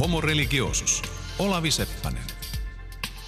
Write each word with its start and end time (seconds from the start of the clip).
Homo 0.00 0.20
religiosus. 0.20 1.02
Olavi 1.38 1.70
Seppänen. 1.70 2.22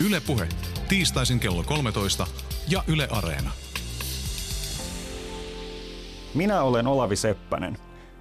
Yle 0.07 0.23
Puhe. 0.27 0.49
Tiistaisin 0.89 1.41
kello 1.41 1.63
13 1.63 2.27
ja 2.69 2.85
Yle 2.89 3.09
Areena. 3.11 3.51
Minä 6.35 6.63
olen 6.63 6.87
Olavi 6.87 7.17
Seppänen 7.17 7.77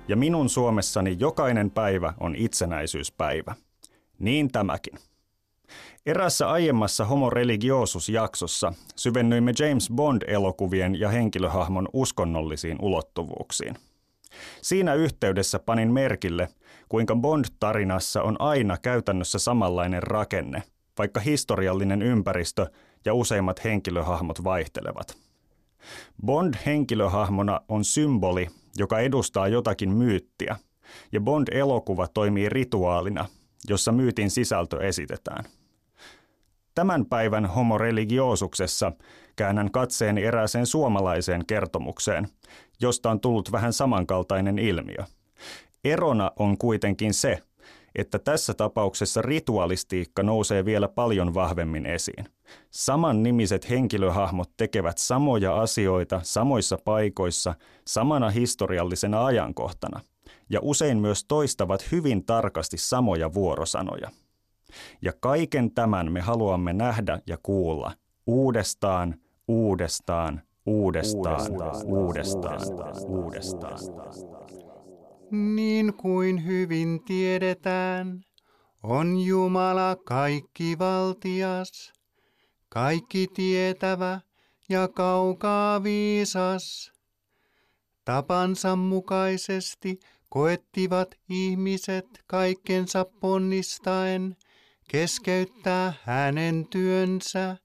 ja 0.08 0.16
minun 0.16 0.50
Suomessani 0.50 1.16
jokainen 1.20 1.72
päivä 1.72 2.14
on 2.20 2.36
itsenäisyyspäivä. 2.36 3.56
Niin 4.20 4.52
tämäkin. 4.52 4.94
Erässä 6.06 6.50
aiemmassa 6.50 7.06
Homo 7.06 7.30
religiosus-jaksossa 7.30 8.74
syvennyimme 8.96 9.54
James 9.60 9.90
Bond-elokuvien 9.96 11.00
ja 11.00 11.10
henkilöhahmon 11.10 11.88
uskonnollisiin 11.94 12.78
ulottuvuuksiin. 12.82 13.76
Siinä 14.62 14.94
yhteydessä 14.94 15.60
panin 15.60 15.92
merkille, 15.92 16.50
kuinka 16.92 17.16
Bond-tarinassa 17.16 18.22
on 18.22 18.36
aina 18.40 18.78
käytännössä 18.78 19.40
samanlainen 19.40 20.04
rakenne, 20.04 20.64
vaikka 20.98 21.20
historiallinen 21.20 22.02
ympäristö 22.02 22.68
ja 23.06 23.14
useimmat 23.14 23.64
henkilöhahmot 23.64 24.44
vaihtelevat. 24.44 25.18
Bond-henkilöhahmona 26.26 27.62
on 27.68 27.84
symboli, 27.84 28.48
joka 28.78 29.00
edustaa 29.00 29.48
jotakin 29.48 29.90
myyttiä, 29.92 30.56
ja 31.12 31.22
Bond-elokuva 31.22 32.08
toimii 32.08 32.50
rituaalina, 32.50 33.26
jossa 33.70 33.92
myytin 33.92 34.30
sisältö 34.30 34.88
esitetään– 34.88 35.46
Tämän 36.76 37.06
päivän 37.06 37.46
homo 37.46 37.78
religioosuksessa 37.78 38.92
käännän 39.36 39.72
katseeni 39.72 40.24
erääseen 40.24 40.66
suomalaiseen 40.66 41.46
kertomukseen, 41.46 42.28
josta 42.82 43.12
on 43.12 43.20
tullut 43.20 43.52
vähän 43.52 43.74
samankaltainen 43.74 44.60
ilmiö. 44.60 45.06
Erona 45.84 46.32
on 46.40 46.58
kuitenkin 46.58 47.14
se, 47.14 47.40
että 47.96 48.20
tässä 48.20 48.54
tapauksessa 48.54 49.22
ritualistiikka 49.22 50.24
nousee 50.24 50.66
vielä 50.66 50.88
paljon 50.88 51.34
vahvemmin 51.34 51.86
esiin. 51.86 52.26
Saman 52.70 53.24
nimiset 53.24 53.70
henkilöhahmot 53.70 54.50
tekevät 54.58 54.98
samoja 54.98 55.62
asioita 55.62 56.20
samoissa 56.24 56.78
paikoissa 56.86 57.56
samana 57.88 58.30
historiallisena 58.30 59.26
ajankohtana 59.26 60.02
ja 60.50 60.60
usein 60.62 60.98
myös 60.98 61.26
toistavat 61.26 61.92
hyvin 61.92 62.26
tarkasti 62.26 62.78
samoja 62.78 63.34
vuorosanoja. 63.34 64.10
Ja 65.02 65.14
kaiken 65.20 65.72
tämän 65.72 66.12
me 66.12 66.22
haluamme 66.22 66.74
nähdä 66.74 67.20
ja 67.28 67.38
kuulla 67.44 67.92
uudestaan, 68.26 69.16
uudestaan, 69.48 70.42
uudestaan, 70.66 71.42
uudestaan, 71.86 72.62
uudestaan. 73.08 73.80
Niin 75.32 75.94
kuin 75.94 76.46
hyvin 76.46 77.04
tiedetään, 77.04 78.22
on 78.84 79.18
Jumala 79.18 79.96
kaikki 79.96 80.80
valtias, 80.80 81.94
kaikki 82.70 83.28
tietävä 83.34 84.22
ja 84.70 84.88
kaukaa 84.88 85.84
viisas. 85.84 86.92
Tapansa 88.06 88.76
mukaisesti 88.76 90.00
koettivat 90.30 91.16
ihmiset 91.30 92.08
kaikkensa 92.28 93.06
ponnistaen– 93.06 94.36
keskeyttää 94.92 95.94
hänen 96.04 96.68
työnsä, 96.70 97.58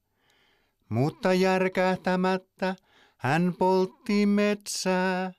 mutta 0.89 1.35
järkähtämättä 1.35 2.77
hän 3.17 3.55
poltti 3.59 4.27
metsää 4.27 5.33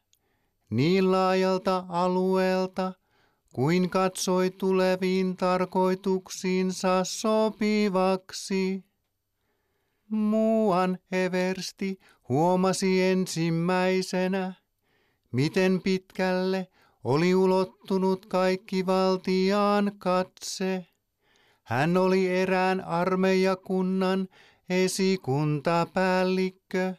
niin 0.70 1.12
laajalta 1.12 1.86
alueelta, 1.90 2.94
kuin 3.54 3.90
katsoi 3.90 4.52
tuleviin 4.52 5.38
tarkoituksiinsa 5.38 7.04
sopivaksi. 7.04 8.86
Muuan 10.10 10.98
eversti 11.12 12.00
huomasi 12.30 13.04
ensimmäisenä, 13.04 14.54
miten 15.32 15.82
pitkälle 15.82 16.68
oli 17.04 17.36
ulottunut 17.36 18.26
kaikki 18.26 18.86
valtiaan 18.86 19.92
katse. 19.98 20.86
Hän 21.64 21.98
oli 21.98 22.28
erään 22.28 22.82
armeijakunnan 22.82 24.28
esikuntapäällikkö. 24.70 26.94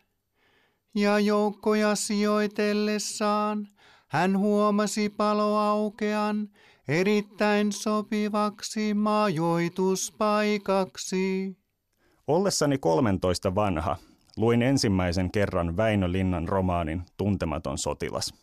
Ja 1.00 1.18
joukkoja 1.18 1.94
sijoitellessaan 1.94 3.68
hän 4.08 4.38
huomasi 4.38 5.08
paloaukean 5.08 6.48
erittäin 6.88 7.72
sopivaksi 7.72 8.94
majoituspaikaksi. 8.94 11.56
Ollessani 12.26 12.78
13 12.78 13.54
vanha 13.54 13.96
luin 14.36 14.62
ensimmäisen 14.62 15.30
kerran 15.30 15.76
Väinö 15.76 16.12
Linnan 16.12 16.48
romaanin 16.48 17.02
Tuntematon 17.16 17.78
sotilas. 17.78 18.34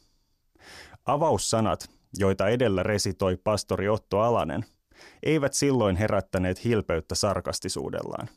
Avaussanat, 1.05 1.89
joita 2.17 2.47
edellä 2.47 2.83
resitoi 2.83 3.37
pastori 3.37 3.89
Otto 3.89 4.19
Alanen– 4.19 4.65
eivät 5.23 5.53
silloin 5.53 5.95
herättäneet 5.95 6.63
hilpeyttä 6.63 7.15
sarkastisuudellaan. 7.15 8.29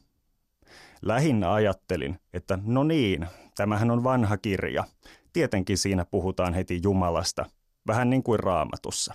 Lähinnä 1.03 1.53
ajattelin, 1.53 2.21
että 2.33 2.59
no 2.63 2.85
niin, 2.85 3.27
tämähän 3.59 3.91
on 3.91 4.05
vanha 4.05 4.37
kirja. 4.37 4.85
Tietenkin 5.33 5.79
siinä 5.79 6.05
puhutaan 6.05 6.55
heti 6.55 6.81
Jumalasta, 6.83 7.45
vähän 7.87 8.11
niin 8.11 8.23
kuin 8.23 8.41
raamatussa. 8.41 9.15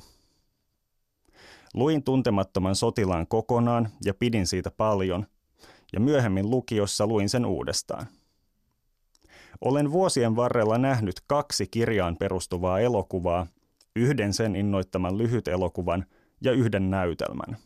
Luin 1.74 2.04
tuntemattoman 2.04 2.76
sotilaan 2.76 3.28
kokonaan 3.28 3.90
ja 4.06 4.14
pidin 4.14 4.48
siitä 4.48 4.72
paljon, 4.72 5.26
ja 5.94 6.00
myöhemmin 6.00 6.50
lukiossa 6.50 7.08
luin 7.08 7.30
sen 7.30 7.46
uudestaan. 7.46 8.08
Olen 9.62 9.92
vuosien 9.92 10.36
varrella 10.36 10.78
nähnyt 10.78 11.22
kaksi 11.28 11.68
kirjaan 11.68 12.18
perustuvaa 12.18 12.80
elokuvaa, 12.80 13.48
yhden 13.96 14.34
sen 14.34 14.56
innoittaman 14.56 15.18
lyhyt 15.18 15.48
elokuvan– 15.48 16.06
ja 16.44 16.52
yhden 16.52 16.90
näytelmän. 16.90 17.58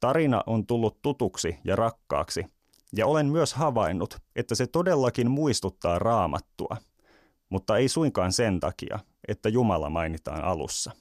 Tarina 0.00 0.42
on 0.46 0.66
tullut 0.66 1.02
tutuksi 1.02 1.58
ja 1.64 1.76
rakkaaksi, 1.76 2.46
ja 2.92 3.06
olen 3.06 3.26
myös 3.26 3.54
havainnut, 3.54 4.18
että 4.36 4.54
se 4.54 4.66
todellakin 4.66 5.30
muistuttaa 5.30 5.98
raamattua, 5.98 6.76
mutta 7.48 7.76
ei 7.76 7.88
suinkaan 7.88 8.32
sen 8.32 8.60
takia, 8.60 8.98
että 9.28 9.48
Jumala 9.48 9.90
mainitaan 9.90 10.44
alussa. 10.44 10.92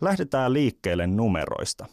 Lähdetään 0.00 0.52
liikkeelle 0.52 1.06
numeroista. 1.06 1.86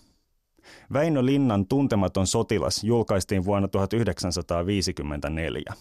Väinö 0.93 1.25
Linnan 1.25 1.67
tuntematon 1.67 2.27
sotilas 2.27 2.83
julkaistiin 2.83 3.45
vuonna 3.45 3.67
1954. 3.67 5.73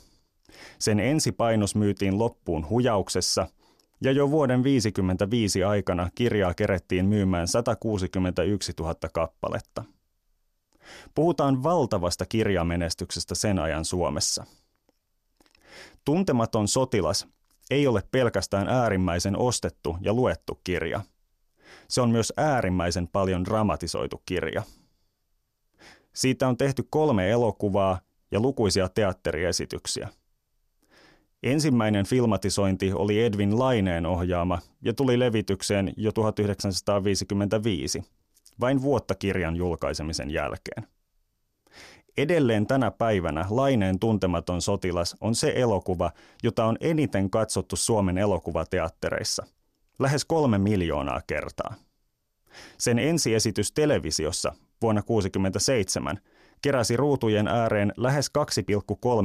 Sen 0.79 1.01
ensipainos 1.01 1.75
myytiin 1.75 2.19
loppuun 2.19 2.69
hujauksessa– 2.69 3.47
ja 4.03 4.13
jo 4.13 4.31
vuoden 4.31 4.61
1955 4.61 5.65
aikana 5.65 6.11
kirjaa 6.15 6.55
kerettiin 6.55 7.07
myymään 7.07 7.49
161 7.49 8.73
000 8.81 8.95
kappaletta. 9.13 9.85
Puhutaan 11.15 11.63
valtavasta 11.63 12.27
kirjamenestyksestä 12.27 13.35
sen 13.35 13.59
ajan 13.59 13.85
Suomessa. 13.85 14.47
Tuntematon 16.05 16.69
sotilas 16.69 17.29
ei 17.71 17.87
ole 17.87 18.03
pelkästään 18.11 18.69
äärimmäisen 18.69 19.39
ostettu 19.39 19.97
ja 20.01 20.13
luettu 20.13 20.61
kirja. 20.65 21.01
Se 21.89 22.01
on 22.01 22.11
myös 22.11 22.33
äärimmäisen 22.37 23.09
paljon 23.09 23.45
dramatisoitu 23.45 24.23
kirja. 24.27 24.63
Siitä 26.15 26.49
on 26.49 26.57
tehty 26.57 26.87
kolme 26.91 27.31
elokuvaa 27.31 28.01
ja 28.31 28.41
lukuisia 28.41 28.89
teatteriesityksiä– 28.89 30.09
Ensimmäinen 31.43 32.07
filmatisointi 32.07 32.93
oli 32.93 33.25
Edwin 33.25 33.59
Laineen 33.59 34.07
ohjaama 34.07 34.59
ja 34.83 34.95
tuli 34.95 35.19
levitykseen 35.19 35.93
jo 35.97 36.13
1955, 36.13 38.05
vain 38.61 38.83
vuotta 38.83 39.15
kirjan 39.15 39.57
julkaisemisen 39.57 40.31
jälkeen. 40.31 40.87
Edelleen 42.17 42.67
tänä 42.67 42.91
päivänä 42.91 43.47
Laineen 43.51 43.99
tuntematon 43.99 44.63
sotilas 44.63 45.17
on 45.21 45.35
se 45.35 45.53
elokuva, 45.57 46.11
jota 46.43 46.65
on 46.65 46.77
eniten 46.81 47.31
katsottu 47.31 47.77
Suomen 47.77 48.19
elokuvateattereissa, 48.19 49.47
lähes 49.99 50.25
kolme 50.25 50.59
miljoonaa 50.59 51.21
kertaa. 51.27 51.75
Sen 52.79 52.99
ensiesitys 52.99 53.73
televisiossa 53.73 54.55
vuonna 54.83 55.03
1967 55.03 56.19
keräsi 56.63 56.97
ruutujen 56.97 57.49
ääreen 57.49 57.93
lähes 57.97 58.31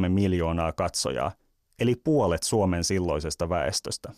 2,3 0.04 0.10
miljoonaa 0.10 0.72
katsojaa– 0.72 1.32
eli 1.80 1.96
puolet 1.96 2.44
Suomen 2.44 2.84
silloisesta 2.84 3.50
väestöstä. 3.50 4.14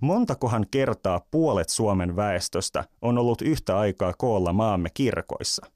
Montakohan 0.00 0.66
kertaa 0.70 1.20
puolet 1.30 1.68
Suomen 1.68 2.16
väestöstä 2.16 2.84
on 3.02 3.18
ollut 3.18 3.42
yhtä 3.42 3.78
aikaa 3.78 4.12
koolla 4.18 4.52
maamme 4.52 4.88
kirkoissa? 4.94 5.66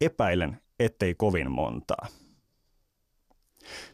Epäilen, 0.00 0.60
ettei 0.78 1.14
kovin 1.14 1.50
montaa. 1.50 2.06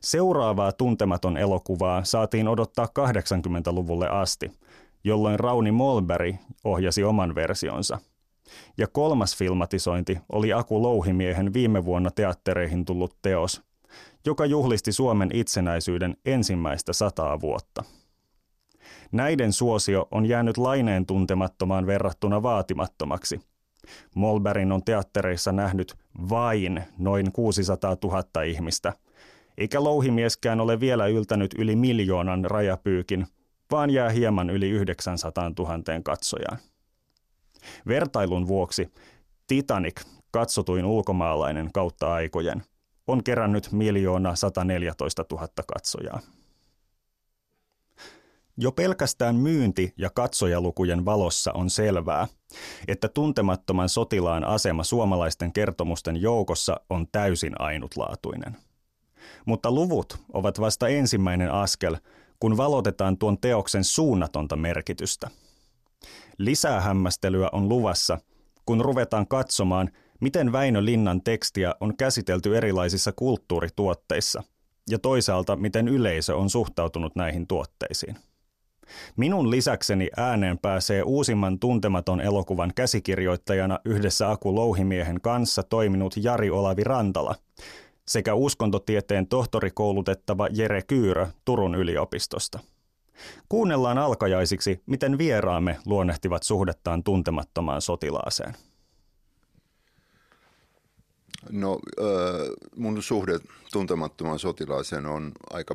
Seuraavaa 0.00 0.72
tuntematon 0.72 1.36
elokuvaa 1.36 2.04
saatiin 2.04 2.48
odottaa 2.48 2.86
80-luvulle 2.86 4.08
asti, 4.08 4.52
jolloin 5.04 5.40
Rauni 5.40 5.72
Molberg 5.72 6.36
ohjasi 6.64 7.04
oman 7.04 7.34
versionsa. 7.34 7.98
Ja 8.78 8.86
kolmas 8.86 9.36
filmatisointi 9.36 10.18
oli 10.32 10.52
Aku 10.52 10.82
Louhimiehen 10.82 11.52
viime 11.52 11.84
vuonna 11.84 12.10
teattereihin 12.10 12.84
tullut 12.84 13.16
teos, 13.22 13.62
joka 14.26 14.46
juhlisti 14.46 14.92
Suomen 14.92 15.30
itsenäisyyden 15.32 16.16
ensimmäistä 16.24 16.92
sataa 16.92 17.40
vuotta. 17.40 17.84
Näiden 19.12 19.52
suosio 19.52 20.08
on 20.10 20.26
jäänyt 20.26 20.56
laineen 20.56 21.06
tuntemattomaan 21.06 21.86
verrattuna 21.86 22.42
vaatimattomaksi. 22.42 23.40
Molberin 24.14 24.72
on 24.72 24.84
teattereissa 24.84 25.52
nähnyt 25.52 25.94
vain 26.30 26.84
noin 26.98 27.32
600 27.32 27.96
000 28.04 28.42
ihmistä, 28.42 28.92
eikä 29.58 29.84
louhimieskään 29.84 30.60
ole 30.60 30.80
vielä 30.80 31.06
yltänyt 31.06 31.54
yli 31.58 31.76
miljoonan 31.76 32.44
rajapyykin, 32.44 33.26
vaan 33.70 33.90
jää 33.90 34.10
hieman 34.10 34.50
yli 34.50 34.70
900 34.70 35.50
000 35.58 36.00
katsojaan. 36.04 36.58
Vertailun 37.86 38.46
vuoksi 38.46 38.92
Titanic, 39.46 40.00
katsotuin 40.30 40.84
ulkomaalainen 40.84 41.72
kautta 41.72 42.12
aikojen, 42.14 42.62
on 43.06 43.24
kerännyt 43.24 43.72
miljoona 43.72 44.36
114 44.36 45.24
000 45.32 45.48
katsojaa. 45.74 46.20
Jo 48.60 48.72
pelkästään 48.72 49.36
myynti- 49.36 49.92
ja 49.96 50.10
katsojalukujen 50.10 51.04
valossa 51.04 51.52
on 51.52 51.70
selvää, 51.70 52.26
että 52.88 53.08
tuntemattoman 53.08 53.88
sotilaan 53.88 54.44
asema 54.44 54.84
suomalaisten 54.84 55.52
kertomusten 55.52 56.16
joukossa 56.16 56.80
on 56.90 57.06
täysin 57.12 57.52
ainutlaatuinen. 57.60 58.56
Mutta 59.46 59.70
luvut 59.70 60.16
ovat 60.32 60.60
vasta 60.60 60.88
ensimmäinen 60.88 61.52
askel, 61.52 61.96
kun 62.40 62.56
valotetaan 62.56 63.18
tuon 63.18 63.38
teoksen 63.40 63.84
suunnatonta 63.84 64.56
merkitystä. 64.56 65.30
Lisää 66.38 66.80
hämmästelyä 66.80 67.48
on 67.52 67.68
luvassa, 67.68 68.18
kun 68.66 68.80
ruvetaan 68.80 69.28
katsomaan, 69.28 69.90
miten 70.20 70.52
Väinö 70.52 70.84
Linnan 70.84 71.22
tekstiä 71.22 71.74
on 71.80 71.96
käsitelty 71.96 72.56
erilaisissa 72.56 73.12
kulttuurituotteissa 73.12 74.42
ja 74.90 74.98
toisaalta 74.98 75.56
miten 75.56 75.88
yleisö 75.88 76.36
on 76.36 76.50
suhtautunut 76.50 77.16
näihin 77.16 77.46
tuotteisiin. 77.46 78.16
Minun 79.16 79.50
lisäkseni 79.50 80.08
ääneen 80.16 80.58
pääsee 80.58 81.02
uusimman 81.02 81.58
tuntematon 81.58 82.20
elokuvan 82.20 82.72
käsikirjoittajana 82.74 83.78
yhdessä 83.84 84.30
Aku 84.30 84.54
Louhimiehen 84.54 85.20
kanssa 85.20 85.62
toiminut 85.62 86.14
Jari 86.16 86.50
Olavi 86.50 86.84
Rantala 86.84 87.34
sekä 88.08 88.34
uskontotieteen 88.34 89.26
tohtorikoulutettava 89.26 90.48
Jere 90.50 90.82
Kyyrö 90.82 91.26
Turun 91.44 91.74
yliopistosta. 91.74 92.58
Kuunnellaan 93.48 93.98
alkajaisiksi, 93.98 94.80
miten 94.86 95.18
vieraamme 95.18 95.78
luonnehtivat 95.86 96.42
suhdettaan 96.42 97.02
tuntemattomaan 97.02 97.82
sotilaaseen. 97.82 98.54
No 101.50 101.78
mun 102.76 103.02
suhde 103.02 103.38
tuntemattomaan 103.72 104.38
sotilaaseen 104.38 105.06
on 105.06 105.32
aika 105.50 105.74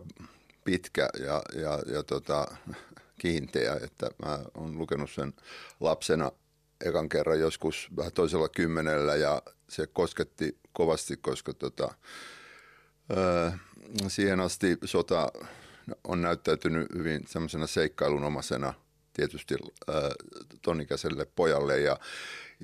pitkä 0.64 1.10
ja, 1.26 1.42
ja, 1.62 1.94
ja 1.94 2.04
tota, 2.04 2.48
kiinteä, 3.20 3.80
että 3.84 4.10
mä 4.26 4.40
oon 4.58 4.78
lukenut 4.78 5.12
sen 5.12 5.34
lapsena 5.80 6.32
ekan 6.86 7.10
kerran 7.10 7.40
joskus 7.40 7.90
vähän 7.98 8.12
toisella 8.12 8.50
kymmenellä 8.50 9.16
ja 9.16 9.42
se 9.70 9.88
kosketti 9.88 10.58
kovasti, 10.74 11.18
koska 11.18 11.54
tota, 11.54 11.94
ö, 13.12 13.52
siihen 14.08 14.40
asti 14.40 14.78
sota 14.86 15.32
on 16.04 16.22
näyttäytynyt 16.22 16.88
hyvin 16.96 17.24
semmoisena 17.28 17.68
seikkailunomaisena 17.68 18.74
tietysti 19.14 19.54
ö, 19.54 19.92
tonikäiselle 20.62 21.28
pojalle 21.36 21.80
ja, 21.80 21.98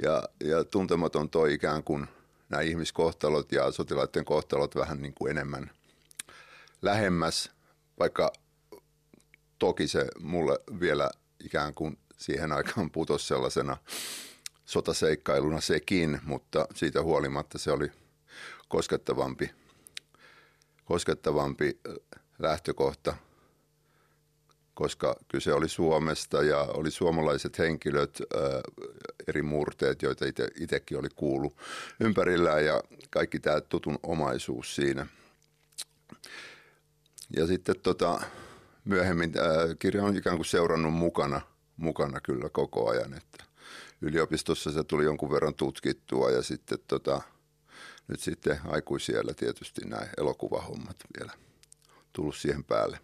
ja, 0.04 0.24
ja 0.44 0.64
tuntematon 0.64 1.30
toi 1.30 1.54
ikään 1.54 1.84
kuin 1.84 2.08
nämä 2.50 2.62
ihmiskohtalot 2.62 3.52
ja 3.52 3.72
sotilaiden 3.72 4.26
kohtalot 4.26 4.76
vähän 4.76 5.02
niin 5.02 5.14
kuin 5.14 5.32
enemmän 5.32 5.72
lähemmäs, 6.82 7.52
vaikka 8.00 8.34
toki 9.60 9.88
se 9.88 10.08
mulle 10.20 10.60
vielä 10.80 11.10
ikään 11.46 11.74
kuin 11.74 11.98
siihen 12.18 12.52
aikaan 12.52 12.92
putosi 12.92 13.28
sellaisena 13.28 13.78
sotaseikkailuna 14.66 15.62
sekin, 15.62 16.22
mutta 16.24 16.68
siitä 16.76 17.02
huolimatta 17.04 17.58
se 17.58 17.72
oli 17.72 17.92
koskettavampi, 18.68 19.52
koskettavampi 20.86 21.80
lähtökohta, 22.40 23.16
koska 24.74 25.16
kyse 25.28 25.54
oli 25.54 25.70
Suomesta 25.70 26.44
ja 26.44 26.60
oli 26.60 26.92
suomalaiset 26.92 27.60
henkilöt, 27.60 28.22
eri 29.28 29.42
murteet, 29.42 30.02
joita 30.02 30.26
itsekin 30.60 30.98
oli 31.00 31.10
kuullut 31.16 31.58
ympärillään 32.00 32.66
ja 32.66 32.84
kaikki 33.10 33.40
tämä 33.40 33.62
tutun 33.62 34.00
omaisuus 34.04 34.76
siinä. 34.76 35.08
Ja 37.38 37.48
sitten 37.48 37.76
tota, 37.84 38.22
myöhemmin 38.86 39.34
äh, 39.38 39.76
kirja 39.80 40.04
on 40.04 40.18
ikään 40.18 40.36
kuin 40.36 40.46
seurannut 40.46 40.94
mukana, 40.94 41.42
mukana 41.78 42.22
kyllä 42.22 42.50
koko 42.50 42.90
ajan, 42.90 43.14
että 43.14 43.44
yliopistossa 44.02 44.72
se 44.72 44.84
tuli 44.84 45.04
jonkun 45.04 45.32
verran 45.32 45.56
tutkittua 45.56 46.32
ja 46.32 46.44
sitten 46.44 46.78
tota, 46.88 47.22
nyt 48.08 48.20
sitten 48.20 48.60
aikuisiellä 48.68 49.34
tietysti 49.34 49.82
nämä 49.86 50.02
elokuvahommat 50.18 50.96
vielä 51.20 51.32
tullut 52.14 52.36
siihen 52.36 52.64
päälle. 52.64 53.00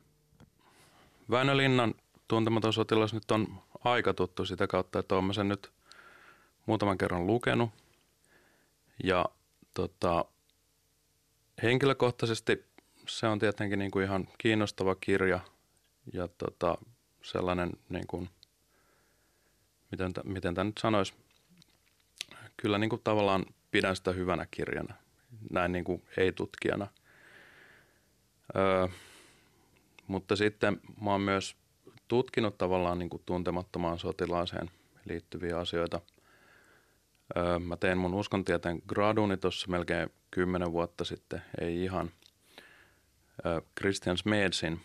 Väinö 1.30 1.58
Linnan 1.58 1.94
tuntematon 2.28 2.74
sotilas 2.74 3.14
nyt 3.14 3.32
on 3.32 3.48
aika 3.84 4.14
tuttu 4.14 4.46
sitä 4.46 4.68
kautta, 4.68 5.00
että 5.00 5.16
olen 5.16 5.34
sen 5.34 5.48
nyt 5.48 5.72
muutaman 6.66 6.98
kerran 6.98 7.28
lukenut. 7.28 7.70
Ja 9.04 9.26
tota, 9.74 10.26
henkilökohtaisesti 11.64 12.66
se 13.08 13.28
on 13.28 13.40
tietenkin 13.40 13.80
niin 13.80 13.92
kuin 13.92 14.06
ihan 14.06 14.28
kiinnostava 14.38 14.96
kirja– 14.96 15.40
ja 16.14 16.28
tota, 16.28 16.78
sellainen, 17.24 17.72
niin 17.90 18.08
kuin, 18.08 18.30
miten, 19.92 20.12
miten 20.24 20.56
tämä 20.56 20.64
nyt 20.64 20.78
sanoisi, 20.78 21.14
kyllä 22.58 22.78
niin 22.78 22.90
kuin 22.90 23.02
tavallaan 23.04 23.46
pidän 23.72 23.96
sitä 23.96 24.12
hyvänä 24.12 24.48
kirjana, 24.52 24.94
näin 25.52 25.72
niin 25.72 25.84
kuin 25.84 26.04
ei-tutkijana. 26.18 26.88
Öö, 28.56 28.88
mutta 30.08 30.36
sitten 30.36 30.82
mä 31.02 31.12
oon 31.12 31.22
myös 31.22 31.56
tutkinut 32.08 32.58
tavallaan 32.58 33.00
niin 33.00 33.10
kuin 33.10 33.24
tuntemattomaan 33.26 34.00
sotilaaseen 34.00 34.72
liittyviä 35.06 35.60
asioita. 35.60 36.02
Öö, 37.38 37.60
mä 37.60 37.78
tein 37.78 37.98
mun 37.98 38.14
uskontieteen 38.14 38.82
graduni 38.88 39.38
tuossa 39.38 39.68
melkein 39.68 40.10
kymmenen 40.32 40.72
vuotta 40.72 41.04
sitten, 41.04 41.42
ei 41.62 41.84
ihan. 41.84 42.12
Christian 43.80 44.18
Smedsin 44.18 44.82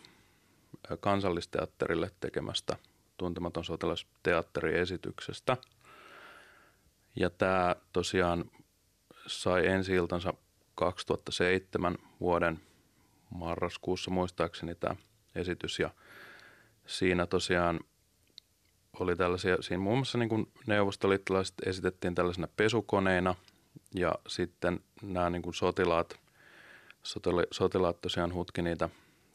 kansallisteatterille 1.01 2.11
tekemästä 2.21 2.77
Tuntematon 3.17 3.65
sotilasteatteriesityksestä. 3.65 5.57
Ja 7.17 7.31
tämä 7.31 7.77
tosiaan 7.93 8.51
sai 9.27 9.67
ensi 9.67 9.95
iltansa 9.95 10.35
2007 10.75 11.99
vuoden 12.21 12.61
marraskuussa 13.31 14.11
muistaakseni 14.11 14.75
tämä 14.75 14.97
esitys 15.35 15.79
ja 15.79 15.91
siinä 16.87 17.27
tosiaan 17.27 17.81
oli 19.01 19.17
tällaisia, 19.17 19.57
siinä 19.61 19.83
muun 19.83 19.99
muassa 19.99 20.19
niin 20.19 20.53
neuvostoliittolaiset 20.67 21.55
esitettiin 21.67 22.15
tällaisena 22.15 22.49
pesukoneina 22.57 23.35
ja 23.95 24.15
sitten 24.29 24.81
nämä 25.03 25.31
niin 25.31 25.55
sotilaat, 25.55 26.21
sotilaat 27.51 28.01
tosiaan 28.01 28.35
hutki 28.35 28.63
niitä 28.63 28.89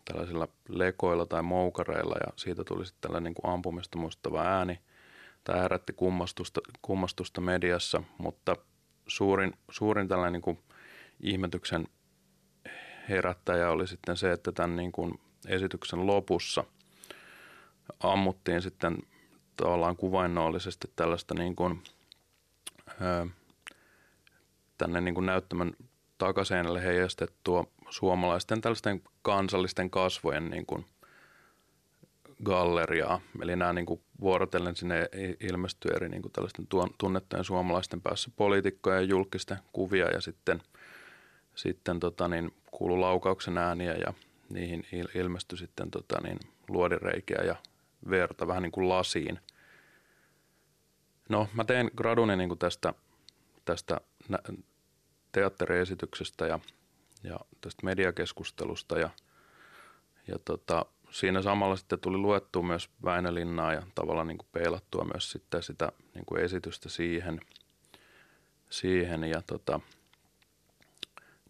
tällaisilla 0.06 0.48
lekoilla 0.70 1.26
tai 1.26 1.44
moukareilla 1.44 2.16
ja 2.26 2.34
siitä 2.36 2.64
tuli 2.64 2.86
sitten 2.86 3.02
tällainen 3.02 3.24
niin 3.24 3.42
kuin 3.42 3.54
ampumista 3.54 3.98
muistava 3.98 4.42
ääni. 4.42 4.80
Tämä 5.44 5.62
herätti 5.62 5.94
kummastusta, 5.94 6.62
kummastusta 6.82 7.42
mediassa, 7.42 8.04
mutta 8.18 8.56
suurin, 9.08 9.54
suurin 9.72 10.08
tällainen 10.08 10.34
niin 10.34 10.42
kuin 10.42 10.60
ihmetyksen 11.20 11.88
herättäjä 13.10 13.70
oli 13.70 13.88
sitten 13.88 14.18
se, 14.18 14.32
että 14.32 14.52
tämän 14.52 14.76
niin 14.76 14.92
kuin 14.92 15.20
esityksen 15.48 16.08
lopussa 16.08 16.64
ammuttiin 18.00 18.62
sitten 18.62 18.98
tavallaan 19.58 19.98
kuvainnollisesti 19.98 20.92
tällaista 20.96 21.36
niin 21.36 21.56
kuin, 21.56 21.84
tänne 24.78 25.02
niin 25.02 25.16
kuin 25.16 25.26
näyttämän 25.26 25.74
takaseinälle 26.18 26.84
heijastettua 26.84 27.68
suomalaisten 27.90 28.62
tällaisten 28.62 29.02
kansallisten 29.22 29.90
kasvojen 29.90 30.50
niin 30.50 30.66
kuin 30.66 30.86
galleriaa. 32.44 33.22
Eli 33.42 33.56
nämä 33.56 33.74
niin 33.74 33.86
kuin 33.86 34.02
vuorotellen 34.22 34.76
sinne 34.76 35.10
ilmestyy 35.40 35.92
eri 35.96 36.10
niin 36.10 36.22
kuin 36.22 36.32
tällaisten 36.32 36.68
tunnettujen 36.98 37.46
suomalaisten 37.46 38.02
päässä 38.02 38.32
poliitikkoja 38.36 38.96
ja 38.96 39.02
julkisten 39.02 39.58
kuvia 39.74 40.10
ja 40.10 40.22
sitten, 40.22 40.62
sitten 41.56 42.00
tota 42.00 42.28
niin, 42.28 42.54
kuului 42.72 42.98
laukauksen 43.00 43.58
ääniä 43.58 43.94
ja 43.94 44.14
niihin 44.50 44.86
ilmestyi 45.16 45.58
sitten 45.58 45.92
tota 45.92 46.22
niin, 46.22 46.40
luodireikiä 46.68 47.42
ja 47.46 47.56
verta 48.10 48.48
vähän 48.48 48.64
niin 48.64 48.72
kuin 48.72 48.90
lasiin. 48.90 49.40
No, 51.30 51.48
mä 51.54 51.64
tein 51.64 51.92
graduni 51.98 52.36
niin 52.36 52.50
kuin 52.50 52.60
tästä, 52.60 52.94
tästä 53.66 54.02
teatteriesityksestä 55.36 56.48
ja, 56.48 56.60
ja 57.24 57.40
tästä 57.62 57.86
mediakeskustelusta. 57.86 59.00
Ja, 59.00 59.10
ja 60.28 60.40
tota, 60.46 60.86
siinä 61.12 61.42
samalla 61.42 61.76
sitten 61.76 62.00
tuli 62.00 62.18
luettua 62.18 62.64
myös 62.64 62.90
Väinölinnaa 63.04 63.74
ja 63.74 63.84
tavallaan 63.96 64.28
niin 64.28 64.38
kuin 64.38 64.48
peilattua 64.52 65.06
myös 65.14 65.32
sitten 65.32 65.64
sitä 65.64 65.92
niin 66.14 66.26
kuin 66.26 66.42
esitystä 66.42 66.90
siihen, 66.90 67.40
siihen. 68.70 69.24
Ja 69.24 69.42
tota, 69.48 69.80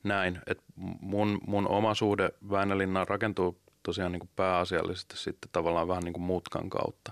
näin, 0.03 0.41
että 0.47 0.63
mun, 1.01 1.39
mun 1.47 1.67
oma 1.67 1.93
suhde 1.93 2.29
Väinölinnaan 2.49 3.07
rakentuu 3.07 3.57
tosiaan 3.83 4.11
niin 4.11 4.19
kuin 4.19 4.31
pääasiallisesti 4.35 5.17
sitten 5.17 5.49
tavallaan 5.51 5.87
vähän 5.87 6.03
niin 6.03 6.13
kuin 6.13 6.23
mutkan 6.23 6.69
kautta. 6.69 7.11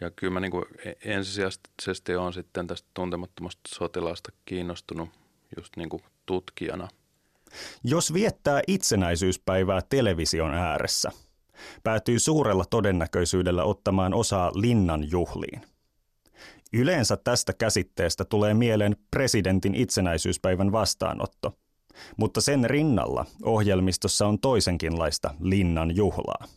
Ja 0.00 0.10
kyllä 0.10 0.32
mä 0.32 0.40
niin 0.40 0.50
kuin 0.50 0.64
ensisijaisesti 1.04 2.16
on 2.16 2.32
sitten 2.32 2.66
tästä 2.66 2.88
tuntemattomasta 2.94 3.60
sotilaasta 3.68 4.32
kiinnostunut 4.44 5.23
just 5.56 5.76
niin 5.76 5.88
kuin 5.88 6.02
tutkijana. 6.26 6.88
Jos 7.84 8.12
viettää 8.12 8.62
itsenäisyyspäivää 8.66 9.80
television 9.88 10.54
ääressä, 10.54 11.10
päätyy 11.82 12.18
suurella 12.18 12.64
todennäköisyydellä 12.70 13.64
ottamaan 13.64 14.14
osaa 14.14 14.50
linnan 14.54 15.10
juhliin. 15.10 15.62
Yleensä 16.72 17.16
tästä 17.16 17.52
käsitteestä 17.52 18.24
tulee 18.24 18.54
mieleen 18.54 18.96
presidentin 19.10 19.74
itsenäisyyspäivän 19.74 20.72
vastaanotto, 20.72 21.58
mutta 22.16 22.40
sen 22.40 22.70
rinnalla 22.70 23.24
ohjelmistossa 23.42 24.26
on 24.26 24.38
toisenkinlaista 24.38 25.34
linnan 25.40 25.96
juhlaa. 25.96 26.48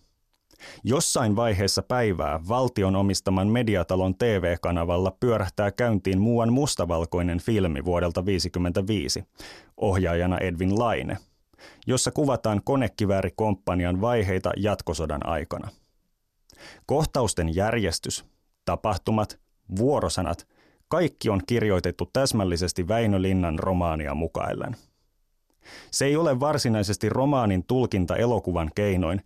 Jossain 0.83 1.35
vaiheessa 1.35 1.81
päivää 1.81 2.39
valtion 2.47 2.95
omistaman 2.95 3.47
mediatalon 3.47 4.15
TV-kanavalla 4.15 5.17
pyörähtää 5.19 5.71
käyntiin 5.71 6.19
muuan 6.19 6.53
mustavalkoinen 6.53 7.39
filmi 7.39 7.85
vuodelta 7.85 8.21
1955, 8.21 9.23
ohjaajana 9.77 10.37
Edwin 10.37 10.79
Laine, 10.79 11.17
jossa 11.87 12.11
kuvataan 12.11 12.61
konekiväärikomppanian 12.63 14.01
vaiheita 14.01 14.51
jatkosodan 14.57 15.27
aikana. 15.27 15.69
Kohtausten 16.85 17.55
järjestys, 17.55 18.25
tapahtumat, 18.65 19.39
vuorosanat, 19.77 20.47
kaikki 20.87 21.29
on 21.29 21.41
kirjoitettu 21.47 22.09
täsmällisesti 22.13 22.87
Väinö 22.87 23.21
Linnan 23.21 23.59
romaania 23.59 24.15
mukaillen. 24.15 24.75
Se 25.91 26.05
ei 26.05 26.15
ole 26.15 26.39
varsinaisesti 26.39 27.09
romaanin 27.09 27.63
tulkinta 27.63 28.15
elokuvan 28.15 28.71
keinoin, 28.75 29.21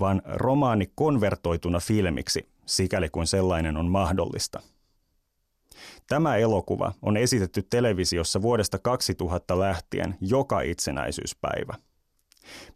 vaan 0.00 0.22
romaani 0.24 0.92
konvertoituna 0.94 1.80
filmiksi, 1.80 2.48
sikäli 2.66 3.08
kuin 3.08 3.26
sellainen 3.26 3.76
on 3.76 3.86
mahdollista. 3.86 4.62
Tämä 6.06 6.36
elokuva 6.36 6.92
on 7.02 7.16
esitetty 7.16 7.62
televisiossa 7.62 8.42
vuodesta 8.42 8.78
2000 8.78 9.58
lähtien 9.58 10.16
joka 10.20 10.60
itsenäisyyspäivä. 10.60 11.74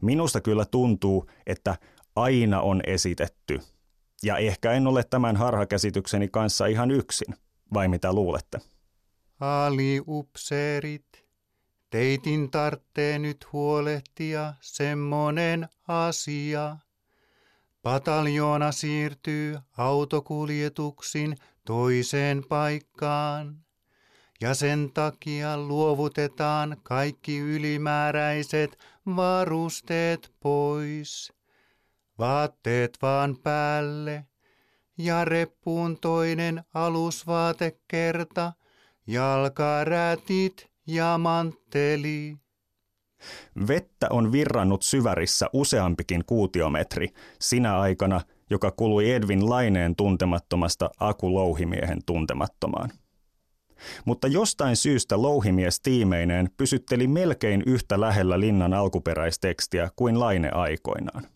Minusta 0.00 0.40
kyllä 0.40 0.64
tuntuu, 0.64 1.30
että 1.46 1.76
aina 2.16 2.60
on 2.60 2.80
esitetty, 2.86 3.60
ja 4.22 4.36
ehkä 4.36 4.72
en 4.72 4.86
ole 4.86 5.04
tämän 5.04 5.36
harhakäsitykseni 5.36 6.28
kanssa 6.28 6.66
ihan 6.66 6.90
yksin, 6.90 7.34
vai 7.74 7.88
mitä 7.88 8.12
luulette? 8.12 8.58
Aliupseerit, 9.40 11.24
teitin 11.90 12.50
tarttee 12.50 13.18
nyt 13.18 13.46
huolehtia 13.52 14.54
semmonen 14.60 15.68
asia– 15.88 16.76
Pataljoona 17.82 18.72
siirtyy 18.72 19.58
autokuljetuksin 19.76 21.36
toiseen 21.64 22.44
paikkaan. 22.48 23.56
Ja 24.40 24.54
sen 24.54 24.90
takia 24.94 25.58
luovutetaan 25.58 26.76
kaikki 26.82 27.38
ylimääräiset 27.38 28.78
varusteet 29.16 30.32
pois. 30.40 31.32
Vaatteet 32.18 32.98
vaan 33.02 33.36
päälle 33.42 34.26
ja 34.98 35.24
reppuun 35.24 35.98
toinen 36.00 36.64
alusvaatekerta, 36.74 38.52
jalkarätit 39.06 40.70
ja 40.86 41.18
mantteli. 41.18 42.36
Vettä 43.68 44.06
on 44.10 44.32
virrannut 44.32 44.82
syvärissä 44.82 45.46
useampikin 45.52 46.24
kuutiometri 46.26 47.08
sinä 47.40 47.78
aikana, 47.78 48.20
joka 48.50 48.70
kului 48.70 49.10
Edwin 49.10 49.50
Laineen 49.50 49.96
tuntemattomasta 49.96 50.90
Aku 51.00 51.34
Louhimiehen 51.34 51.98
tuntemattomaan. 52.06 52.90
Mutta 54.04 54.28
jostain 54.28 54.76
syystä 54.76 55.22
louhimies 55.22 55.80
tiimeineen 55.80 56.50
pysytteli 56.56 57.06
melkein 57.06 57.62
yhtä 57.66 58.00
lähellä 58.00 58.40
linnan 58.40 58.74
alkuperäistekstiä 58.74 59.90
kuin 59.96 60.20
Laine 60.20 60.50
aikoinaan. 60.50 61.26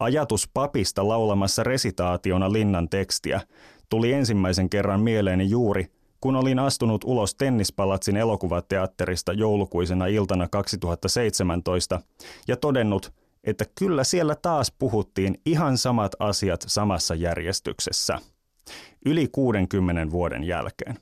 Ajatus 0.00 0.50
papista 0.54 1.08
laulamassa 1.08 1.62
resitaationa 1.62 2.52
linnan 2.52 2.88
tekstiä 2.88 3.40
tuli 3.88 4.12
ensimmäisen 4.12 4.70
kerran 4.70 5.00
mieleeni 5.00 5.50
juuri, 5.50 5.86
kun 6.22 6.36
olin 6.36 6.58
astunut 6.58 7.04
ulos 7.04 7.34
Tennispalatsin 7.34 8.16
elokuvateatterista 8.16 9.32
joulukuisena 9.32 10.06
iltana 10.06 10.48
2017 10.48 12.00
ja 12.48 12.56
todennut, 12.56 13.12
että 13.44 13.64
kyllä 13.78 14.04
siellä 14.04 14.34
taas 14.34 14.72
puhuttiin 14.78 15.40
ihan 15.46 15.78
samat 15.78 16.12
asiat 16.18 16.64
samassa 16.66 17.14
järjestyksessä. 17.14 18.18
Yli 19.06 19.28
60 19.32 20.10
vuoden 20.10 20.44
jälkeen. 20.44 20.96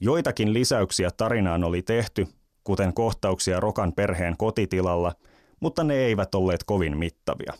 Joitakin 0.00 0.52
lisäyksiä 0.52 1.10
tarinaan 1.16 1.64
oli 1.64 1.82
tehty, 1.82 2.26
kuten 2.64 2.94
kohtauksia 2.94 3.60
Rokan 3.60 3.92
perheen 3.92 4.36
kotitilalla, 4.36 5.12
mutta 5.60 5.84
ne 5.84 5.94
eivät 5.94 6.34
olleet 6.34 6.64
kovin 6.64 6.98
mittavia. 6.98 7.52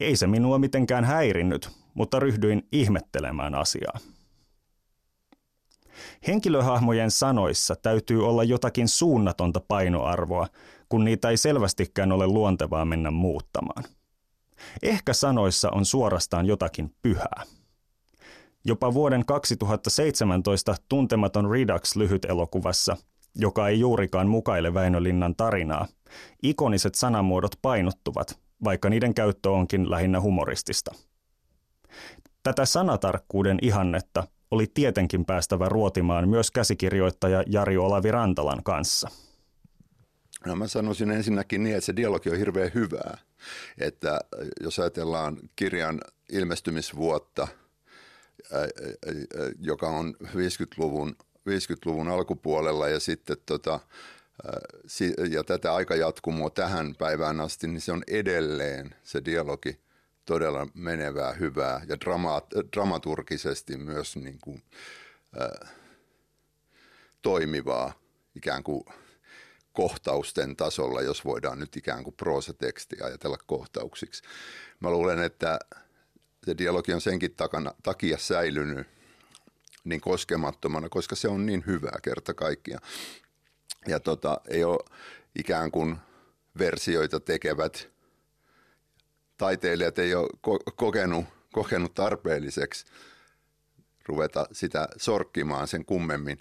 Ei 0.00 0.16
se 0.16 0.26
minua 0.26 0.58
mitenkään 0.58 1.04
häirinnyt, 1.04 1.70
mutta 1.94 2.20
ryhdyin 2.20 2.68
ihmettelemään 2.72 3.54
asiaa. 3.54 4.13
Henkilöhahmojen 6.26 7.10
sanoissa 7.10 7.76
täytyy 7.76 8.26
olla 8.26 8.44
jotakin 8.44 8.88
suunnatonta 8.88 9.60
painoarvoa, 9.68 10.46
kun 10.88 11.04
niitä 11.04 11.30
ei 11.30 11.36
selvästikään 11.36 12.12
ole 12.12 12.26
luontevaa 12.26 12.84
mennä 12.84 13.10
muuttamaan. 13.10 13.84
Ehkä 14.82 15.12
sanoissa 15.12 15.70
on 15.70 15.84
suorastaan 15.84 16.46
jotakin 16.46 16.94
pyhää. 17.02 17.42
Jopa 18.64 18.94
vuoden 18.94 19.26
2017 19.26 20.74
tuntematon 20.88 21.50
Redux-lyhyt 21.50 22.24
elokuvassa, 22.24 22.96
joka 23.34 23.68
ei 23.68 23.80
juurikaan 23.80 24.28
mukaile 24.28 24.74
Väinölinnan 24.74 25.36
tarinaa, 25.36 25.86
ikoniset 26.42 26.94
sanamuodot 26.94 27.52
painottuvat, 27.62 28.38
vaikka 28.64 28.90
niiden 28.90 29.14
käyttö 29.14 29.50
onkin 29.50 29.90
lähinnä 29.90 30.20
humoristista. 30.20 30.94
Tätä 32.42 32.64
sanatarkkuuden 32.64 33.58
ihannetta 33.62 34.26
oli 34.50 34.66
tietenkin 34.74 35.24
päästävä 35.24 35.68
ruotimaan 35.68 36.28
myös 36.28 36.50
käsikirjoittaja 36.50 37.44
Jari 37.46 37.76
Olavi 37.76 38.10
Rantalan 38.10 38.62
kanssa. 38.62 39.08
No 40.46 40.56
mä 40.56 40.68
sanoisin 40.68 41.10
ensinnäkin 41.10 41.64
niin, 41.64 41.76
että 41.76 41.86
se 41.86 41.96
dialogi 41.96 42.30
on 42.30 42.38
hirveän 42.38 42.70
hyvää. 42.74 43.18
Että 43.78 44.20
jos 44.60 44.78
ajatellaan 44.78 45.38
kirjan 45.56 46.00
ilmestymisvuotta, 46.32 47.48
joka 49.58 49.88
on 49.88 50.14
50-luvun, 50.22 51.16
50-luvun 51.48 52.08
alkupuolella 52.08 52.88
ja 52.88 53.00
sitten 53.00 53.36
tota, 53.46 53.80
ja 55.30 55.44
tätä 55.44 55.74
aikajatkumoa 55.74 56.50
tähän 56.50 56.94
päivään 56.98 57.40
asti, 57.40 57.66
niin 57.66 57.80
se 57.80 57.92
on 57.92 58.02
edelleen 58.08 58.94
se 59.02 59.24
dialogi 59.24 59.83
todella 60.24 60.66
menevää, 60.74 61.32
hyvää 61.32 61.80
ja 61.88 62.00
drama, 62.00 62.42
dramaturgisesti 62.76 63.76
myös 63.76 64.16
niin 64.16 64.38
kuin, 64.42 64.62
äh, 65.40 65.70
toimivaa 67.22 67.92
ikään 68.34 68.62
kuin 68.62 68.84
kohtausten 69.72 70.56
tasolla, 70.56 71.02
jos 71.02 71.24
voidaan 71.24 71.58
nyt 71.58 71.76
ikään 71.76 72.04
kuin 72.04 72.16
proosateksti 72.16 72.96
ajatella 73.02 73.38
kohtauksiksi. 73.46 74.22
Mä 74.80 74.90
luulen, 74.90 75.18
että 75.18 75.58
se 76.46 76.58
dialogi 76.58 76.92
on 76.92 77.00
senkin 77.00 77.34
takana, 77.34 77.74
takia 77.82 78.18
säilynyt 78.18 78.86
niin 79.84 80.00
koskemattomana, 80.00 80.88
koska 80.88 81.16
se 81.16 81.28
on 81.28 81.46
niin 81.46 81.64
hyvää 81.66 81.98
kerta 82.02 82.34
kaikkiaan. 82.34 82.82
Ja 83.86 84.00
tota, 84.00 84.40
ei 84.48 84.64
ole 84.64 84.84
ikään 85.38 85.70
kuin 85.70 85.96
versioita 86.58 87.20
tekevät 87.20 87.93
taiteilijat 89.38 89.98
ei 89.98 90.14
ole 90.14 90.28
ko- 90.46 90.72
kokenut, 90.76 91.24
kokenut 91.52 91.94
tarpeelliseksi 91.94 92.86
ruveta 94.06 94.46
sitä 94.52 94.88
sorkkimaan 94.96 95.68
sen 95.68 95.84
kummemmin. 95.84 96.38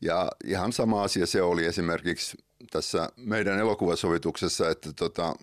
Ja 0.00 0.32
ihan 0.44 0.72
sama 0.72 1.02
asia 1.02 1.26
se 1.26 1.42
oli 1.42 1.64
esimerkiksi 1.64 2.36
tässä 2.70 3.08
meidän 3.16 3.58
elokuvasovituksessa, 3.58 4.70
että 4.70 4.92
tota, 4.92 5.34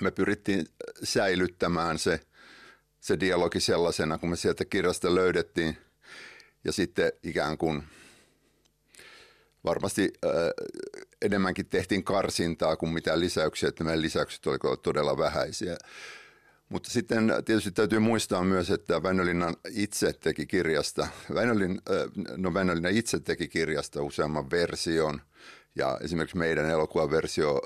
me 0.00 0.10
pyrittiin 0.10 0.66
säilyttämään 1.02 1.98
se 1.98 2.20
se 3.00 3.20
dialogi 3.20 3.60
sellaisena, 3.60 4.18
kun 4.18 4.30
me 4.30 4.36
sieltä 4.36 4.64
kirjasta 4.64 5.14
löydettiin. 5.14 5.78
Ja 6.64 6.72
sitten 6.72 7.12
ikään 7.22 7.58
kuin 7.58 7.82
varmasti 9.64 10.12
äh, 10.24 10.30
enemmänkin 11.22 11.66
tehtiin 11.66 12.04
karsintaa 12.04 12.76
kuin 12.76 12.92
mitään 12.92 13.20
lisäyksiä, 13.20 13.68
että 13.68 13.84
meidän 13.84 14.02
lisäykset 14.02 14.46
olivat 14.46 14.82
todella 14.82 15.18
vähäisiä. 15.18 15.76
Mutta 16.68 16.90
sitten 16.90 17.32
tietysti 17.44 17.70
täytyy 17.70 17.98
muistaa 17.98 18.44
myös, 18.44 18.70
että 18.70 19.02
Väinölinnan 19.02 19.56
itse 19.70 20.12
teki 20.12 20.46
kirjasta, 20.46 21.08
Väinölin, 21.34 21.80
no 22.36 22.54
Väinölinna 22.54 22.88
itse 22.88 23.20
teki 23.20 23.48
kirjasta 23.48 24.02
useamman 24.02 24.50
version, 24.50 25.20
ja 25.74 25.98
esimerkiksi 26.02 26.36
meidän 26.36 26.70
elokuvaversio 26.70 27.60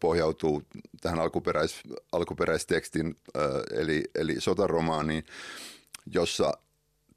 pohjautuu 0.00 0.62
tähän 1.00 1.18
alkuperäis, 1.18 1.80
alkuperäistekstin, 2.12 3.16
eli, 3.72 4.04
eli 4.14 4.40
sotaromaaniin, 4.40 5.24
jossa 6.06 6.52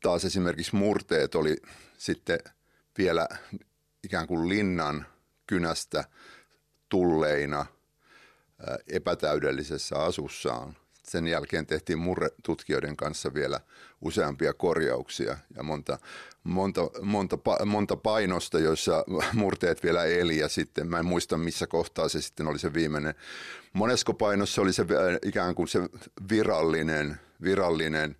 taas 0.01 0.25
esimerkiksi 0.25 0.75
murteet 0.75 1.35
oli 1.35 1.57
sitten 1.97 2.39
vielä 2.97 3.27
ikään 4.03 4.27
kuin 4.27 4.49
linnan 4.49 5.05
kynästä 5.47 6.03
tulleina 6.89 7.65
epätäydellisessä 8.87 9.95
asussaan 9.95 10.75
sen 11.03 11.27
jälkeen 11.27 11.65
tehtiin 11.65 11.99
murretutkijoiden 11.99 12.97
kanssa 12.97 13.33
vielä 13.33 13.59
useampia 14.01 14.53
korjauksia 14.53 15.37
ja 15.55 15.63
monta, 15.63 15.99
monta, 16.43 16.81
monta, 17.01 17.37
monta 17.65 17.95
painosta, 17.95 18.59
joissa 18.59 19.05
murteet 19.33 19.83
vielä 19.83 20.05
eli 20.05 20.37
ja 20.37 20.49
sitten 20.49 20.87
mä 20.87 20.99
en 20.99 21.05
muista 21.05 21.37
missä 21.37 21.67
kohtaa 21.67 22.09
se 22.09 22.21
sitten 22.21 22.47
oli 22.47 22.59
se 22.59 22.73
viimeinen. 22.73 23.15
Monesko 23.73 24.13
painossa 24.13 24.61
oli 24.61 24.73
se 24.73 24.81
äh, 24.81 25.19
ikään 25.25 25.55
kuin 25.55 25.67
se 25.67 25.79
virallinen, 26.29 27.19
virallinen 27.41 28.15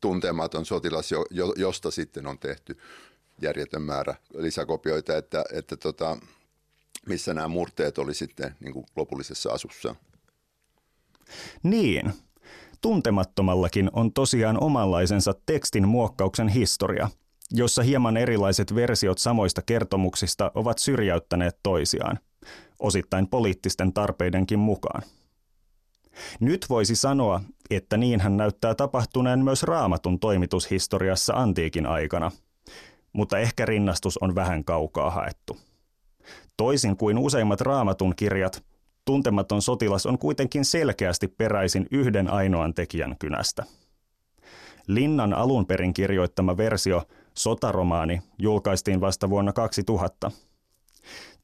tuntematon 0.00 0.66
sotilas, 0.66 1.10
josta 1.56 1.90
sitten 1.90 2.26
on 2.26 2.38
tehty 2.38 2.78
järjetön 3.42 3.82
määrä 3.82 4.14
lisäkopioita, 4.34 5.16
että, 5.16 5.44
että 5.52 5.76
tota, 5.76 6.16
missä 7.06 7.34
nämä 7.34 7.48
murteet 7.48 7.98
oli 7.98 8.14
sitten 8.14 8.54
niin 8.60 8.72
kuin 8.72 8.86
lopullisessa 8.96 9.52
asussa. 9.52 9.94
Niin, 11.62 12.12
tuntemattomallakin 12.80 13.90
on 13.92 14.12
tosiaan 14.12 14.62
omanlaisensa 14.62 15.34
tekstin 15.46 15.88
muokkauksen 15.88 16.48
historia, 16.48 17.10
jossa 17.50 17.82
hieman 17.82 18.16
erilaiset 18.16 18.74
versiot 18.74 19.18
samoista 19.18 19.62
kertomuksista 19.62 20.50
ovat 20.54 20.78
syrjäyttäneet 20.78 21.58
toisiaan, 21.62 22.18
osittain 22.78 23.28
poliittisten 23.28 23.92
tarpeidenkin 23.92 24.58
mukaan. 24.58 25.02
Nyt 26.40 26.66
voisi 26.68 26.96
sanoa, 26.96 27.40
että 27.70 27.96
niin 27.96 28.20
hän 28.20 28.36
näyttää 28.36 28.74
tapahtuneen 28.74 29.44
myös 29.44 29.62
raamatun 29.62 30.20
toimitushistoriassa 30.20 31.32
antiikin 31.34 31.86
aikana, 31.86 32.30
mutta 33.14 33.38
ehkä 33.38 33.66
rinnastus 33.66 34.18
on 34.18 34.34
vähän 34.34 34.64
kaukaa 34.64 35.10
haettu. 35.10 35.56
Toisin 36.56 36.96
kuin 36.96 37.18
useimmat 37.18 37.60
raamatun 37.60 38.16
kirjat, 38.16 38.64
tuntematon 39.04 39.62
sotilas 39.62 40.06
on 40.06 40.18
kuitenkin 40.18 40.64
selkeästi 40.64 41.28
peräisin 41.28 41.86
yhden 41.90 42.30
ainoan 42.30 42.74
tekijän 42.74 43.16
kynästä. 43.18 43.64
Linnan 44.86 45.34
alun 45.34 45.66
perin 45.66 45.94
kirjoittama 45.94 46.56
versio, 46.56 47.02
sotaromaani, 47.34 48.22
julkaistiin 48.38 49.00
vasta 49.00 49.30
vuonna 49.30 49.52
2000. 49.52 50.30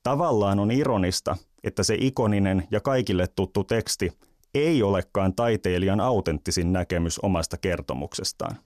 Tavallaan 0.02 0.58
on 0.58 0.70
ironista, 0.70 1.36
että 1.64 1.82
se 1.82 1.96
ikoninen 2.00 2.68
ja 2.70 2.80
kaikille 2.80 3.26
tuttu 3.26 3.64
teksti 3.64 4.12
ei 4.54 4.82
olekaan 4.82 5.34
taiteilijan 5.34 6.00
autenttisin 6.00 6.72
näkemys 6.72 7.18
omasta 7.18 7.56
kertomuksestaan. 7.56 8.56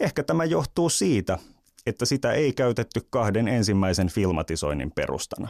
Ehkä 0.00 0.22
tämä 0.22 0.44
johtuu 0.44 0.88
siitä, 0.88 1.38
että 1.86 2.04
sitä 2.04 2.32
ei 2.32 2.52
käytetty 2.52 3.00
kahden 3.10 3.48
ensimmäisen 3.48 4.08
filmatisoinnin 4.08 4.92
perustana. 4.94 5.48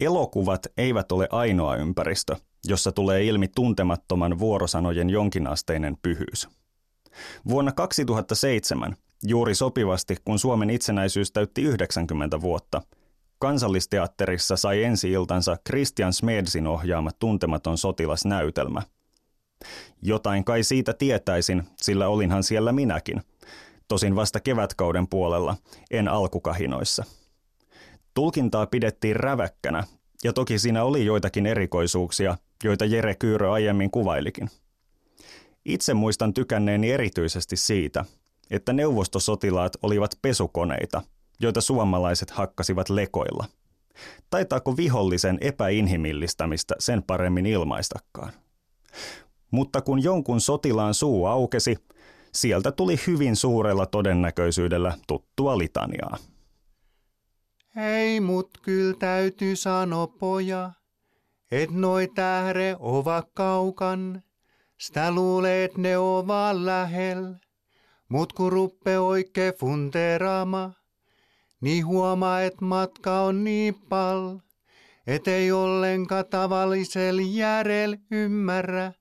Elokuvat 0.00 0.66
eivät 0.76 1.12
ole 1.12 1.28
ainoa 1.30 1.76
ympäristö, 1.76 2.36
jossa 2.64 2.92
tulee 2.92 3.24
ilmi 3.24 3.48
tuntemattoman 3.48 4.38
vuorosanojen 4.38 5.10
jonkinasteinen 5.10 5.96
pyhyys. 6.02 6.48
Vuonna 7.48 7.72
2007, 7.72 8.96
juuri 9.26 9.54
sopivasti 9.54 10.16
kun 10.24 10.38
Suomen 10.38 10.70
itsenäisyys 10.70 11.32
täytti 11.32 11.62
90 11.62 12.40
vuotta, 12.40 12.82
kansallisteatterissa 13.38 14.56
sai 14.56 14.84
ensi-iltansa 14.84 15.56
Christian 15.68 16.12
Smedsin 16.12 16.66
ohjaama 16.66 17.10
tuntematon 17.18 17.78
sotilasnäytelmä. 17.78 18.82
Jotain 20.02 20.44
kai 20.44 20.62
siitä 20.62 20.92
tietäisin, 20.92 21.62
sillä 21.76 22.08
olinhan 22.08 22.42
siellä 22.42 22.72
minäkin, 22.72 23.22
tosin 23.88 24.16
vasta 24.16 24.40
kevätkauden 24.40 25.08
puolella, 25.08 25.56
en 25.90 26.08
alkukahinoissa– 26.08 27.04
Tulkintaa 28.18 28.66
pidettiin 28.66 29.16
räväkkänä, 29.16 29.84
ja 30.24 30.32
toki 30.32 30.58
siinä 30.58 30.84
oli 30.84 31.04
joitakin 31.04 31.46
erikoisuuksia, 31.46 32.36
joita 32.64 32.84
Jere 32.84 33.14
Kyyrö 33.14 33.52
aiemmin 33.52 33.90
kuvailikin. 33.90 34.50
Itse 35.64 35.94
muistan 35.94 36.34
tykänneeni 36.34 36.90
erityisesti 36.90 37.56
siitä, 37.56 38.04
että 38.50 38.72
neuvostosotilaat 38.72 39.72
olivat 39.82 40.18
pesukoneita, 40.22 41.02
joita 41.40 41.60
suomalaiset 41.60 42.30
hakkasivat 42.30 42.88
lekoilla. 42.88 43.44
Taitaako 44.30 44.76
vihollisen 44.76 45.38
epäinhimillistämistä 45.40 46.74
sen 46.78 47.02
paremmin 47.02 47.46
ilmaistakaan? 47.46 48.32
Mutta 49.50 49.80
kun 49.80 50.02
jonkun 50.02 50.40
sotilaan 50.40 50.94
suu 50.94 51.26
aukesi, 51.26 51.76
sieltä 52.34 52.72
tuli 52.72 52.96
hyvin 53.06 53.36
suurella 53.36 53.86
todennäköisyydellä 53.86 54.98
tuttua 55.06 55.58
litaniaa. 55.58 56.16
Ei 57.76 58.20
mut 58.20 58.58
kyl 58.62 58.92
täytyy 58.92 59.56
sano 59.56 60.06
poja, 60.06 60.70
et 61.50 61.70
noi 61.70 62.08
tähre 62.14 62.76
ova 62.78 63.22
kaukan, 63.34 64.22
stä 64.78 65.12
luuleet 65.12 65.76
ne 65.76 65.98
ova 65.98 66.64
lähel. 66.64 67.34
Mut 68.08 68.32
kun 68.32 68.52
ruppe 68.52 68.98
oike 68.98 69.52
funterama, 69.58 70.72
niin 71.60 71.86
huomaa, 71.86 72.42
et 72.42 72.60
matka 72.60 73.20
on 73.20 73.44
niin 73.44 73.74
pal, 73.88 74.38
et 75.06 75.28
ei 75.28 75.52
ollenka 75.52 76.24
tavallisel 76.24 77.18
järel 77.18 77.96
ymmärrä. 78.10 78.92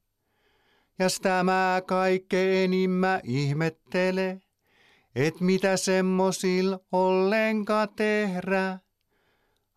Ja 1.00 1.10
sitä 1.10 1.44
mä 1.44 1.82
kaikke 1.88 2.64
enimmä 2.64 3.20
ihmettele, 3.24 4.42
et 5.16 5.42
mitä 5.42 5.78
semmosil 5.78 6.78
ollenka 6.92 7.88
tehdä. 7.88 8.80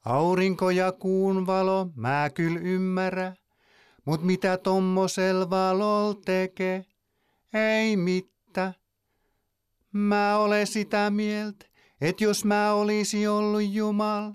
Aurinko 0.05 0.71
ja 0.71 0.93
kuun 0.93 1.47
valo 1.47 1.91
mä 1.95 2.31
kyl 2.35 2.57
ymmärrä, 2.57 3.35
mut 4.05 4.23
mitä 4.23 4.57
tommosel 4.57 5.51
valol 5.51 6.13
teke, 6.13 6.85
ei 7.55 7.97
mittä. 7.97 8.75
Mä 9.93 10.39
ole 10.39 10.67
sitä 10.67 11.11
mieltä, 11.11 11.67
et 12.01 12.21
jos 12.21 12.45
mä 12.45 12.73
olisi 12.73 13.27
ollut 13.27 13.63
Jumal, 13.69 14.33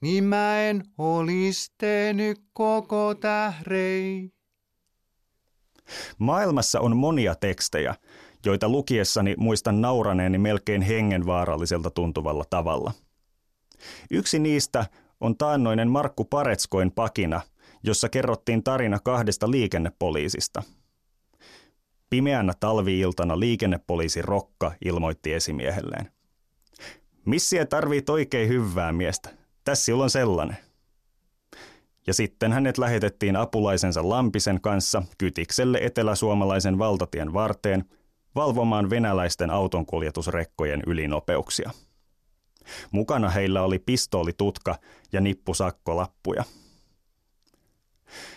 niin 0.00 0.24
mä 0.24 0.60
en 0.60 0.82
olis 0.98 1.72
tehnyt 1.78 2.38
koko 2.52 3.14
tährei. 3.14 4.35
Maailmassa 6.18 6.80
on 6.80 6.96
monia 6.96 7.34
tekstejä, 7.34 7.94
joita 8.44 8.68
lukiessani 8.68 9.34
muistan 9.38 9.80
nauraneeni 9.80 10.38
melkein 10.38 10.82
hengenvaaralliselta 10.82 11.90
tuntuvalla 11.90 12.44
tavalla. 12.50 12.92
Yksi 14.10 14.38
niistä 14.38 14.86
on 15.20 15.36
taannoinen 15.36 15.90
Markku 15.90 16.24
Paretskoin 16.24 16.92
pakina, 16.92 17.40
jossa 17.82 18.08
kerrottiin 18.08 18.62
tarina 18.62 18.98
kahdesta 19.04 19.50
liikennepoliisista. 19.50 20.62
Pimeänä 22.10 22.52
talviiltana 22.60 23.40
liikennepoliisi 23.40 24.22
Rokka 24.22 24.72
ilmoitti 24.84 25.32
esimiehelleen. 25.32 26.10
Missiä 27.24 27.66
tarvii 27.66 28.02
oikein 28.08 28.48
hyvää 28.48 28.92
miestä. 28.92 29.30
Tässä 29.64 29.96
on 29.96 30.10
sellainen. 30.10 30.65
Ja 32.06 32.14
sitten 32.14 32.52
hänet 32.52 32.78
lähetettiin 32.78 33.36
apulaisensa 33.36 34.08
Lampisen 34.08 34.60
kanssa 34.60 35.02
kytikselle 35.18 35.78
eteläsuomalaisen 35.82 36.78
valtatien 36.78 37.32
varteen– 37.32 37.84
valvomaan 38.36 38.90
venäläisten 38.90 39.50
autonkuljetusrekkojen 39.50 40.82
ylinopeuksia. 40.86 41.70
Mukana 42.90 43.30
heillä 43.30 43.62
oli 43.62 43.78
pistoolitutka 43.78 44.78
ja 45.12 45.20
nippusakkolappuja. 45.20 46.44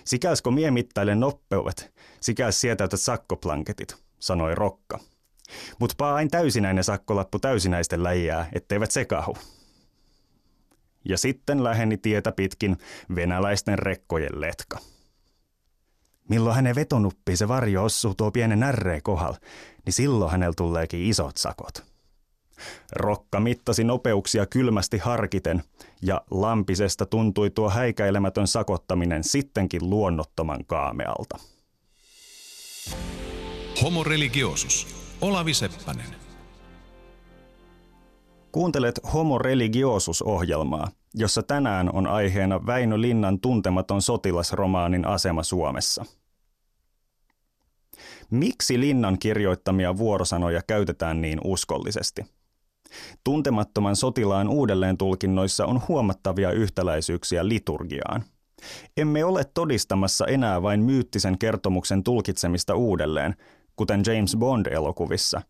Sikäiskö 0.03 0.51
mie 0.51 0.71
mittaile 0.71 1.15
noppeudet, 1.15 1.93
sikäis 2.21 2.61
sietäytät 2.61 2.99
sakkoplanketit, 2.99 3.95
sanoi 4.19 4.55
Rokka. 4.55 4.99
Mut 5.79 5.93
paa 5.97 6.15
ain 6.15 6.31
täysinäinen 6.31 6.83
sakkolappu 6.83 7.39
täysinäisten 7.39 8.03
läjää, 8.03 8.49
etteivät 8.53 8.91
sekahu. 8.91 9.37
Ja 11.05 11.17
sitten 11.17 11.63
läheni 11.63 11.97
tietä 11.97 12.31
pitkin 12.31 12.77
venäläisten 13.15 13.79
rekkojen 13.79 14.41
letka. 14.41 14.77
Milloin 16.29 16.55
hänen 16.55 16.75
vetonuppi 16.75 17.35
se 17.35 17.47
varjo 17.47 17.83
ossuu 17.83 18.15
tuo 18.15 18.31
pienen 18.31 18.59
närreen 18.59 19.03
kohdalla, 19.03 19.37
niin 19.85 19.93
silloin 19.93 20.31
hänellä 20.31 20.53
tuleekin 20.57 21.01
isot 21.01 21.37
sakot. 21.37 21.83
Rokka 22.91 23.39
mittasi 23.39 23.83
nopeuksia 23.83 24.45
kylmästi 24.45 24.97
harkiten, 24.97 25.63
ja 26.01 26.21
lampisesta 26.31 27.05
tuntui 27.05 27.49
tuo 27.49 27.69
häikäilemätön 27.69 28.47
sakottaminen 28.47 29.23
sittenkin 29.23 29.89
luonnottoman 29.89 30.65
kaamealta. 30.65 31.39
Homo 33.81 34.03
religiosus. 34.03 34.87
Olavi 35.21 35.53
Seppänen. 35.53 36.28
Kuuntelet 38.51 38.99
Homo 39.13 39.37
religiosus-ohjelmaa, 39.37 40.91
jossa 41.15 41.43
tänään 41.43 41.95
on 41.95 42.07
aiheena 42.07 42.65
Väinö 42.65 43.01
Linnan 43.01 43.39
tuntematon 43.39 44.01
sotilasromaanin 44.01 45.07
asema 45.07 45.43
Suomessa. 45.43 46.05
Miksi 48.29 48.79
Linnan 48.79 49.19
kirjoittamia 49.19 49.97
vuorosanoja 49.97 50.61
käytetään 50.67 51.21
niin 51.21 51.39
uskollisesti? 51.43 52.25
Tuntemattoman 53.23 53.95
sotilaan 53.95 54.49
uudelleen 54.49 54.97
tulkinnoissa 54.97 55.65
on 55.65 55.81
huomattavia 55.87 56.51
yhtäläisyyksiä 56.51 57.47
liturgiaan. 57.47 58.23
Emme 58.97 59.25
ole 59.25 59.43
todistamassa 59.53 60.25
enää 60.25 60.61
vain 60.61 60.79
myyttisen 60.79 61.37
kertomuksen 61.37 62.03
tulkitsemista 62.03 62.75
uudelleen, 62.75 63.35
kuten 63.75 64.01
James 64.05 64.35
Bond-elokuvissa, 64.37 65.41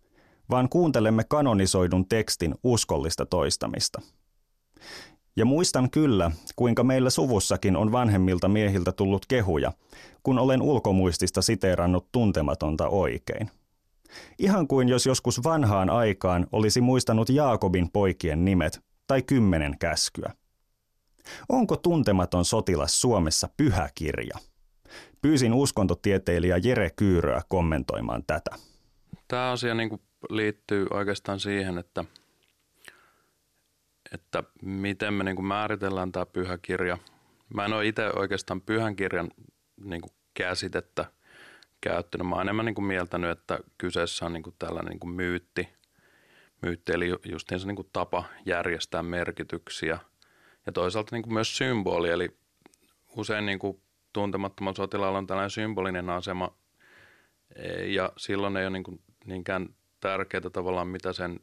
vaan 0.49 0.69
kuuntelemme 0.69 1.23
kanonisoidun 1.23 2.09
tekstin 2.09 2.55
uskollista 2.63 3.25
toistamista. 3.25 4.01
Ja 5.35 5.45
muistan 5.45 5.89
kyllä, 5.89 6.31
kuinka 6.55 6.83
meillä 6.83 7.09
suvussakin 7.09 7.75
on 7.75 7.91
vanhemmilta 7.91 8.47
miehiltä 8.47 8.91
tullut 8.91 9.25
kehuja, 9.25 9.71
kun 10.23 10.39
olen 10.39 10.61
ulkomuistista 10.61 11.41
siteerannut 11.41 12.07
tuntematonta 12.11 12.87
oikein. 12.87 13.51
Ihan 14.39 14.67
kuin 14.67 14.89
jos 14.89 15.05
joskus 15.05 15.43
vanhaan 15.43 15.89
aikaan 15.89 16.47
olisi 16.51 16.81
muistanut 16.81 17.29
Jaakobin 17.29 17.89
poikien 17.91 18.45
nimet 18.45 18.79
tai 19.07 19.21
kymmenen 19.21 19.77
käskyä. 19.79 20.33
Onko 21.49 21.75
tuntematon 21.75 22.45
sotilas 22.45 23.01
Suomessa 23.01 23.49
pyhä 23.57 23.89
kirja? 23.95 24.37
Pyysin 25.21 25.53
uskontotieteilijä 25.53 26.57
Jere 26.57 26.89
Kyyröä 26.95 27.41
kommentoimaan 27.49 28.23
tätä. 28.27 28.51
Tämä 29.27 29.51
asia 29.51 29.75
niin 29.75 29.89
kuin 29.89 30.01
liittyy 30.29 30.87
oikeastaan 30.89 31.39
siihen, 31.39 31.77
että, 31.77 32.05
että 34.13 34.43
miten 34.61 35.13
me 35.13 35.23
niin 35.23 35.35
kuin 35.35 35.45
määritellään 35.45 36.11
tämä 36.11 36.25
pyhä 36.25 36.57
kirja. 36.57 36.97
Mä 37.53 37.65
en 37.65 37.73
ole 37.73 37.87
itse 37.87 38.11
oikeastaan 38.15 38.61
pyhän 38.61 38.95
kirjan 38.95 39.31
niin 39.83 40.01
kuin 40.01 40.11
käsitettä 40.33 41.05
käyttänyt. 41.81 42.27
Mä 42.27 42.35
oon 42.35 42.41
enemmän 42.41 42.65
niin 42.65 42.75
kuin 42.75 42.85
mieltänyt, 42.85 43.29
että 43.29 43.59
kyseessä 43.77 44.25
on 44.25 44.33
niin 44.33 44.43
kuin 44.43 44.55
tällainen 44.59 44.89
niin 44.89 44.99
kuin 44.99 45.11
myytti, 45.11 45.69
myytti, 46.61 46.91
eli 46.91 47.09
justiinsa 47.25 47.67
niin 47.67 47.75
kuin 47.75 47.89
tapa 47.93 48.23
järjestää 48.45 49.03
merkityksiä. 49.03 49.99
Ja 50.65 50.71
toisaalta 50.71 51.15
niin 51.15 51.23
kuin 51.23 51.33
myös 51.33 51.57
symboli, 51.57 52.09
eli 52.09 52.37
usein 53.15 53.45
niin 53.45 53.59
kuin 53.59 53.81
tuntemattomalla 54.13 54.75
sotilaalla 54.75 55.17
on 55.17 55.27
tällainen 55.27 55.49
symbolinen 55.49 56.09
asema, 56.09 56.55
ja 57.85 58.11
silloin 58.17 58.57
ei 58.57 58.65
ole 58.65 58.69
niin 58.69 58.83
kuin 58.83 59.01
niinkään 59.25 59.75
tärkeää 59.99 60.49
tavallaan, 60.53 60.87
mitä 60.87 61.13
sen 61.13 61.39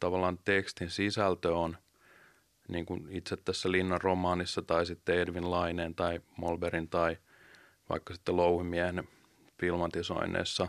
tavallaan 0.00 0.38
tekstin 0.44 0.90
sisältö 0.90 1.56
on, 1.56 1.76
niin 2.68 2.86
kuin 2.86 3.06
itse 3.10 3.36
tässä 3.36 3.72
Linnan 3.72 4.00
romaanissa 4.00 4.62
tai 4.62 4.86
sitten 4.86 5.18
Edvin 5.18 5.50
Laineen 5.50 5.94
tai 5.94 6.20
Molberin 6.36 6.88
tai 6.88 7.16
vaikka 7.88 8.14
sitten 8.14 8.36
Louhimiehen 8.36 9.08
filmatisoinneissa, 9.60 10.68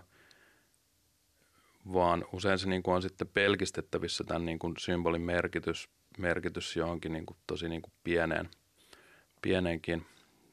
vaan 1.93 2.25
usein 2.33 2.59
se 2.59 2.69
niin 2.69 2.83
kuin 2.83 2.95
on 2.95 3.01
sitten 3.01 3.27
pelkistettävissä 3.27 4.23
tämän 4.23 4.45
niin 4.45 4.59
kuin 4.59 4.73
symbolin 4.79 5.21
merkitys, 5.21 5.89
merkitys 6.17 6.75
johonkin 6.75 7.13
niin 7.13 7.25
kuin 7.25 7.37
tosi 7.47 7.69
niin 7.69 7.81
kuin 7.81 7.93
pieneen, 8.03 8.49
pieneenkin 9.41 10.05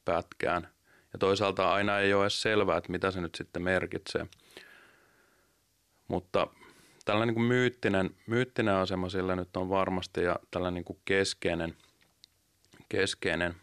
pätkään. 0.05 0.69
Ja 1.13 1.19
toisaalta 1.19 1.73
aina 1.73 1.99
ei 1.99 2.15
ole 2.15 2.25
edes 2.25 2.43
selvää, 2.43 2.77
että 2.77 2.93
mitä 2.93 3.11
se 3.11 3.21
nyt 3.21 3.35
sitten 3.35 3.63
merkitsee. 3.63 4.27
Mutta 6.09 6.47
tällainen 7.05 7.29
niin 7.29 7.35
kuin 7.35 7.47
myyttinen, 7.47 8.11
myyttinen 8.27 8.75
asema 8.75 9.09
sillä 9.09 9.37
nyt 9.37 9.57
on 9.57 9.69
varmasti 9.69 10.23
ja 10.23 10.37
tällainen 10.51 10.75
niin 10.75 10.85
kuin 10.85 10.99
keskeinen, 11.05 11.77
keskeinen, 12.89 13.55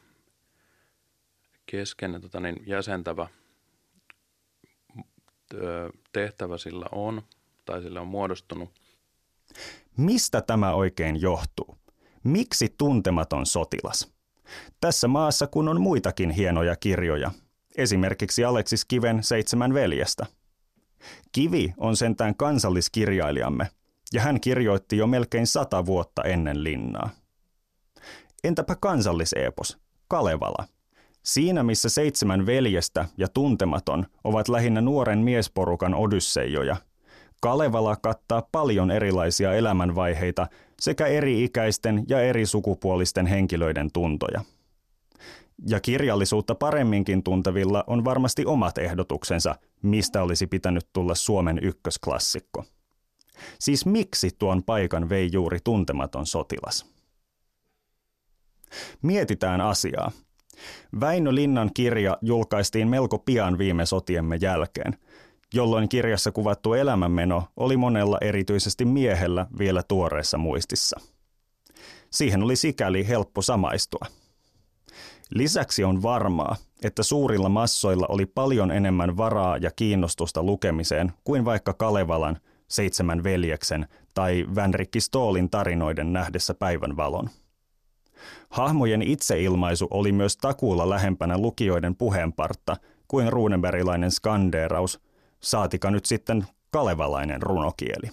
keskeinen 1.65 2.21
tota 2.21 2.39
niin, 2.39 2.63
jäsentävä 2.67 3.27
tehtävä 6.13 6.57
sillä 6.57 6.85
on 6.91 7.21
tai 7.65 7.81
sillä 7.81 8.01
on 8.01 8.07
muodostunut. 8.07 8.69
Mistä 9.97 10.41
tämä 10.41 10.73
oikein 10.73 11.21
johtuu? 11.21 11.77
Miksi 12.23 12.75
tuntematon 12.77 13.45
sotilas? 13.45 14.13
Tässä 14.81 15.07
maassa 15.07 15.47
kun 15.47 15.69
on 15.69 15.81
muitakin 15.81 16.29
hienoja 16.29 16.75
kirjoja, 16.75 17.31
esimerkiksi 17.77 18.45
Aleksis 18.45 18.85
Kiven 18.85 19.23
Seitsemän 19.23 19.73
veljestä. 19.73 20.25
Kivi 21.31 21.73
on 21.77 21.97
sentään 21.97 22.35
kansalliskirjailijamme, 22.35 23.67
ja 24.13 24.21
hän 24.21 24.41
kirjoitti 24.41 24.97
jo 24.97 25.07
melkein 25.07 25.47
sata 25.47 25.85
vuotta 25.85 26.23
ennen 26.23 26.63
linnaa. 26.63 27.09
Entäpä 28.43 28.75
kansalliseepos, 28.75 29.77
Kalevala? 30.07 30.65
Siinä 31.23 31.63
missä 31.63 31.89
seitsemän 31.89 32.45
veljestä 32.45 33.05
ja 33.17 33.27
tuntematon 33.27 34.05
ovat 34.23 34.49
lähinnä 34.49 34.81
nuoren 34.81 35.19
miesporukan 35.19 35.95
odysseijoja, 35.95 36.77
Kalevala 37.41 37.95
kattaa 37.95 38.47
paljon 38.51 38.91
erilaisia 38.91 39.53
elämänvaiheita 39.53 40.47
sekä 40.79 41.07
eri-ikäisten 41.07 42.03
ja 42.09 42.21
eri 42.21 42.45
sukupuolisten 42.45 43.27
henkilöiden 43.27 43.89
tuntoja. 43.93 44.41
Ja 45.67 45.79
kirjallisuutta 45.79 46.55
paremminkin 46.55 47.23
tuntevilla 47.23 47.83
on 47.87 48.05
varmasti 48.05 48.45
omat 48.45 48.77
ehdotuksensa, 48.77 49.55
mistä 49.81 50.23
olisi 50.23 50.47
pitänyt 50.47 50.87
tulla 50.93 51.15
Suomen 51.15 51.59
ykkösklassikko. 51.63 52.65
Siis 53.59 53.85
miksi 53.85 54.29
tuon 54.39 54.63
paikan 54.63 55.09
vei 55.09 55.29
juuri 55.31 55.59
tuntematon 55.63 56.25
sotilas? 56.25 56.85
Mietitään 59.01 59.61
asiaa. 59.61 60.11
Väinö 60.99 61.35
Linnan 61.35 61.71
kirja 61.73 62.17
julkaistiin 62.21 62.87
melko 62.87 63.19
pian 63.19 63.57
viime 63.57 63.85
sotiemme 63.85 64.37
jälkeen– 64.41 64.97
jolloin 65.53 65.89
kirjassa 65.89 66.31
kuvattu 66.31 66.73
elämänmeno 66.73 67.43
oli 67.57 67.77
monella 67.77 68.17
erityisesti 68.21 68.85
miehellä 68.85 69.47
vielä 69.59 69.83
tuoreessa 69.87 70.37
muistissa. 70.37 70.99
Siihen 72.09 72.43
oli 72.43 72.55
sikäli 72.55 73.07
helppo 73.07 73.41
samaistua. 73.41 74.05
Lisäksi 75.31 75.83
on 75.83 76.03
varmaa, 76.03 76.55
että 76.83 77.03
suurilla 77.03 77.49
massoilla 77.49 78.05
oli 78.09 78.25
paljon 78.25 78.71
enemmän 78.71 79.17
varaa 79.17 79.57
ja 79.57 79.71
kiinnostusta 79.75 80.43
lukemiseen 80.43 81.13
kuin 81.23 81.45
vaikka 81.45 81.73
Kalevalan, 81.73 82.37
Seitsemän 82.67 83.23
veljeksen 83.23 83.87
tai 84.13 84.45
Vänrikki 84.55 84.99
Stoolin 84.99 85.49
tarinoiden 85.49 86.13
nähdessä 86.13 86.53
päivänvalon. 86.53 87.29
Hahmojen 88.49 89.01
itseilmaisu 89.01 89.87
oli 89.91 90.11
myös 90.11 90.37
takuulla 90.37 90.89
lähempänä 90.89 91.37
lukijoiden 91.37 91.95
puheenpartta 91.95 92.77
kuin 93.07 93.31
ruunenberilainen 93.31 94.11
skandeeraus– 94.11 94.99
saatika 95.41 95.91
nyt 95.91 96.05
sitten 96.05 96.45
kalevalainen 96.71 97.41
runokieli. 97.41 98.09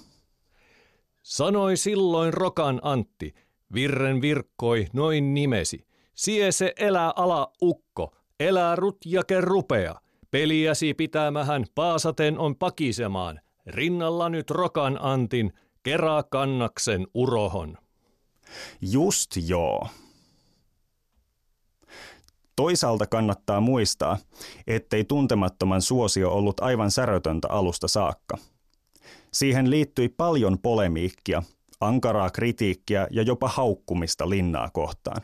Sanoi 1.22 1.76
silloin 1.76 2.35
Rokan 2.35 2.81
Antti, 2.83 3.35
virren 3.74 4.20
virkkoi 4.20 4.87
noin 4.92 5.35
nimesi. 5.35 5.88
Sie 6.18 6.52
se 6.52 6.72
elää 6.76 7.12
ala 7.16 7.52
ukko, 7.62 8.14
elää 8.40 8.76
rutjake 8.76 9.40
rupea. 9.40 9.94
Peliäsi 10.31 10.94
pitämähän 10.94 11.64
paasaten 11.74 12.38
on 12.38 12.57
pakisemaan. 12.57 13.40
Rinnalla 13.66 14.28
nyt 14.28 14.50
Rokan 14.50 14.98
Antin, 15.00 15.52
kerää 15.83 16.22
kannaksen 16.22 17.07
urohon. 17.14 17.78
Just 18.81 19.31
joo. 19.46 19.88
Toisaalta 22.57 23.07
kannattaa 23.07 23.61
muistaa, 23.61 24.18
ettei 24.66 25.04
tuntemattoman 25.04 25.83
suosio 25.83 26.33
ollut 26.33 26.61
aivan 26.61 26.90
särötöntä 26.90 27.48
alusta 27.50 27.88
saakka. 27.88 28.38
Siihen 29.33 29.70
liittyi 29.70 30.09
paljon 30.09 30.59
polemiikkia, 30.59 31.42
ankaraa 31.81 32.31
kritiikkiä 32.31 33.07
ja 33.11 33.22
jopa 33.22 33.48
haukkumista 33.48 34.31
linnaa 34.31 34.70
kohtaan. 34.70 35.22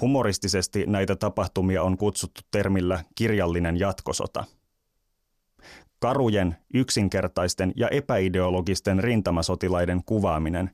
Humoristisesti 0.00 0.84
näitä 0.86 1.16
tapahtumia 1.16 1.82
on 1.82 1.96
kutsuttu 1.96 2.40
termillä 2.50 3.04
kirjallinen 3.14 3.78
jatkosota. 3.78 4.44
Karujen, 5.98 6.56
yksinkertaisten 6.74 7.72
ja 7.76 7.88
epäideologisten 7.88 9.04
rintamasotilaiden 9.04 10.02
kuvaaminen 10.06 10.70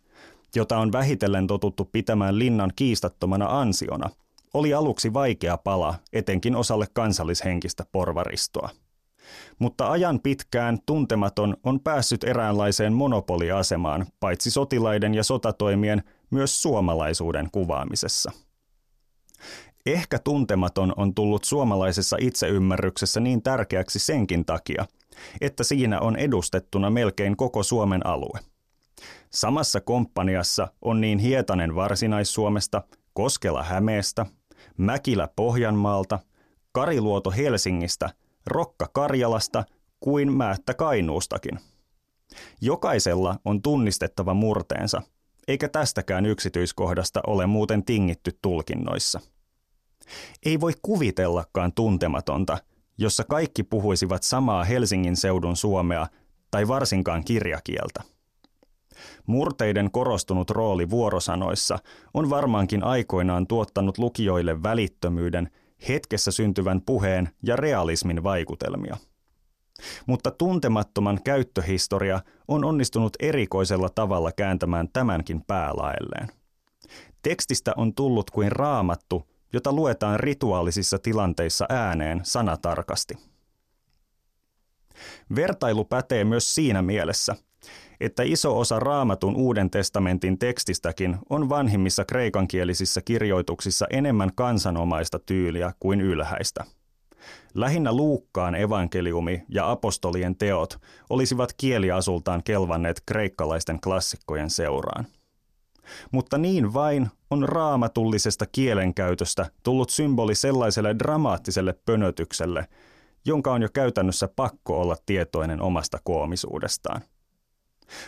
jota 0.54 0.78
on 0.78 0.92
vähitellen 0.92 1.46
totuttu 1.46 1.84
pitämään 1.84 2.38
linnan 2.38 2.72
kiistattomana 2.76 3.60
ansiona, 3.60 4.10
oli 4.54 4.74
aluksi 4.74 5.12
vaikea 5.12 5.56
pala 5.56 5.94
etenkin 6.12 6.56
osalle 6.56 6.86
kansallishenkistä 6.92 7.84
porvaristoa. 7.92 8.70
Mutta 9.58 9.90
ajan 9.90 10.20
pitkään 10.20 10.78
tuntematon 10.86 11.56
on 11.64 11.80
päässyt 11.80 12.24
eräänlaiseen 12.24 12.92
monopoliasemaan 12.92 14.06
paitsi 14.20 14.50
sotilaiden 14.50 15.14
ja 15.14 15.24
sotatoimien 15.24 16.02
myös 16.30 16.62
suomalaisuuden 16.62 17.48
kuvaamisessa. 17.52 18.32
Ehkä 19.92 20.18
tuntematon 20.18 20.92
on 20.96 21.14
tullut 21.14 21.44
suomalaisessa 21.44 22.16
itseymmärryksessä 22.20 23.20
niin 23.20 23.42
tärkeäksi 23.42 23.98
senkin 23.98 24.44
takia, 24.44 24.86
että 25.40 25.64
siinä 25.64 26.00
on 26.00 26.16
edustettuna 26.16 26.90
melkein 26.90 27.36
koko 27.36 27.62
Suomen 27.62 28.06
alue. 28.06 28.40
Samassa 29.30 29.80
komppaniassa 29.80 30.68
on 30.82 31.00
niin 31.00 31.18
Hietanen 31.18 31.74
Varsinais-Suomesta, 31.74 32.82
Koskela 33.12 33.62
Hämeestä, 33.62 34.26
Mäkilä 34.76 35.28
Pohjanmaalta, 35.36 36.18
Kariluoto 36.72 37.30
Helsingistä, 37.30 38.10
Rokka 38.46 38.88
Karjalasta 38.92 39.64
kuin 40.00 40.32
Määttä 40.32 40.74
Kainuustakin. 40.74 41.58
Jokaisella 42.60 43.38
on 43.44 43.62
tunnistettava 43.62 44.34
murteensa, 44.34 45.02
eikä 45.48 45.68
tästäkään 45.68 46.26
yksityiskohdasta 46.26 47.20
ole 47.26 47.46
muuten 47.46 47.84
tingitty 47.84 48.38
tulkinnoissa. 48.42 49.20
Ei 50.46 50.60
voi 50.60 50.72
kuvitellakaan 50.82 51.72
tuntematonta, 51.72 52.58
jossa 52.98 53.24
kaikki 53.24 53.62
puhuisivat 53.62 54.22
samaa 54.22 54.64
Helsingin 54.64 55.16
seudun 55.16 55.56
suomea 55.56 56.06
tai 56.50 56.68
varsinkaan 56.68 57.24
kirjakieltä. 57.24 58.02
Murteiden 59.26 59.90
korostunut 59.90 60.50
rooli 60.50 60.90
vuorosanoissa 60.90 61.78
on 62.14 62.30
varmaankin 62.30 62.84
aikoinaan 62.84 63.46
tuottanut 63.46 63.98
lukijoille 63.98 64.62
välittömyyden, 64.62 65.50
hetkessä 65.88 66.30
syntyvän 66.30 66.80
puheen 66.86 67.28
ja 67.42 67.56
realismin 67.56 68.22
vaikutelmia. 68.22 68.96
Mutta 70.06 70.30
tuntemattoman 70.30 71.20
käyttöhistoria 71.24 72.20
on 72.48 72.64
onnistunut 72.64 73.12
erikoisella 73.20 73.88
tavalla 73.88 74.32
kääntämään 74.32 74.88
tämänkin 74.92 75.42
päälaelleen. 75.46 76.28
Tekstistä 77.22 77.72
on 77.76 77.94
tullut 77.94 78.30
kuin 78.30 78.52
raamattu, 78.52 79.28
jota 79.52 79.72
luetaan 79.72 80.20
rituaalisissa 80.20 80.98
tilanteissa 80.98 81.66
ääneen 81.68 82.20
sanatarkasti. 82.22 83.14
Vertailu 85.36 85.84
pätee 85.84 86.24
myös 86.24 86.54
siinä 86.54 86.82
mielessä, 86.82 87.36
että 88.00 88.22
iso 88.22 88.58
osa 88.58 88.80
raamatun 88.80 89.36
Uuden 89.36 89.70
testamentin 89.70 90.38
tekstistäkin 90.38 91.16
on 91.30 91.48
vanhimmissa 91.48 92.04
kreikankielisissä 92.04 93.00
kirjoituksissa 93.04 93.86
enemmän 93.90 94.30
kansanomaista 94.34 95.18
tyyliä 95.18 95.72
kuin 95.80 96.00
ylhäistä. 96.00 96.64
Lähinnä 97.54 97.92
Luukkaan 97.92 98.54
evankeliumi 98.54 99.42
ja 99.48 99.70
apostolien 99.70 100.36
teot 100.36 100.78
olisivat 101.10 101.52
kieliasultaan 101.56 102.42
kelvanneet 102.42 103.02
kreikkalaisten 103.06 103.80
klassikkojen 103.80 104.50
seuraan. 104.50 105.06
Mutta 106.12 106.38
niin 106.38 106.74
vain 106.74 107.10
on 107.30 107.48
raamatullisesta 107.48 108.46
kielenkäytöstä 108.52 109.50
tullut 109.62 109.90
symboli 109.90 110.34
sellaiselle 110.34 110.96
dramaattiselle 110.98 111.74
pönötykselle, 111.86 112.68
jonka 113.24 113.52
on 113.52 113.62
jo 113.62 113.68
käytännössä 113.72 114.28
pakko 114.36 114.80
olla 114.80 114.96
tietoinen 115.06 115.62
omasta 115.62 115.98
koomisuudestaan. 116.04 117.02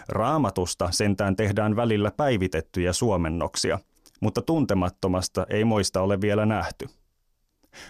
Raamatusta 0.09 0.88
sentään 0.90 1.37
tehdään 1.37 1.77
välillä 1.77 2.11
päivitettyjä 2.11 2.93
suomennoksia, 2.93 3.79
mutta 4.21 4.43
tuntemattomasta 4.43 5.47
ei 5.51 5.64
moista 5.64 6.01
ole 6.01 6.21
vielä 6.21 6.47
nähty. 6.47 6.87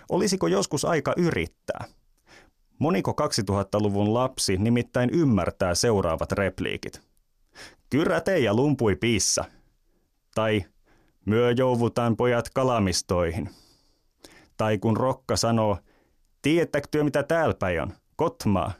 Olisiko 0.08 0.46
joskus 0.46 0.84
aika 0.84 1.14
yrittää? 1.16 1.84
Moniko 2.78 3.14
2000-luvun 3.50 4.14
lapsi 4.14 4.56
nimittäin 4.56 5.10
ymmärtää 5.10 5.74
seuraavat 5.74 6.32
repliikit? 6.32 7.00
Kyrä 7.90 8.22
ja 8.42 8.54
lumpui 8.54 8.96
piissa. 8.96 9.44
Tai 10.34 10.64
myö 11.26 11.50
jouvutaan 11.50 12.16
pojat 12.16 12.50
kalamistoihin. 12.50 13.50
Tai 14.56 14.78
kun 14.78 14.96
Rokka 14.96 15.36
sanoo, 15.36 15.78
tiedättekö 16.42 16.88
työ 16.90 17.04
mitä 17.04 17.22
täällä 17.22 17.54
päin 17.54 17.82
on? 17.82 17.92
Kotmaa. 18.16 18.72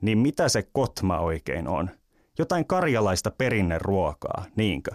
Niin 0.00 0.18
mitä 0.18 0.48
se 0.48 0.62
kotma 0.62 1.18
oikein 1.18 1.68
on? 1.68 1.90
Jotain 2.38 2.66
karjalaista 2.66 3.30
perinneruokaa, 3.30 4.44
niinkö? 4.56 4.90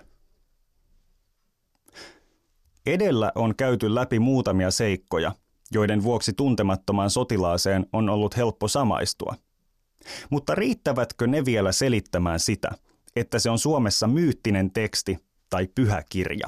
Edellä 2.85 3.31
on 3.35 3.55
käyty 3.55 3.95
läpi 3.95 4.19
muutamia 4.19 4.71
seikkoja, 4.71 5.31
joiden 5.71 6.03
vuoksi 6.03 6.33
tuntemattomaan 6.33 7.09
sotilaaseen 7.09 7.85
on 7.93 8.09
ollut 8.09 8.37
helppo 8.37 8.67
samaistua. 8.67 9.35
Mutta 10.29 10.55
riittävätkö 10.55 11.27
ne 11.27 11.45
vielä 11.45 11.71
selittämään 11.71 12.39
sitä, 12.39 12.69
että 13.15 13.39
se 13.39 13.49
on 13.49 13.59
Suomessa 13.59 14.07
myyttinen 14.07 14.71
teksti 14.71 15.17
tai 15.51 15.67
pyhä 15.75 16.03
kirja? 16.09 16.47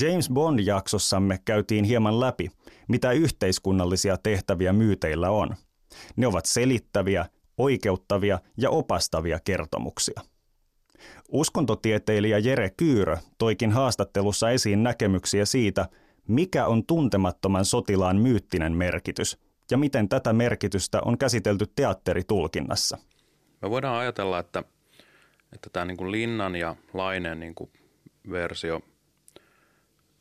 James 0.00 0.30
Bond-jaksossamme 0.30 1.38
käytiin 1.44 1.84
hieman 1.84 2.20
läpi, 2.20 2.50
mitä 2.88 3.12
yhteiskunnallisia 3.12 4.16
tehtäviä 4.16 4.72
myyteillä 4.72 5.30
on. 5.30 5.56
Ne 6.16 6.26
ovat 6.26 6.44
selittäviä, 6.44 7.26
oikeuttavia 7.58 8.38
ja 8.56 8.70
opastavia 8.70 9.38
kertomuksia. 9.44 10.20
Uskontotieteilijä 11.28 12.38
Jere 12.38 12.70
Kyyrö 12.76 13.16
toikin 13.38 13.72
haastattelussa 13.72 14.50
esiin 14.50 14.82
näkemyksiä 14.82 15.44
siitä, 15.44 15.88
mikä 16.28 16.66
on 16.66 16.86
tuntemattoman 16.86 17.64
sotilaan 17.64 18.16
myyttinen 18.16 18.72
merkitys 18.72 19.38
ja 19.70 19.78
miten 19.78 20.08
tätä 20.08 20.32
merkitystä 20.32 21.00
on 21.04 21.18
käsitelty 21.18 21.66
teatteritulkinnassa. 21.76 22.98
Me 23.62 23.70
voidaan 23.70 23.98
ajatella, 23.98 24.38
että, 24.38 24.64
että 25.52 25.70
tämä 25.72 25.84
niin 25.84 25.96
kuin 25.96 26.12
Linnan 26.12 26.56
ja 26.56 26.76
Laineen 26.94 27.40
niin 27.40 27.54
kuin 27.54 27.70
versio, 28.30 28.80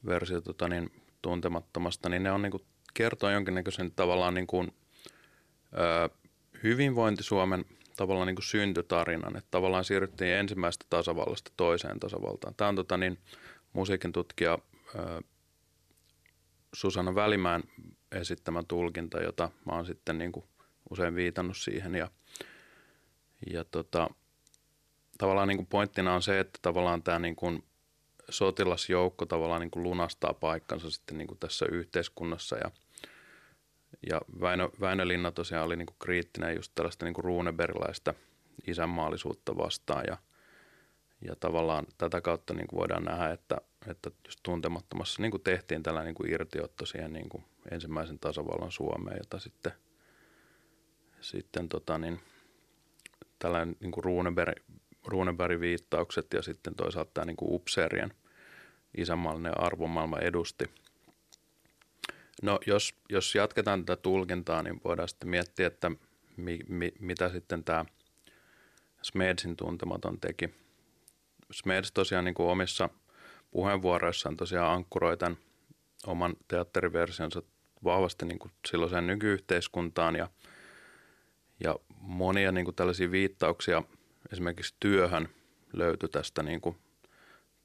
versio 0.05 0.41
tota 0.41 0.67
niin, 0.67 0.91
tuntemattomasta, 1.21 2.09
niin 2.09 2.23
ne 2.23 2.31
on 2.31 2.41
niin 2.41 2.51
kuin 2.51 2.63
kertoo 2.93 3.29
jonkinnäköisen 3.29 3.91
tavallaan 3.91 4.33
niin 4.33 4.47
kuin, 4.47 4.73
ö, 5.73 6.09
hyvinvointi 6.63 7.23
Suomen 7.23 7.65
tavallaan 7.97 8.27
niin 8.27 8.35
kuin 8.35 8.45
syntytarinan, 8.45 9.38
että 9.38 9.51
tavallaan 9.51 9.83
siirryttiin 9.83 10.33
ensimmäisestä 10.33 10.85
tasavallasta 10.89 11.51
toiseen 11.57 11.99
tasavaltaan. 11.99 12.55
Tämä 12.55 12.67
on 12.69 12.75
tota 12.75 12.97
niin, 12.97 13.17
musiikin 13.73 14.11
tutkija 14.11 14.59
ö, 14.95 15.21
Susanna 16.73 17.15
Välimään 17.15 17.63
esittämä 18.11 18.63
tulkinta, 18.67 19.21
jota 19.21 19.51
mä 19.65 19.73
oon 19.75 19.85
sitten 19.85 20.17
niin 20.17 20.31
kuin 20.31 20.45
usein 20.89 21.15
viitannut 21.15 21.57
siihen 21.57 21.95
ja, 21.95 22.11
ja 23.53 23.65
tota, 23.65 24.09
tavallaan 25.17 25.47
niin 25.47 25.58
kuin 25.58 25.67
pointtina 25.67 26.15
on 26.15 26.21
se, 26.21 26.39
että 26.39 26.60
tavallaan 26.62 27.04
tämä 27.04 27.19
niin 27.19 27.36
kuin 27.36 27.63
sotilasjoukko 28.30 29.25
tavallaan 29.25 29.62
niin 29.62 29.71
kuin 29.71 29.84
lunastaa 29.84 30.34
paikkansa 30.34 30.89
sitten 30.89 31.17
niin 31.17 31.28
kuin 31.28 31.39
tässä 31.39 31.65
yhteiskunnassa. 31.71 32.58
Ja– 32.58 32.71
ja 34.10 34.21
Väinö, 34.41 34.69
Väinö 34.80 35.08
Linna 35.08 35.32
tosiaan 35.32 35.65
oli 35.65 35.75
niin 35.75 35.86
kuin 35.86 35.95
kriittinen 35.99 36.56
just 36.56 36.71
tällaista 36.75 37.06
niin 37.06 37.13
kuin 37.13 37.25
ruuneberilaista 37.25 38.13
isänmaallisuutta 38.67 39.58
vastaan. 39.58 40.04
Ja, 40.08 40.17
ja 41.21 41.36
tavallaan 41.36 41.86
tätä 41.97 42.21
kautta 42.21 42.54
niin 42.54 42.67
kuin 42.67 42.80
voidaan 42.80 43.04
nähdä, 43.04 43.32
että, 43.32 43.58
että 43.88 44.12
just 44.25 44.39
tuntemattomassa 44.43 45.21
niin 45.21 45.32
kuin 45.32 45.43
tehtiin 45.43 45.84
tällainen 45.84 46.08
niin 46.08 46.15
kuin 46.15 46.32
irtiotto 46.32 46.86
siihen 46.86 47.13
niin 47.13 47.30
kuin 47.30 47.43
ensimmäisen 47.71 48.19
tasavallan 48.19 48.71
Suomeen, 48.71 49.17
jota 49.17 49.39
sitten, 49.39 49.71
sitten 51.21 51.69
tota 51.69 51.97
niin, 51.97 52.19
tällainen 53.39 53.75
niin 53.80 53.91
kuin 53.91 54.04
Runeberg, 54.04 54.60
Runebergin 55.07 55.59
viittaukset 55.59 56.33
ja 56.33 56.41
sitten 56.41 56.75
toisaalta 56.75 57.11
tämä 57.13 57.25
niin 57.25 57.37
upseerien 57.41 58.13
isänmaallinen 58.97 59.61
arvomaailma 59.61 60.19
edusti– 60.19 60.69
No 62.41 62.59
jos, 62.67 62.95
jos 63.09 63.35
jatketaan 63.35 63.85
tätä 63.85 64.01
tulkintaa, 64.01 64.63
niin 64.63 64.81
voidaan 64.83 65.09
sitten 65.09 65.29
miettiä, 65.29 65.67
että 65.67 65.91
mi, 66.37 66.59
mi, 66.67 66.91
mitä 66.99 67.29
sitten 67.29 67.63
tämä 67.63 67.85
Smedsin 69.01 69.55
tuntematon 69.55 70.19
teki. 70.19 70.49
Smeds 71.51 71.91
tosiaan 71.91 72.25
niin 72.25 72.35
kuin 72.35 72.49
omissa 72.49 72.89
puheenvuoroissaan 73.51 74.37
tosiaan 74.37 74.73
ankkuroi 74.73 75.17
tämän 75.17 75.37
oman 76.07 76.35
teatteriversionsa 76.47 77.41
vahvasti 77.83 78.25
niin 78.25 78.39
kuin 78.39 78.51
silloiseen 78.67 79.07
nykyyhteiskuntaan 79.07 80.15
ja, 80.15 80.29
ja 81.63 81.75
monia 81.99 82.51
niin 82.51 82.65
kuin 82.65 82.75
tällaisia 82.75 83.11
viittauksia 83.11 83.83
esimerkiksi 84.31 84.75
työhön 84.79 85.29
löytyi 85.73 86.09
tästä 86.09 86.43
niin 86.43 86.61
kuin 86.61 86.77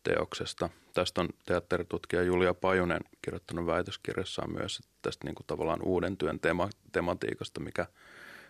teoksesta. 0.02 0.68
Tästä 0.94 1.20
on 1.20 1.28
teatteritutkija 1.46 2.22
Julia 2.22 2.54
Pajunen 2.54 3.00
kirjoittanut 3.22 3.66
väitöskirjassaan 3.66 4.52
myös 4.52 4.80
tästä 5.02 5.24
niin 5.24 5.34
kuin 5.34 5.46
tavallaan 5.46 5.82
uuden 5.82 6.16
työn 6.16 6.40
tema, 6.40 6.68
tematiikasta, 6.92 7.60
mikä 7.60 7.86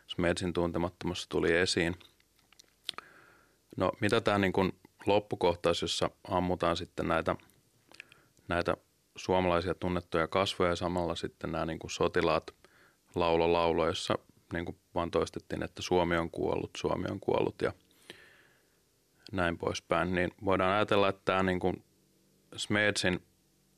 Smedsin 0.07 0.53
tuntemattomassa 0.53 1.29
tuli 1.29 1.53
esiin. 1.53 1.97
No 3.77 3.93
mitä 4.01 4.21
tämä 4.21 4.39
niin 4.39 4.53
kuin 4.53 4.73
loppukohtaus, 5.07 5.83
jossa 5.83 6.11
ammutaan 6.29 6.77
sitten 6.77 7.09
näitä, 7.09 7.37
näitä 8.49 8.77
suomalaisia 9.17 9.75
tunnettuja 9.75 10.29
kasvoja 10.29 10.71
ja 10.71 10.77
samalla 10.77 11.17
sitten 11.17 11.53
nämä 11.53 11.67
niin 11.67 11.79
kuin 11.79 11.91
sotilaat 11.91 12.55
laulo 13.15 13.53
laulo, 13.53 13.87
jossa 13.87 14.15
niin 14.53 14.65
kuin 14.65 14.77
vaan 14.95 15.11
toistettiin, 15.11 15.63
että 15.63 15.83
Suomi 15.83 16.17
on 16.17 16.31
kuollut, 16.31 16.71
Suomi 16.77 17.09
on 17.11 17.21
kuollut 17.21 17.63
ja 17.63 17.73
näin 19.33 19.59
poispäin. 19.59 20.15
Niin 20.15 20.31
voidaan 20.45 20.73
ajatella, 20.73 21.09
että 21.09 21.23
tämä 21.25 21.43
niin 21.43 21.61
kuin 21.61 21.85
Smedsin, 22.57 23.23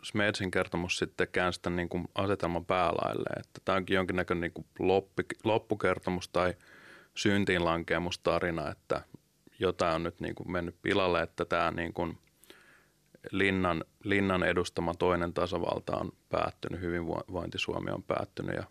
Smedsin 0.02 0.50
kertomus 0.50 0.98
sitten 0.98 1.28
käänsi 1.32 1.62
tämän 1.62 1.76
niin 1.76 1.88
kuin 1.88 2.08
asetelman 2.14 2.64
päälaille. 2.64 3.40
Että 3.40 3.60
tämä 3.64 3.76
onkin 3.76 3.94
jonkinnäköinen 3.94 4.40
niin 4.40 4.52
kuin 4.52 4.66
loppi, 4.78 5.22
loppukertomus 5.44 6.28
tai 6.28 6.54
syntiinlankeemustarina, 7.14 8.70
että 8.70 9.02
jotain 9.58 9.94
on 9.94 10.02
nyt 10.02 10.20
niin 10.20 10.34
kuin 10.34 10.52
mennyt 10.52 10.76
pilalle, 10.82 11.22
että 11.22 11.44
tämä 11.44 11.70
niin 11.70 11.92
kuin 11.92 12.18
linnan, 13.30 13.84
linnan 14.04 14.42
edustama 14.42 14.94
toinen 14.94 15.34
tasavalta 15.34 15.96
on 15.96 16.12
päättynyt, 16.28 16.80
hyvinvointi 16.80 17.58
Suomi 17.58 17.90
on 17.90 18.02
päättynyt 18.02 18.56
ja 18.56 18.64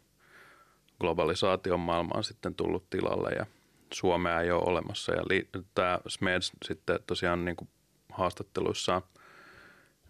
globalisaation 0.99 1.79
maailma 1.79 2.17
on 2.17 2.23
sitten 2.23 2.55
tullut 2.55 2.89
tilalle 2.89 3.29
ja 3.29 3.45
Suomea 3.93 4.41
ei 4.41 4.51
ole 4.51 4.63
olemassa. 4.65 5.11
Ja 5.11 5.21
li, 5.29 5.49
tämä 5.75 5.99
Smeds 6.07 6.51
sitten 6.65 6.99
tosiaan 7.07 7.45
niin 7.45 7.55
kuin 7.55 7.69
haastatteluissaan 8.11 9.01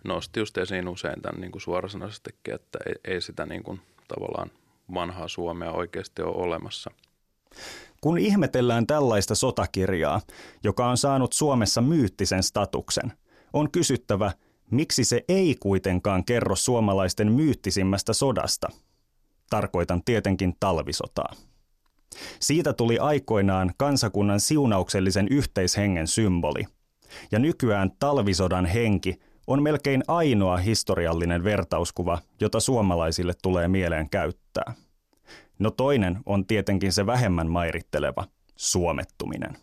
nosti 0.04 0.40
just 0.40 0.58
esiin 0.58 0.88
usein 0.88 1.22
tämän 1.22 1.42
niin 1.42 1.52
kuin 1.52 1.62
suorasanaisestikin, 1.62 2.54
että 2.54 2.80
ei, 2.86 3.14
ei 3.14 3.22
sitä 3.22 3.46
niin 3.46 3.64
kuin 3.64 3.82
tavallaan 4.08 4.52
vanhaa 4.94 5.28
Suomea 5.28 5.72
oikeasti 5.72 6.22
ole 6.22 6.36
olemassa. 6.36 6.92
Kun 8.02 8.18
ihmetellään 8.18 8.88
tällaista 8.88 9.36
sotakirjaa, 9.36 10.22
joka 10.64 10.90
on 10.90 10.98
saanut 10.98 11.34
Suomessa 11.34 11.82
myyttisen 11.82 12.44
statuksen, 12.44 13.14
on 13.54 13.72
kysyttävä, 13.72 14.32
miksi 14.72 15.04
se 15.04 15.24
ei 15.28 15.56
kuitenkaan 15.60 16.26
kerro 16.26 16.56
suomalaisten 16.56 17.32
myyttisimmästä 17.32 18.14
sodasta. 18.14 18.68
Tarkoitan 19.50 20.04
tietenkin 20.04 20.56
talvisotaa. 20.60 21.34
Siitä 22.40 22.74
tuli 22.74 23.00
aikoinaan 23.00 23.72
kansakunnan 23.78 24.40
siunauksellisen 24.40 25.28
yhteishengen 25.32 26.08
symboli. 26.08 26.66
Ja 27.32 27.40
nykyään 27.40 27.92
talvisodan 28.00 28.66
henki 28.66 29.20
on 29.48 29.64
melkein 29.64 30.04
ainoa 30.08 30.58
historiallinen 30.58 31.44
vertauskuva, 31.44 32.20
jota 32.42 32.60
suomalaisille 32.60 33.34
tulee 33.42 33.68
mieleen 33.68 34.10
käyttää. 34.10 34.74
No 35.60 35.72
toinen 35.72 36.20
on 36.26 36.46
tietenkin 36.46 36.94
se 36.94 37.06
vähemmän 37.06 37.48
mairitteleva, 37.48 38.26
suomettuminen. 38.56 39.58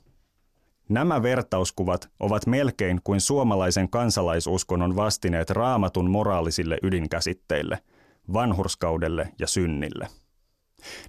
Nämä 0.88 1.22
vertauskuvat 1.22 2.10
ovat 2.20 2.46
melkein 2.46 3.00
kuin 3.04 3.20
suomalaisen 3.20 3.90
kansalaisuskonnon 3.90 4.96
vastineet 4.96 5.50
raamatun 5.50 6.10
moraalisille 6.10 6.78
ydinkäsitteille, 6.82 7.78
vanhurskaudelle 8.32 9.32
ja 9.38 9.46
synnille. 9.46 10.08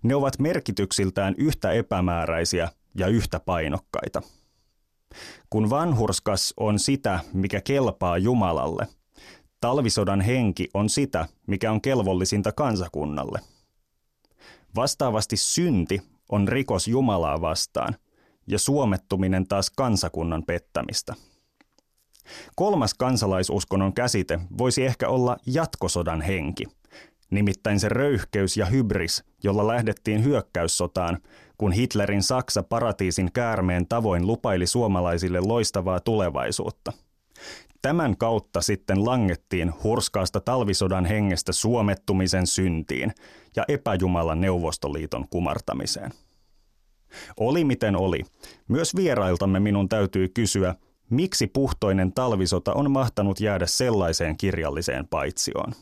Ne 0.03 0.15
ovat 0.15 0.39
merkityksiltään 0.39 1.35
yhtä 1.37 1.71
epämääräisiä 1.71 2.69
ja 2.95 3.07
yhtä 3.07 3.39
painokkaita. 3.39 4.21
Kun 5.49 5.69
vanhurskas 5.69 6.53
on 6.57 6.79
sitä, 6.79 7.19
mikä 7.33 7.61
kelpaa 7.61 8.17
Jumalalle, 8.17 8.87
talvisodan 9.61 10.21
henki 10.21 10.69
on 10.73 10.89
sitä, 10.89 11.27
mikä 11.47 11.71
on 11.71 11.81
kelvollisinta 11.81 12.51
kansakunnalle– 12.51 13.39
Vastaavasti 14.75 15.37
synti 15.37 16.01
on 16.29 16.47
rikos 16.47 16.87
Jumalaa 16.87 17.41
vastaan 17.41 17.95
ja 18.47 18.59
suomettuminen 18.59 19.47
taas 19.47 19.69
kansakunnan 19.69 20.43
pettämistä. 20.43 21.15
Kolmas 22.55 22.93
kansalaisuskonnon 22.93 23.93
käsite 23.93 24.39
voisi 24.57 24.85
ehkä 24.85 25.09
olla 25.09 25.37
jatkosodan 25.45 26.21
henki, 26.21 26.65
nimittäin 27.29 27.79
se 27.79 27.89
röyhkeys 27.89 28.57
ja 28.57 28.65
hybris, 28.65 29.23
jolla 29.43 29.67
lähdettiin 29.67 30.23
hyökkäyssotaan, 30.23 31.17
kun 31.57 31.71
Hitlerin 31.71 32.23
Saksa 32.23 32.63
paratiisin 32.63 33.31
käärmeen 33.33 33.87
tavoin 33.87 34.27
lupaili 34.27 34.67
suomalaisille 34.67 35.39
loistavaa 35.39 35.99
tulevaisuutta– 35.99 36.93
Tämän 37.81 38.17
kautta 38.17 38.61
sitten 38.61 39.05
langettiin 39.05 39.73
hurskaasta 39.83 40.39
talvisodan 40.39 41.05
hengestä 41.05 41.51
suomettumisen 41.51 42.47
syntiin 42.47 43.11
ja 43.55 43.65
epäjumalan 43.67 44.41
Neuvostoliiton 44.41 45.27
kumartamiseen. 45.29 46.11
Oli 47.39 47.63
miten 47.63 47.95
oli, 47.95 48.23
myös 48.67 48.95
vierailtamme 48.95 49.59
minun 49.59 49.89
täytyy 49.89 50.27
kysyä, 50.27 50.75
miksi 51.09 51.47
puhtoinen 51.47 52.13
talvisota 52.13 52.73
on 52.73 52.91
mahtanut 52.91 53.39
jäädä 53.39 53.65
sellaiseen 53.65 54.37
kirjalliseen 54.37 55.07
paitsioon. 55.07 55.73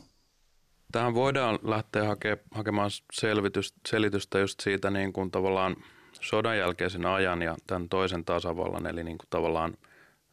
Tähän 0.92 1.14
voidaan 1.14 1.58
lähteä 1.62 2.04
hake, 2.04 2.38
hakemaan 2.50 2.90
selvitystä, 3.12 3.78
selitystä 3.88 4.38
just 4.38 4.60
siitä 4.60 4.90
niin 4.90 5.12
kuin 5.12 5.30
tavallaan 5.30 5.76
sodan 6.20 6.58
jälkeisen 6.58 7.06
ajan 7.06 7.42
ja 7.42 7.56
tämän 7.66 7.88
toisen 7.88 8.24
tasavallan, 8.24 8.86
eli 8.86 9.04
niin 9.04 9.18
kuin 9.18 9.28
tavallaan 9.30 9.74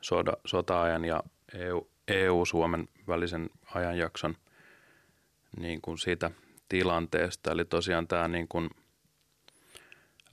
soda, 0.02 0.34
sota-ajan 0.46 1.06
ja 1.06 1.24
EU, 1.54 1.90
EU-Suomen 2.08 2.88
välisen 3.08 3.50
ajanjakson 3.74 4.36
niin 5.60 5.82
kuin 5.82 5.98
siitä 5.98 6.32
tilanteesta. 6.70 7.52
Eli 7.52 7.66
tosiaan 7.66 8.08
tämä 8.08 8.28
niin 8.28 8.48
kuin, 8.48 8.70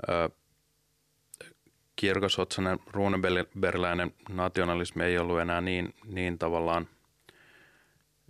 ö, 0.09 0.31
kirkosotsainen 1.97 2.79
ruunenberläinen 2.87 4.15
nationalismi 4.29 5.05
ei 5.05 5.19
ollut 5.19 5.41
enää 5.41 5.61
niin, 5.61 5.95
niin 6.05 6.39
tavallaan 6.39 6.89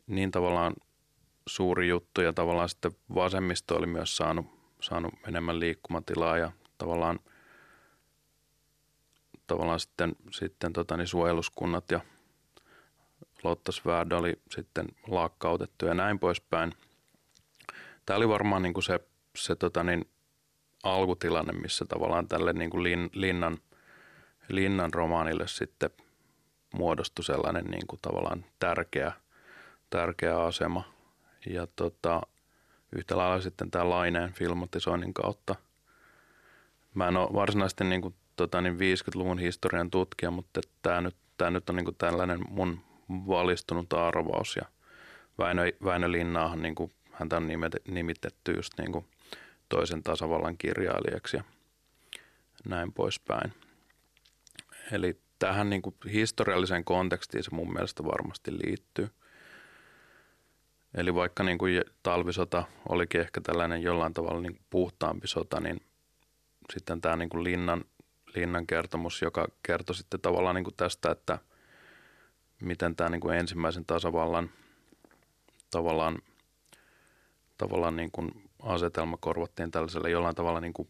niin 0.06 0.30
tavallaan 0.30 0.74
suuri 1.46 1.88
juttu 1.88 2.20
ja 2.20 2.32
tavallaan 2.32 2.68
sitten 2.68 2.92
vasemmisto 3.14 3.76
oli 3.76 3.86
myös 3.86 4.16
saanut, 4.16 4.46
saanut 4.80 5.14
enemmän 5.28 5.60
liikkumatilaa 5.60 6.38
ja 6.38 6.52
tavallaan, 6.78 7.18
tavallaan 9.46 9.80
sitten, 9.80 10.12
sitten 10.30 10.72
tota, 10.72 10.96
niin 10.96 11.08
suojeluskunnat 11.08 11.90
ja 11.90 12.00
Lottasvärd 13.42 14.12
oli 14.12 14.40
sitten 14.50 14.86
lakkautettu 15.06 15.86
ja 15.86 15.94
näin 15.94 16.18
poispäin. 16.18 16.72
Tämä 18.06 18.16
oli 18.16 18.28
varmaan 18.28 18.62
niin 18.62 18.74
kuin 18.74 18.84
se, 18.84 19.00
se 19.36 19.56
tota 19.56 19.84
niin, 19.84 20.04
alkutilanne, 20.82 21.52
missä 21.52 21.84
tavallaan 21.84 22.28
tälle 22.28 22.52
niin 22.52 22.70
kuin 22.70 22.82
lin, 22.82 23.10
linnan, 23.12 23.58
linnan 24.48 24.94
romaanille 24.94 25.48
sitten 25.48 25.90
muodostui 26.74 27.24
sellainen 27.24 27.64
niin 27.64 27.86
kuin 27.86 27.98
tavallaan 28.02 28.44
tärkeä, 28.58 29.12
tärkeä 29.90 30.42
asema. 30.42 30.91
Ja 31.46 31.66
tota, 31.76 32.22
yhtä 32.96 33.16
lailla 33.16 33.40
sitten 33.40 33.70
tämä 33.70 33.90
Laineen 33.90 34.32
filmatisoinnin 34.32 35.14
kautta. 35.14 35.54
Mä 36.94 37.08
en 37.08 37.16
ole 37.16 37.32
varsinaisesti 37.32 37.84
niin 37.84 38.02
kuin, 38.02 38.14
tota, 38.36 38.60
niin 38.60 38.74
50-luvun 38.74 39.38
historian 39.38 39.90
tutkija, 39.90 40.30
mutta 40.30 40.60
tämä 40.82 41.00
nyt, 41.00 41.16
tämä 41.38 41.50
nyt 41.50 41.70
on 41.70 41.76
niin 41.76 41.84
kuin 41.84 41.96
tällainen 41.96 42.40
mun 42.48 42.80
valistunut 43.08 43.92
arvaus 43.92 44.56
ja 44.56 44.62
Väinö, 45.38 45.72
Väinö 45.84 46.12
Linnaahan 46.12 46.62
niin 46.62 46.74
kuin, 46.74 46.90
häntä 47.12 47.36
on 47.36 47.48
nimitetty 47.88 48.52
just 48.52 48.72
niin 48.78 48.92
kuin 48.92 49.04
toisen 49.68 50.02
tasavallan 50.02 50.58
kirjailijaksi 50.58 51.36
ja 51.36 51.44
näin 52.64 52.92
poispäin. 52.92 53.52
Eli 54.92 55.20
tähän 55.38 55.70
niin 55.70 55.82
kuin 55.82 55.94
historialliseen 56.12 56.84
kontekstiin 56.84 57.44
se 57.44 57.50
mun 57.50 57.72
mielestä 57.72 58.04
varmasti 58.04 58.52
liittyy. 58.52 59.10
Eli 60.94 61.14
vaikka 61.14 61.42
niin 61.42 61.58
kuin 61.58 61.84
talvisota 62.02 62.64
olikin 62.88 63.20
ehkä 63.20 63.40
tällainen 63.40 63.82
jollain 63.82 64.14
tavalla 64.14 64.40
niin 64.40 64.60
puhtaampi 64.70 65.28
sota, 65.28 65.60
niin 65.60 65.80
sitten 66.72 67.00
tämä 67.00 67.16
niin 67.16 67.28
kuin 67.28 67.44
linnan, 67.44 67.84
linnan 68.34 68.66
kertomus, 68.66 69.22
joka 69.22 69.48
kertoi 69.62 69.94
sitten 69.96 70.20
tavallaan 70.20 70.54
niin 70.54 70.64
kuin 70.64 70.76
tästä, 70.76 71.10
että– 71.10 71.38
miten 72.62 72.96
tämä 72.96 73.10
niin 73.10 73.20
kuin 73.20 73.38
ensimmäisen 73.38 73.84
tasavallan 73.84 74.50
tavallaan, 75.70 76.18
tavallaan 77.58 77.96
niin 77.96 78.10
kuin 78.10 78.50
asetelma 78.62 79.16
korvattiin 79.16 79.70
tällaisella 79.70 80.08
jollain 80.08 80.34
tavalla 80.34 80.60
niin 80.60 80.72
kuin 80.72 80.88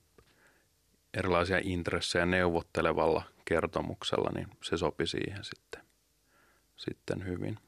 erilaisia 1.15 1.61
intressejä 1.63 2.27
neuvottelevalla 2.27 3.23
kertomuksella, 3.45 4.31
niin 4.35 4.47
se 4.63 4.77
sopi 4.77 5.07
siihen 5.07 5.45
sitten, 5.45 5.83
sitten 6.77 7.27
hyvin. 7.27 7.59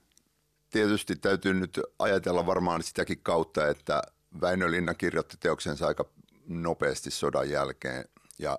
Tietysti 0.75 1.17
täytyy 1.17 1.55
nyt 1.55 1.81
ajatella 1.99 2.47
varmaan 2.47 2.83
sitäkin 2.83 3.21
kautta, 3.23 3.69
että 3.69 4.03
Väinö 4.41 4.71
Linna 4.71 4.95
kirjoitti 4.95 5.37
teoksensa 5.41 5.87
aika 5.87 6.05
nopeasti 6.47 7.11
sodan 7.11 7.51
jälkeen 7.51 8.05
ja 8.39 8.59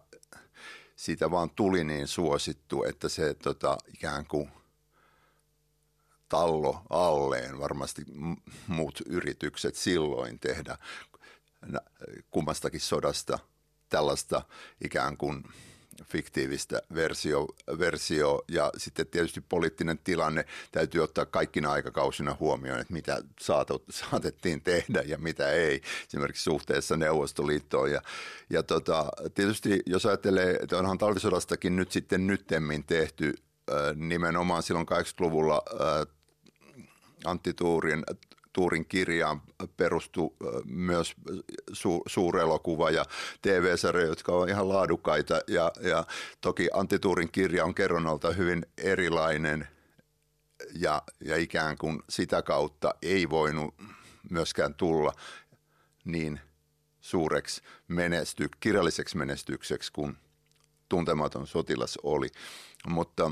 siitä 0.96 1.32
vaan 1.32 1.50
tuli 1.50 1.84
niin 1.84 2.08
suosittu, 2.08 2.84
että 2.84 3.10
se 3.10 3.34
tota, 3.34 3.78
ikään 3.94 4.26
kuin– 4.26 4.52
tallo 6.30 6.82
alleen 6.90 7.60
varmasti 7.60 8.02
muut 8.68 9.02
yritykset 9.06 9.76
silloin 9.76 10.40
tehdä. 10.40 10.78
Kummastakin 12.32 12.82
sodasta 12.82 13.40
tällaista 13.90 14.42
ikään 14.84 15.18
kuin 15.18 15.44
fiktiivistä 16.04 16.82
versio, 16.96 17.48
versio 17.80 18.44
ja 18.48 18.72
sitten 18.78 19.08
tietysti 19.08 19.42
poliittinen 19.42 19.98
tilanne 19.98 20.46
täytyy 20.72 21.04
ottaa 21.04 21.26
kaikkina 21.26 21.72
aikakausina 21.72 22.38
huomioon, 22.40 22.80
että 22.80 22.94
mitä 22.94 23.22
saatettiin 23.92 24.62
tehdä 24.62 25.04
ja 25.06 25.18
mitä 25.18 25.52
ei, 25.52 25.82
esimerkiksi 26.08 26.44
suhteessa 26.44 26.98
Neuvostoliittoon. 26.98 27.92
Ja, 27.92 28.02
ja 28.50 28.64
tota, 28.64 29.06
tietysti 29.36 29.80
jos 29.86 30.06
ajattelee, 30.06 30.60
että 30.62 30.78
onhan 30.78 30.98
talvisodastakin 30.98 31.76
nyt 31.76 31.92
sitten 31.92 32.28
nyttemmin 32.28 32.84
tehty 32.84 33.34
nimenomaan 33.96 34.64
silloin 34.64 34.88
80-luvulla 34.92 35.62
Antti 37.26 37.54
Tuurin 37.54 38.04
Tuurin 38.56 38.86
kirjaan 38.86 39.42
perustuu 39.78 40.36
myös 40.66 41.14
su, 41.74 42.02
suurelokuva 42.08 42.90
ja 42.92 43.06
TV-sarjoja, 43.42 44.08
jotka 44.08 44.32
on 44.32 44.50
ihan 44.50 44.70
laadukkaita. 44.70 45.42
Ja, 45.48 45.72
ja 45.82 46.04
toki 46.42 46.70
Antti 46.74 47.00
Tuurin 47.00 47.32
kirja 47.32 47.66
on 47.66 47.76
kerronnalta 47.76 48.32
hyvin 48.32 48.66
erilainen 48.78 49.68
ja, 50.76 51.02
ja 51.22 51.38
ikään 51.38 51.78
kuin 51.78 52.00
sitä 52.10 52.42
kautta 52.42 52.96
ei 53.02 53.30
voinut 53.30 53.76
myöskään 54.30 54.74
tulla 54.74 55.14
niin 56.06 56.40
suureksi 57.02 57.62
menesty, 57.88 58.50
kirjalliseksi 58.60 59.18
menestykseksi 59.18 59.92
kuin 59.94 60.18
tuntematon 60.90 61.48
sotilas 61.48 61.98
oli. 62.04 62.28
Mutta 62.88 63.32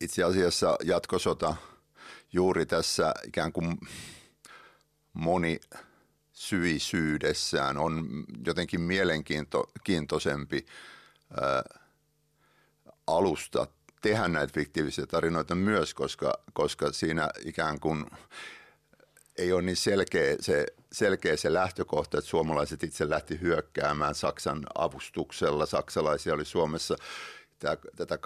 itse 0.00 0.22
asiassa 0.22 0.76
jatkosota– 0.82 1.56
juuri 2.34 2.66
tässä 2.66 3.14
ikään 3.26 3.52
kuin 3.52 3.78
moni 5.12 5.60
syisyydessään 6.32 7.78
on 7.78 8.24
jotenkin 8.46 8.80
mielenkiintoisempi 8.80 10.66
alusta 13.06 13.66
tehdä 14.02 14.28
näitä 14.28 14.52
fiktiivisiä 14.54 15.06
tarinoita 15.06 15.54
myös, 15.54 15.94
koska, 15.94 16.38
koska 16.52 16.92
siinä 16.92 17.30
ikään 17.44 17.80
kuin 17.80 18.06
ei 19.38 19.52
ole 19.52 19.62
niin 19.62 19.76
selkeä 19.76 20.36
se, 20.40 20.66
selkeä 20.92 21.36
se 21.36 21.52
lähtökohta, 21.52 22.18
että 22.18 22.30
suomalaiset 22.30 22.82
itse 22.82 23.10
lähti 23.10 23.40
hyökkäämään 23.40 24.14
Saksan 24.14 24.66
avustuksella. 24.74 25.66
Saksalaisia 25.66 26.34
oli 26.34 26.44
Suomessa 26.44 26.96
Tämä, 27.64 27.76
tätä 27.96 28.18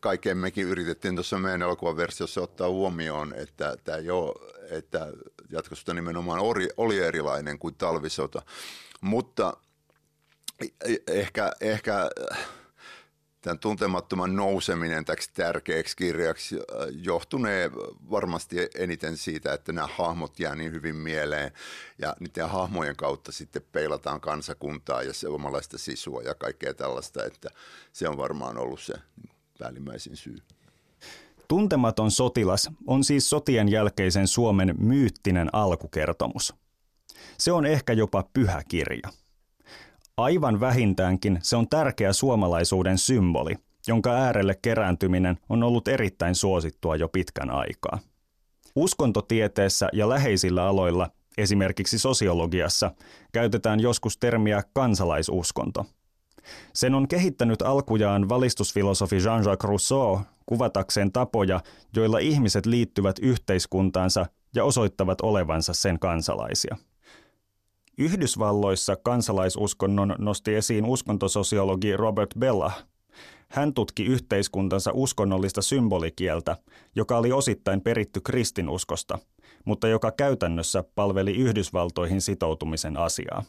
kaiken 0.00 0.38
mekin 0.38 0.66
yritettiin 0.66 1.14
tuossa 1.14 1.38
meidän 1.38 1.62
elokuvan 1.62 1.96
versiossa 1.96 2.40
ottaa 2.40 2.68
huomioon, 2.68 3.34
että 3.36 3.76
tämä 3.84 3.98
jo, 3.98 4.34
että 4.70 5.12
jatkosta 5.50 5.94
nimenomaan 5.94 6.40
oli, 6.40 6.68
oli 6.76 6.98
erilainen 6.98 7.58
kuin 7.58 7.74
talvisota. 7.74 8.42
Mutta 9.00 9.56
e-, 10.60 10.96
ehkä, 11.06 11.52
ehkä 11.60 12.10
tämän 13.42 13.58
tuntemattoman 13.58 14.36
nouseminen 14.36 15.04
täksi 15.04 15.30
tärkeäksi 15.34 15.96
kirjaksi 15.96 16.56
äh, 16.56 16.62
johtunee 17.02 17.70
varmasti 18.10 18.56
eniten 18.74 19.16
siitä, 19.16 19.52
että 19.52 19.72
nämä 19.72 19.88
hahmot 19.96 20.38
jää 20.40 20.54
niin 20.54 20.72
hyvin 20.72 20.96
mieleen 20.96 21.52
ja 21.98 22.16
niiden 22.20 22.48
hahmojen 22.48 22.96
kautta 22.96 23.32
sitten 23.32 23.62
peilataan 23.72 24.20
kansakuntaa 24.20 25.02
ja 25.02 25.12
suomalaista 25.12 25.78
sisua 25.78 26.22
ja 26.22 26.34
kaikkea 26.34 26.74
tällaista, 26.74 27.24
että 27.24 27.48
se 27.92 28.08
on 28.08 28.16
varmaan 28.16 28.58
ollut 28.58 28.80
se 28.80 28.94
päällimmäisin 29.58 30.16
syy. 30.16 30.38
Tuntematon 31.48 32.10
sotilas 32.10 32.70
on 32.86 33.04
siis 33.04 33.30
sotien 33.30 33.68
jälkeisen 33.68 34.28
Suomen 34.28 34.74
myyttinen 34.78 35.48
alkukertomus. 35.52 36.54
Se 37.38 37.52
on 37.52 37.66
ehkä 37.66 37.92
jopa 37.92 38.24
pyhä 38.32 38.62
kirja– 38.68 39.08
Aivan 40.16 40.60
vähintäänkin 40.60 41.38
se 41.42 41.56
on 41.56 41.68
tärkeä 41.68 42.12
suomalaisuuden 42.12 42.98
symboli, 42.98 43.54
jonka 43.86 44.10
äärelle 44.10 44.54
kerääntyminen 44.62 45.38
on 45.48 45.62
ollut 45.62 45.88
erittäin 45.88 46.34
suosittua 46.34 46.96
jo 46.96 47.08
pitkän 47.08 47.50
aikaa. 47.50 47.98
Uskontotieteessä 48.76 49.88
ja 49.92 50.08
läheisillä 50.08 50.64
aloilla, 50.64 51.10
esimerkiksi 51.38 51.98
sosiologiassa, 51.98 52.90
käytetään 53.32 53.80
joskus 53.80 54.18
termiä 54.18 54.62
kansalaisuskonto. 54.72 55.86
Sen 56.72 56.94
on 56.94 57.08
kehittänyt 57.08 57.62
alkujaan 57.62 58.28
valistusfilosofi 58.28 59.16
Jean-Jacques 59.16 59.68
Rousseau 59.68 60.20
kuvatakseen 60.46 61.12
tapoja, 61.12 61.60
joilla 61.96 62.18
ihmiset 62.18 62.66
liittyvät 62.66 63.16
yhteiskuntaansa 63.22 64.26
ja 64.54 64.64
osoittavat 64.64 65.20
olevansa 65.20 65.72
sen 65.74 65.98
kansalaisia. 65.98 66.76
Yhdysvalloissa 68.02 68.96
kansalaisuskonnon 68.96 70.14
nosti 70.18 70.54
esiin 70.54 70.84
uskontososiologi 70.84 71.96
Robert 71.96 72.30
Bella. 72.38 72.72
Hän 73.48 73.74
tutki 73.74 74.04
yhteiskuntansa 74.04 74.90
uskonnollista 74.94 75.62
symbolikieltä, 75.62 76.56
joka 76.94 77.18
oli 77.18 77.32
osittain 77.32 77.80
peritty 77.80 78.20
kristinuskosta, 78.20 79.18
mutta 79.64 79.88
joka 79.88 80.10
käytännössä 80.10 80.84
palveli 80.94 81.36
Yhdysvaltoihin 81.36 82.20
sitoutumisen 82.20 82.96
asiaa. 82.96 83.44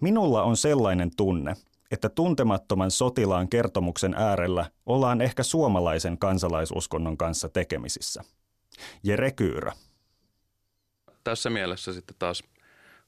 Minulla 0.00 0.42
on 0.42 0.56
sellainen 0.56 1.10
tunne, 1.16 1.54
että 1.90 2.08
tuntemattoman 2.08 2.90
sotilaan 2.90 3.48
kertomuksen 3.48 4.14
äärellä 4.14 4.70
ollaan 4.86 5.20
ehkä 5.20 5.42
suomalaisen 5.42 6.18
kansalaisuskonnon 6.18 7.16
kanssa 7.16 7.48
tekemisissä. 7.48 8.24
Jere 9.02 9.30
Kyyrä. 9.30 9.72
Tässä 11.24 11.50
mielessä 11.50 11.92
sitten 11.92 12.16
taas 12.18 12.42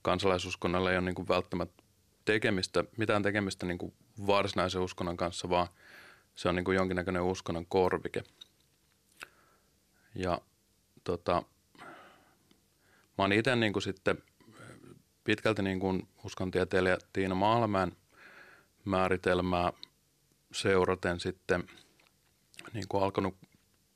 kansalaisuskonnolla 0.03 0.91
ei 0.91 0.97
ole 0.97 1.05
niin 1.05 1.15
kuin 1.15 1.29
välttämättä 1.29 1.83
tekemistä, 2.25 2.85
mitään 2.97 3.23
tekemistä 3.23 3.67
niin 3.67 3.79
kuin 3.79 3.93
varsinaisen 4.27 4.81
uskonnon 4.83 5.17
kanssa, 5.17 5.51
vaan 5.51 5.69
se 6.35 6.49
on 6.49 6.55
niin 6.55 6.65
kuin 6.65 6.77
jonkinnäköinen 6.77 7.23
uskonnon 7.23 7.67
korvike. 7.67 8.23
Ja 10.15 10.41
tota, 11.05 11.43
mä 13.19 13.25
oon 13.25 13.33
itse 13.33 13.57
niin 13.57 13.83
sitten 13.83 14.23
pitkälti 15.25 15.63
niin 15.63 15.81
kuin 15.81 16.09
uskontieteilijä 16.25 16.99
Tiina 17.13 17.35
Maalmäen 17.35 17.97
määritelmää 18.85 19.73
seuraten 20.53 21.21
sitten 21.21 21.65
niin 22.73 22.89
kuin 22.89 23.03
alkanut 23.03 23.37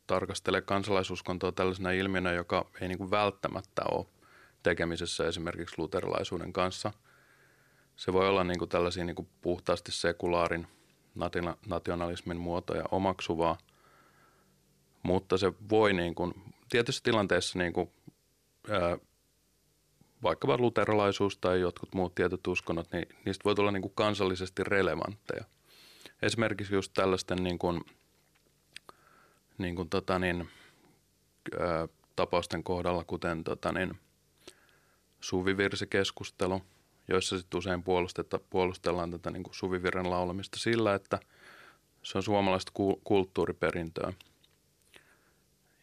tarkastella 0.07 0.61
kansalaisuskontoa 0.61 1.53
tällaisena 1.53 1.91
ilmiönä, 1.91 2.33
joka 2.33 2.67
ei 2.81 2.89
niin 2.89 2.99
kuin 2.99 3.11
välttämättä 3.11 3.83
ole 3.91 4.07
tekemisessä 4.65 5.29
esimerkiksi 5.29 5.75
luterilaisuuden 5.79 6.53
kanssa. 6.53 6.93
Se 7.97 8.13
voi 8.13 8.29
olla 8.29 8.45
niin 8.45 8.59
kuin 8.59 8.69
tällaisia 8.69 9.05
niin 9.05 9.17
kuin 9.17 9.29
puhtaasti 9.43 9.93
sekulaarin 9.93 10.67
nationalismin 11.67 12.37
muotoja 12.37 12.85
omaksuvaa, 12.91 13.59
mutta 15.03 15.39
se 15.39 15.53
voi 15.71 15.93
niin 15.93 16.15
kuin, 16.15 16.35
tietyissä 16.69 17.03
tilanteissa 17.03 17.59
niin 17.59 17.73
kuin, 17.73 17.91
ää, 18.71 18.99
vaikkapa 20.23 20.59
luterilaisuus 20.59 21.39
tai 21.39 21.61
jotkut 21.61 21.95
muut 21.95 22.15
tietyt 22.15 22.47
uskonnot, 22.47 22.93
niin 22.93 23.09
niistä 23.25 23.45
voi 23.45 23.55
tulla 23.55 23.71
niin 23.71 23.83
kuin 23.83 23.95
kansallisesti 23.95 24.65
relevantteja. 24.65 25.45
Esimerkiksi 26.23 26.75
just 26.75 26.93
tällaisten 26.95 27.45
niin 27.45 27.59
kuin, 27.59 27.81
niin 29.59 29.77
kuin 29.77 29.89
tota 29.89 30.19
niin, 30.19 30.49
ää, 31.61 31.89
tapausten 32.17 32.65
kohdalla, 32.65 33.05
kuten 33.05 33.45
tota 33.45 33.73
niin, 33.73 33.99
suvivirsikeskustelu, 35.25 36.63
joissa 37.09 37.39
sitten 37.39 37.59
usein 37.59 37.85
puolustellaan 38.51 39.11
tätä 39.11 39.31
niin 39.31 39.43
kuin 39.43 39.55
suvivirren 39.55 40.11
laulamista 40.11 40.59
sillä, 40.59 40.95
että 40.95 41.19
se 42.03 42.19
on 42.19 42.23
suomalaista 42.23 42.73
ku- 42.75 43.01
kulttuuriperintöä. 43.05 44.13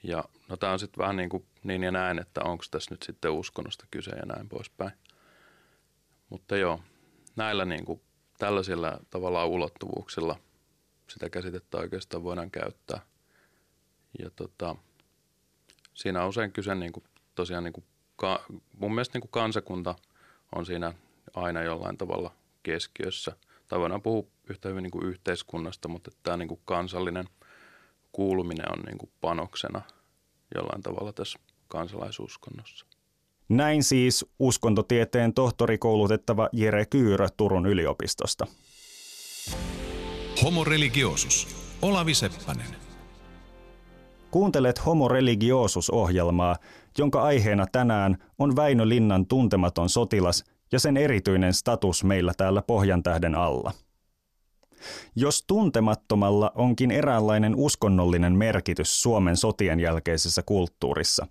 Ja 0.04 0.24
no 0.50 0.58
tämä 0.58 0.74
on 0.74 0.80
sitten 0.80 1.02
vähän 1.02 1.16
niin, 1.16 1.30
kuin 1.30 1.46
niin 1.64 1.84
ja 1.84 1.92
näin, 1.92 2.20
että 2.20 2.42
onko 2.44 2.64
tässä 2.72 2.94
nyt 2.94 3.04
sitten 3.04 3.32
uskonnosta 3.32 3.86
kyse 3.92 4.12
ja 4.12 4.26
näin 4.26 4.50
poispäin. 4.50 4.92
Mutta 6.30 6.58
joo, 6.58 6.80
näillä 7.36 7.66
niin 7.66 7.86
kuin, 7.86 8.02
tällaisilla 8.38 9.00
tavallaan 9.10 9.48
ulottuvuuksilla 9.48 10.40
sitä 11.08 11.30
käsitettä 11.30 11.78
oikeastaan 11.78 12.24
voidaan 12.24 12.52
käyttää. 12.52 13.02
Ja 14.20 14.30
tota, 14.30 14.76
siinä 15.94 16.24
on 16.24 16.30
usein 16.30 16.52
kyse 16.52 16.76
niin 16.76 16.92
kuin, 16.92 17.04
tosiaan 17.36 17.64
niin 17.64 17.74
kuin 17.74 17.86
ka, 18.22 18.46
mun 18.78 18.96
mielestä 18.96 19.16
niin 19.16 19.22
kuin 19.22 19.32
kansakunta 19.32 19.96
on 20.56 20.66
siinä 20.66 20.94
aina 21.34 21.64
jollain 21.64 21.98
tavalla 21.98 22.32
keskiössä. 22.64 23.36
Tai 23.68 23.80
voidaan 23.80 24.02
puhua 24.02 24.28
yhtä 24.50 24.70
hyvin 24.70 24.84
niin 24.84 24.92
kuin 24.92 25.08
yhteiskunnasta, 25.08 25.88
mutta 25.88 26.12
tämä 26.24 26.38
niin 26.38 26.48
kuin 26.48 26.62
kansallinen 26.66 27.26
kuuluminen 28.12 28.72
on 28.72 28.84
niin 28.86 28.98
kuin 28.98 29.12
panoksena 29.22 29.82
jollain 30.56 30.82
tavalla 30.82 31.14
tässä 31.14 31.40
kansalaisuskonnossa. 31.68 32.86
Näin 33.50 33.84
siis 33.84 34.26
uskontotieteen 34.40 35.34
tohtorikoulutettava 35.34 36.50
Jere 36.54 36.86
Kyyrö 36.86 37.28
Turun 37.38 37.66
yliopistosta. 37.66 38.48
Homo 40.44 40.64
religiosus. 40.64 41.48
Olavi 41.82 42.14
Seppänen. 42.14 42.81
Kuuntelet 44.32 44.86
Homo 44.86 45.08
religiosus-ohjelmaa, 45.08 46.56
jonka 46.98 47.22
aiheena 47.22 47.66
tänään 47.72 48.18
on 48.40 48.56
Väinö 48.56 48.90
Linnan 48.90 49.26
tuntematon 49.26 49.90
sotilas 49.90 50.44
ja 50.72 50.80
sen 50.80 50.98
erityinen 50.98 51.54
status 51.54 52.04
meillä 52.04 52.34
täällä 52.38 52.62
Pohjantähden 52.62 53.36
alla. 53.36 53.72
Jos 55.16 55.44
tuntemattomalla 55.48 56.52
onkin 56.56 56.92
eräänlainen 56.92 57.56
uskonnollinen 57.56 58.34
merkitys 58.34 59.02
Suomen 59.02 59.38
sotien 59.38 59.80
jälkeisessä 59.80 60.44
kulttuurissa, 60.46 61.28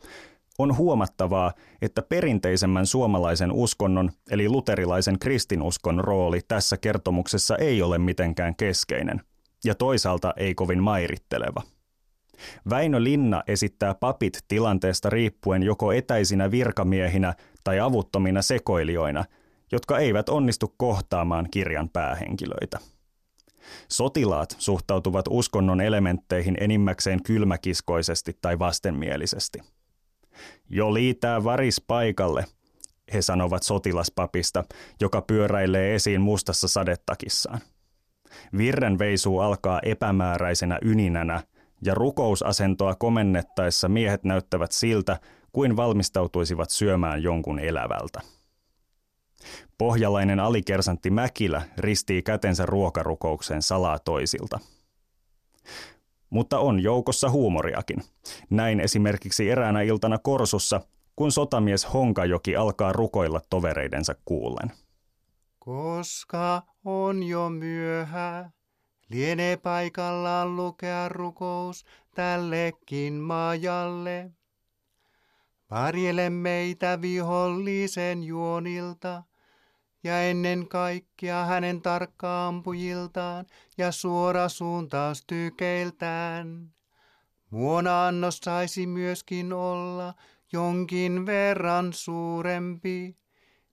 on 0.59 0.77
huomattavaa, 0.77 1.53
että 1.83 2.03
perinteisemmän 2.03 2.87
suomalaisen 2.87 3.53
uskonnon 3.53 4.11
eli 4.31 4.49
luterilaisen 4.49 5.19
kristinuskon 5.19 6.01
rooli 6.01 6.41
tässä 6.49 6.77
kertomuksessa 6.77 7.57
ei 7.57 7.83
ole 7.83 7.99
mitenkään 7.99 8.57
keskeinen, 8.57 9.21
ja 9.65 9.75
toisaalta 9.75 10.35
ei 10.37 10.55
kovin 10.55 10.83
mairitteleva. 10.83 11.63
Väinö 12.71 13.03
Linna 13.03 13.43
esittää 13.47 13.95
papit 13.95 14.39
tilanteesta 14.49 15.11
riippuen 15.11 15.63
joko 15.63 15.93
etäisinä 15.93 16.51
virkamiehinä 16.51 17.35
tai 17.65 17.81
avuttomina 17.81 18.43
sekoilijoina, 18.43 19.25
jotka 19.73 19.99
eivät 19.99 20.29
onnistu 20.29 20.75
kohtaamaan 20.77 21.49
kirjan 21.51 21.89
päähenkilöitä. 21.89 22.79
Sotilaat 23.89 24.57
suhtautuvat 24.59 25.25
uskonnon 25.31 25.81
elementteihin 25.81 26.57
enimmäkseen 26.61 27.23
kylmäkiskoisesti 27.23 28.39
tai 28.41 28.59
vastenmielisesti. 28.59 29.59
Jo 30.69 30.95
liitää 30.95 31.45
varis 31.45 31.81
paikalle, 31.87 32.45
he 33.13 33.23
sanovat 33.23 33.63
sotilaspapista, 33.63 34.65
joka 35.01 35.23
pyöräilee 35.23 35.95
esiin 35.95 36.21
mustassa 36.21 36.69
sadettakissaan. 36.69 37.61
Virren 38.57 38.99
veisuu 38.99 39.41
alkaa 39.41 39.81
epämääräisenä 39.83 40.79
yninänä 40.83 41.43
ja 41.83 41.95
rukousasentoa 41.95 42.95
komennettaessa 42.95 43.89
miehet 43.89 44.25
näyttävät 44.25 44.73
siltä, 44.73 45.21
kuin 45.53 45.77
valmistautuisivat 45.77 46.71
syömään 46.71 47.23
jonkun 47.23 47.59
elävältä. 47.59 48.21
Pohjalainen 49.79 50.41
alikersantti 50.41 51.11
Mäkilä 51.11 51.63
ristii 51.79 52.23
kätensä 52.23 52.67
ruokarukoukseen 52.67 53.63
salaa 53.63 53.99
toisilta. 53.99 54.59
Mutta 56.31 56.59
on 56.59 56.81
joukossa 56.83 57.31
huumoriakin. 57.31 58.03
Näin 58.51 58.81
esimerkiksi 58.81 59.51
eräänä 59.51 59.83
iltana 59.83 60.19
Korsussa, 60.19 60.81
kun 61.17 61.33
sotamies 61.33 61.93
Honkajoki 61.93 62.57
alkaa 62.57 62.93
rukoilla 62.93 63.41
tovereidensa 63.51 64.15
kuullen. 64.25 64.73
Koska 65.59 66.63
on 66.85 67.23
jo 67.23 67.49
myöhä, 67.49 68.51
lienee 69.11 69.57
paikallaan 69.57 70.57
lukea 70.57 71.09
rukous 71.09 71.85
tällekin 72.15 73.15
maajalle. 73.15 74.31
Varjele 75.71 76.31
meitä 76.31 77.01
vihollisen 77.01 78.25
juonilta 78.25 79.23
ja 80.05 80.23
ennen 80.23 80.69
kaikkea 80.69 81.45
hänen 81.45 81.83
tarkkaampujiltaan 81.83 83.47
ja 83.79 83.93
suora 83.93 84.49
suuntaus 84.49 85.25
tykeiltään. 85.27 86.73
Muona 87.51 88.07
annos 88.07 88.39
saisi 88.39 88.87
myöskin 88.87 89.53
olla 89.53 90.15
jonkin 90.53 91.27
verran 91.27 91.93
suurempi, 91.93 93.17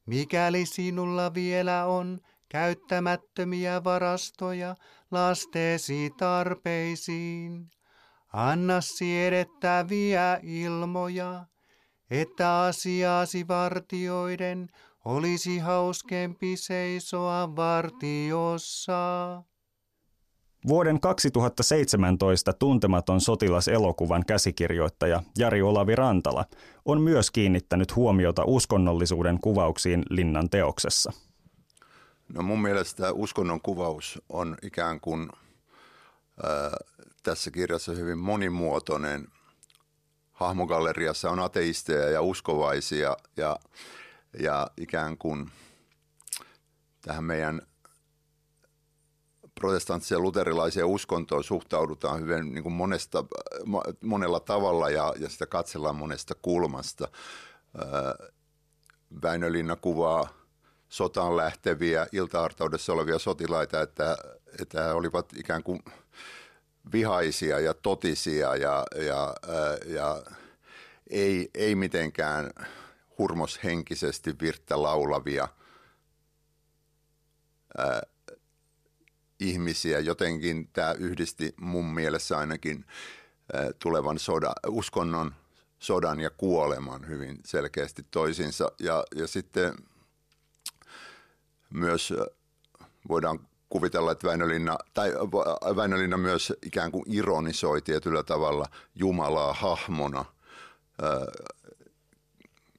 mikäli 0.05 0.65
sinulla 0.65 1.33
vielä 1.33 1.85
on 1.85 2.21
käyttämättömiä 2.49 3.83
varastoja 3.83 4.75
lasteesi 5.11 6.09
tarpeisiin. 6.17 7.69
Anna 8.33 8.81
siedettäviä 8.81 10.39
ilmoja, 10.43 11.45
että 12.11 12.61
asiaasi 12.61 13.47
vartioiden 13.47 14.69
olisi 15.05 15.59
hauskempi 15.59 16.57
seisoa 16.57 17.55
vartiossa. 17.55 18.97
Vuoden 20.67 20.99
2017 20.99 22.53
tuntematon 22.53 23.21
sotilaselokuvan 23.21 24.23
käsikirjoittaja 24.27 25.23
Jari 25.37 25.61
Olavi 25.61 25.95
Rantala 25.95 26.45
on 26.85 27.01
myös 27.01 27.31
kiinnittänyt 27.31 27.95
huomiota 27.95 28.43
uskonnollisuuden 28.45 29.39
kuvauksiin 29.39 30.03
Linnan 30.09 30.49
teoksessa. 30.49 31.26
No 32.33 32.41
mun 32.41 32.61
mielestä 32.61 33.11
uskonnon 33.11 33.61
kuvaus 33.61 34.21
on 34.29 34.57
ikään 34.61 34.99
kuin 34.99 35.29
äh, 36.45 36.71
tässä 37.23 37.51
kirjassa 37.51 37.91
hyvin 37.91 38.17
monimuotoinen. 38.17 39.27
Hahmogalleriassa 40.31 41.31
on 41.31 41.39
ateisteja 41.39 42.09
ja 42.09 42.21
uskovaisia 42.21 43.17
ja, 43.37 43.59
ja 44.39 44.67
ikään 44.77 45.17
kuin 45.17 45.51
tähän 47.01 47.23
meidän 47.23 47.61
protestanttisen 49.59 50.21
luterilaiseen 50.21 50.85
uskontoon 50.85 51.43
suhtaudutaan 51.43 52.21
hyvin 52.21 52.53
niin 52.53 52.63
kuin 52.63 52.73
monesta, 52.73 53.23
monella 54.03 54.39
tavalla 54.39 54.89
ja, 54.89 55.13
ja 55.19 55.29
sitä 55.29 55.45
katsellaan 55.45 55.95
monesta 55.95 56.35
kulmasta. 56.41 57.07
Väinölinna 59.21 59.75
kuvaa 59.75 60.29
sotaan 60.89 61.37
lähteviä 61.37 62.07
iltahartaudessa 62.11 62.93
olevia 62.93 63.19
sotilaita, 63.19 63.81
että, 63.81 64.17
että 64.61 64.83
he 64.83 64.91
olivat 64.91 65.33
ikään 65.37 65.63
kuin 65.63 65.79
vihaisia 66.91 67.59
ja 67.59 67.73
totisia 67.73 68.55
ja, 68.55 68.83
ja, 68.95 69.35
ja 69.85 70.23
ei, 71.09 71.49
ei 71.53 71.75
mitenkään 71.75 72.51
hurmoshenkisesti 73.17 74.35
virttä 74.41 74.81
laulavia 74.81 75.47
ää, 77.77 78.01
ihmisiä. 79.39 79.99
Jotenkin 79.99 80.69
tämä 80.73 80.91
yhdisti 80.91 81.53
mun 81.57 81.85
mielessä 81.85 82.37
ainakin 82.37 82.85
ää, 83.53 83.69
tulevan 83.79 84.19
soda, 84.19 84.53
uskonnon, 84.67 85.35
sodan 85.79 86.19
ja 86.19 86.29
kuoleman 86.29 87.07
hyvin 87.07 87.39
selkeästi 87.45 88.05
toisinsa. 88.11 88.71
Ja, 88.79 89.03
ja 89.15 89.27
sitten 89.27 89.73
myös 91.69 92.13
voidaan 93.09 93.39
kuvitella, 93.69 94.11
että 94.11 94.27
Väinölinna, 94.27 94.77
tai 94.93 95.11
Väinölinna 95.75 96.17
myös 96.17 96.53
ikään 96.65 96.91
kuin 96.91 97.03
ironisoi 97.07 97.81
tietyllä 97.81 98.23
tavalla 98.23 98.65
Jumalaa 98.95 99.53
hahmona 99.53 100.25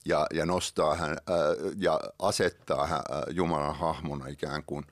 ja, 0.04 0.26
ja 0.34 0.46
nostaa 0.46 0.94
hän 0.94 1.16
ja 1.76 2.00
asettaa 2.18 2.86
hän 2.86 3.02
Jumalan 3.30 3.76
hahmona 3.76 4.26
ikään 4.26 4.62
kuin 4.66 4.86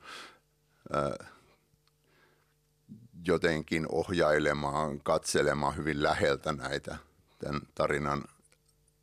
jotenkin 3.25 3.85
ohjailemaan, 3.89 4.99
katselemaan 4.99 5.75
hyvin 5.75 6.03
läheltä 6.03 6.53
näitä 6.53 6.97
tämän 7.39 7.61
tarinan 7.75 8.23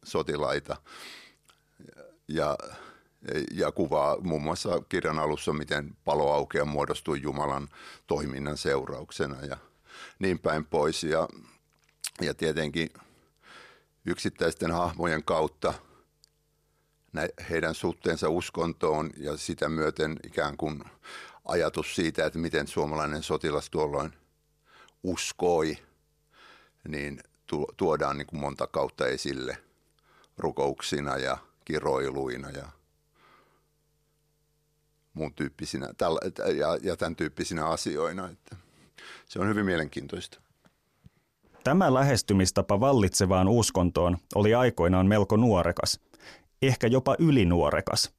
sotilaita. 0.04 0.76
Ja, 2.28 2.56
ja 3.52 3.72
kuvaa 3.72 4.16
muun 4.20 4.42
muassa 4.42 4.82
kirjan 4.88 5.18
alussa, 5.18 5.52
miten 5.52 5.96
paloaukea 6.04 6.64
muodostui 6.64 7.22
Jumalan 7.22 7.68
toiminnan 8.06 8.56
seurauksena 8.56 9.44
ja 9.44 9.56
niin 10.18 10.38
päin 10.38 10.64
pois. 10.64 11.04
Ja, 11.04 11.28
ja 12.20 12.34
tietenkin 12.34 12.90
yksittäisten 14.06 14.70
hahmojen 14.70 15.24
kautta 15.24 15.74
heidän 17.50 17.74
suhteensa 17.74 18.28
uskontoon 18.28 19.10
ja 19.16 19.36
sitä 19.36 19.68
myöten 19.68 20.16
ikään 20.26 20.56
kuin 20.56 20.84
ajatus 21.44 21.94
siitä, 21.94 22.26
että 22.26 22.38
miten 22.38 22.66
suomalainen 22.66 23.22
sotilas 23.22 23.70
tuolloin 23.70 24.12
uskoi, 25.02 25.76
niin 26.88 27.20
tuodaan 27.76 28.18
niin 28.18 28.26
kuin 28.26 28.40
monta 28.40 28.66
kautta 28.66 29.06
esille 29.06 29.58
rukouksina 30.38 31.16
ja 31.16 31.38
kiroiluina 31.64 32.50
ja 32.50 32.68
muun 35.14 35.34
tyyppisinä 35.34 35.88
ja, 36.58 36.78
ja 36.82 36.96
tämän 36.96 37.16
tyyppisinä 37.16 37.66
asioina. 37.66 38.28
Että 38.28 38.56
se 39.26 39.38
on 39.38 39.48
hyvin 39.48 39.64
mielenkiintoista. 39.64 40.40
Tämä 41.64 41.94
lähestymistapa 41.94 42.80
vallitsevaan 42.80 43.48
uskontoon 43.48 44.18
oli 44.34 44.54
aikoinaan 44.54 45.06
melko 45.06 45.36
nuorekas, 45.36 46.00
ehkä 46.62 46.86
jopa 46.86 47.16
ylinuorekas– 47.18 48.10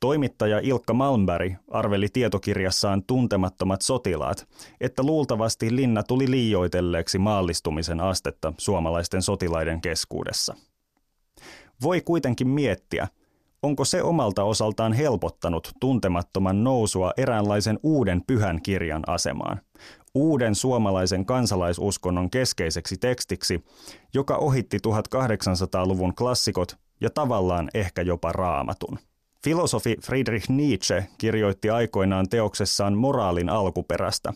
Toimittaja 0.00 0.60
Ilkka 0.62 0.94
Malmberg 0.94 1.52
arveli 1.70 2.08
tietokirjassaan 2.08 3.02
Tuntemattomat 3.06 3.82
sotilaat, 3.82 4.48
että 4.80 5.02
luultavasti 5.02 5.76
linna 5.76 6.02
tuli 6.02 6.30
liioitelleeksi 6.30 7.18
maallistumisen 7.18 8.00
astetta 8.00 8.52
suomalaisten 8.58 9.22
sotilaiden 9.22 9.80
keskuudessa. 9.80 10.54
Voi 11.82 12.00
kuitenkin 12.00 12.48
miettiä, 12.48 13.08
onko 13.62 13.84
se 13.84 14.02
omalta 14.02 14.44
osaltaan 14.44 14.92
helpottanut 14.92 15.72
tuntemattoman 15.80 16.64
nousua 16.64 17.12
eräänlaisen 17.16 17.78
uuden 17.82 18.22
pyhän 18.26 18.62
kirjan 18.62 19.02
asemaan, 19.06 19.60
uuden 20.14 20.54
suomalaisen 20.54 21.26
kansalaisuskonnon 21.26 22.30
keskeiseksi 22.30 22.96
tekstiksi, 22.96 23.64
joka 24.14 24.36
ohitti 24.36 24.78
1800-luvun 24.88 26.14
klassikot 26.14 26.76
ja 27.00 27.10
tavallaan 27.10 27.68
ehkä 27.74 28.02
jopa 28.02 28.32
raamatun. 28.32 28.98
Filosofi 29.44 29.96
Friedrich 30.02 30.50
Nietzsche 30.50 31.06
kirjoitti 31.18 31.70
aikoinaan 31.70 32.28
teoksessaan 32.28 32.98
Moraalin 32.98 33.48
alkuperästä, 33.48 34.32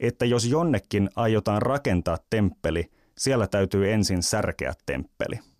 että 0.00 0.24
jos 0.24 0.46
jonnekin 0.46 1.10
aiotaan 1.16 1.62
rakentaa 1.62 2.18
temppeli, 2.30 2.90
siellä 3.18 3.46
täytyy 3.46 3.92
ensin 3.92 4.22
särkeä 4.22 4.72
temppeli. 4.86 5.53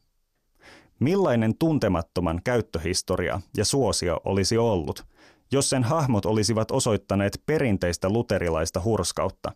Millainen 1.01 1.55
tuntemattoman 1.59 2.41
käyttöhistoria 2.45 3.41
ja 3.57 3.65
suosio 3.65 4.21
olisi 4.25 4.59
ollut, 4.59 5.05
jos 5.53 5.71
sen 5.71 5.85
hahmot 5.85 6.27
olisivat 6.27 6.71
osoittaneet 6.71 7.43
perinteistä 7.47 8.09
luterilaista 8.09 8.81
hurskautta, 8.85 9.53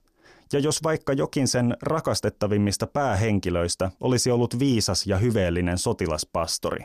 ja 0.53 0.59
jos 0.59 0.83
vaikka 0.83 1.13
jokin 1.13 1.49
sen 1.49 1.77
rakastettavimmista 1.83 2.87
päähenkilöistä 2.87 3.91
olisi 4.01 4.31
ollut 4.31 4.59
viisas 4.59 5.07
ja 5.07 5.19
hyveellinen 5.19 5.79
sotilaspastori. 5.79 6.85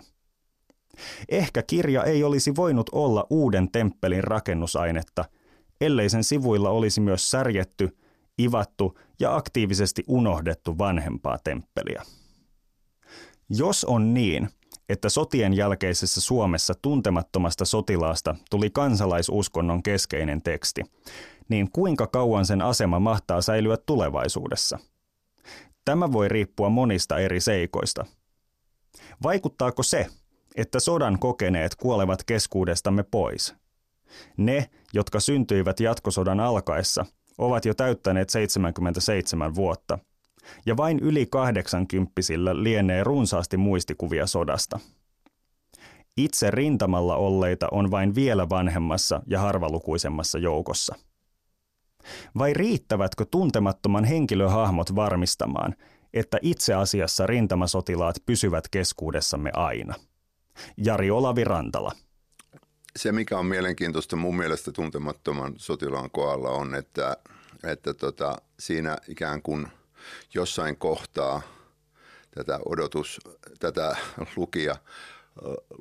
Ehkä 1.30 1.64
kirja 1.64 2.04
ei 2.04 2.24
olisi 2.24 2.56
voinut 2.56 2.89
olla 2.91 3.28
uuden 3.30 3.72
temppelin 3.72 4.24
rakennusainetta, 4.24 5.26
ellei 5.82 6.10
sen 6.10 6.24
sivuilla 6.24 6.70
olisi 6.70 7.01
myös 7.01 7.32
särjetty, 7.32 7.97
ivattu 8.41 8.99
ja 9.20 9.36
aktiivisesti 9.36 10.04
unohdettu 10.08 10.78
vanhempaa 10.78 11.38
temppeliä. 11.43 12.04
Jos 13.58 13.86
on 13.86 14.14
niin, 14.14 14.49
että 14.89 15.10
sotien 15.10 15.54
jälkeisessä 15.54 16.22
Suomessa 16.22 16.74
tuntemattomasta 16.82 17.66
sotilaasta 17.66 18.36
tuli 18.49 18.70
kansalaisuskonnon 18.70 19.84
keskeinen 19.84 20.41
teksti, 20.41 20.82
niin 21.49 21.72
kuinka 21.72 22.08
kauan 22.08 22.45
sen 22.45 22.62
asema 22.62 22.99
mahtaa 22.99 23.41
säilyä 23.41 23.78
tulevaisuudessa? 23.78 24.80
Tämä 25.86 26.12
voi 26.12 26.30
riippua 26.30 26.70
monista 26.70 27.20
eri 27.20 27.39
seikoista. 27.39 28.06
Vaikuttaako 29.24 29.84
se, 29.84 30.08
että 30.56 30.80
sodan 30.80 31.20
kokeneet 31.20 31.76
kuolevat 31.76 32.24
keskuudestamme 32.24 33.04
pois? 33.04 33.56
Ne, 34.38 34.70
jotka 34.93 35.20
syntyivät 35.20 35.80
jatkosodan 35.80 36.39
alkaessa, 36.39 37.06
ovat 37.38 37.66
jo 37.66 37.74
täyttäneet 37.74 38.30
77 38.30 39.56
vuotta– 39.56 39.99
ja 40.66 40.78
vain 40.78 41.00
yli 41.00 41.26
80 41.26 42.12
lienee 42.54 43.04
runsaasti 43.04 43.58
muistikuvia 43.58 44.28
sodasta. 44.28 44.80
Itse 46.18 46.52
rintamalla 46.52 47.16
olleita 47.16 47.68
on 47.72 47.91
vain 47.91 48.16
vielä 48.16 48.50
vanhemmassa 48.50 49.22
ja 49.28 49.39
harvalukuisemmassa 49.39 50.38
joukossa. 50.38 50.96
Vai 52.38 52.54
riittävätkö 52.54 53.26
tuntemattoman 53.32 54.04
henkilöhahmot 54.04 54.96
varmistamaan, 54.96 55.76
että 56.14 56.38
itse 56.41 56.74
asiassa 56.74 57.28
rintamasotilaat 57.28 58.16
pysyvät 58.26 58.68
keskuudessamme 58.72 59.52
aina? 59.54 59.94
Jari 60.78 61.12
Olavi 61.12 61.44
Rantala. 61.44 61.91
Se, 62.96 63.12
mikä 63.12 63.39
on 63.39 63.46
mielenkiintoista 63.46 64.16
mun 64.16 64.38
mielestä 64.38 64.72
tuntemattoman 64.72 65.54
sotilaan 65.58 66.12
kohdalla 66.12 66.50
on, 66.50 66.76
että, 66.76 67.18
että 67.64 67.94
tota, 67.94 68.38
siinä 68.60 68.98
ikään 69.08 69.41
kuin– 69.41 69.68
jossain 70.34 70.78
kohtaa 70.78 71.41
tätä 72.36 72.60
odotus, 72.66 73.20
tätä 73.60 73.97
lukia, 74.36 74.76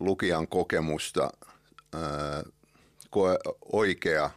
lukijan 0.00 0.48
kokemusta 0.48 1.30
koe, 3.10 3.38
oikea 3.72 4.30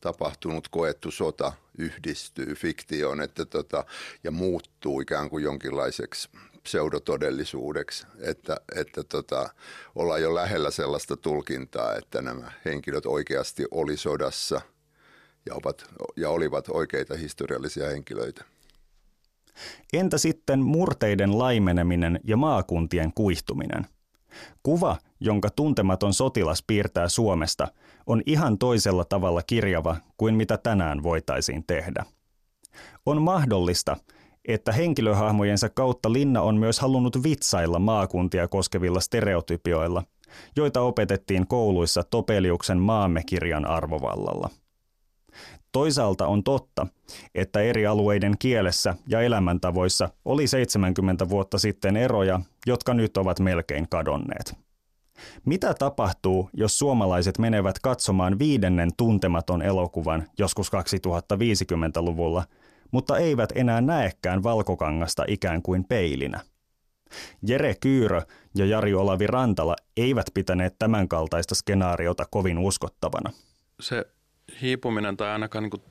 tapahtunut 0.00 0.68
koettu 0.68 1.10
sota 1.10 1.52
yhdistyy 1.78 2.54
fiktioon 2.54 3.20
että 3.20 3.44
tota, 3.44 3.84
ja 4.24 4.30
muuttuu 4.30 5.00
ikään 5.00 5.30
kuin 5.30 5.44
jonkinlaiseksi 5.44 6.28
pseudotodellisuudeksi, 6.62 8.06
että, 8.20 8.56
että 8.76 9.04
tota, 9.04 9.48
ollaan 9.94 10.22
jo 10.22 10.34
lähellä 10.34 10.70
sellaista 10.70 11.16
tulkintaa, 11.16 11.94
että 11.94 12.22
nämä 12.22 12.52
henkilöt 12.64 13.06
oikeasti 13.06 13.64
oli 13.70 13.96
sodassa– 13.96 14.60
ja, 15.46 15.54
ovat, 15.54 15.84
ja 16.16 16.30
olivat 16.30 16.68
oikeita 16.68 17.16
historiallisia 17.16 17.88
henkilöitä. 17.88 18.44
Entä 19.92 20.18
sitten 20.18 20.60
murteiden 20.60 21.38
laimeneminen 21.38 22.20
ja 22.24 22.36
maakuntien 22.36 23.12
kuihtuminen? 23.14 23.86
Kuva, 24.62 24.96
jonka 25.20 25.50
tuntematon 25.50 26.14
sotilas 26.14 26.64
piirtää 26.66 27.08
Suomesta, 27.08 27.68
on 28.06 28.22
ihan 28.26 28.58
toisella 28.58 29.04
tavalla 29.04 29.42
kirjava 29.46 29.96
kuin 30.16 30.34
mitä 30.34 30.58
tänään 30.58 31.02
voitaisiin 31.02 31.64
tehdä. 31.66 32.04
On 33.06 33.22
mahdollista, 33.22 33.96
että 34.48 34.72
henkilöhahmojensa 34.72 35.68
kautta 35.68 36.12
Linna 36.12 36.42
on 36.42 36.56
myös 36.56 36.80
halunnut 36.80 37.22
vitsailla 37.22 37.78
maakuntia 37.78 38.48
koskevilla 38.48 39.00
stereotypioilla, 39.00 40.02
joita 40.56 40.80
opetettiin 40.80 41.46
kouluissa 41.46 42.02
Topeliuksen 42.02 42.78
maamme 42.78 43.22
kirjan 43.26 43.66
arvovallalla– 43.66 44.50
Toisaalta 45.74 46.26
on 46.26 46.44
totta, 46.44 46.86
että 47.34 47.60
eri 47.60 47.86
alueiden 47.86 48.34
kielessä 48.38 48.94
ja 49.08 49.20
elämäntavoissa 49.20 50.08
oli 50.24 50.46
70 50.46 51.28
vuotta 51.28 51.58
sitten 51.58 51.96
eroja, 51.96 52.40
jotka 52.66 52.94
nyt 52.94 53.16
ovat 53.16 53.40
melkein 53.40 53.88
kadonneet. 53.90 54.56
Mitä 55.44 55.74
tapahtuu, 55.74 56.50
jos 56.52 56.78
suomalaiset 56.78 57.38
menevät 57.38 57.78
katsomaan 57.78 58.38
viidennen 58.38 58.90
tuntematon 58.96 59.62
elokuvan 59.62 60.24
joskus 60.38 60.70
2050-luvulla, 60.72 62.44
mutta 62.90 63.18
eivät 63.18 63.52
enää 63.54 63.80
näekään 63.80 64.42
valkokangasta 64.42 65.24
ikään 65.28 65.62
kuin 65.62 65.84
peilinä? 65.84 66.40
Jere 67.46 67.74
Kyyrö 67.80 68.22
ja 68.54 68.66
Jari 68.66 68.94
Olavi 68.94 69.26
Rantala 69.26 69.76
eivät 69.96 70.26
pitäneet 70.34 70.74
tämänkaltaista 70.78 71.54
skenaariota 71.54 72.24
kovin 72.30 72.58
uskottavana. 72.58 73.30
Se 73.80 74.04
hiipuminen 74.62 75.16
tai 75.16 75.28
ainakaan 75.30 75.62
niin 75.62 75.70
kuin 75.70 75.82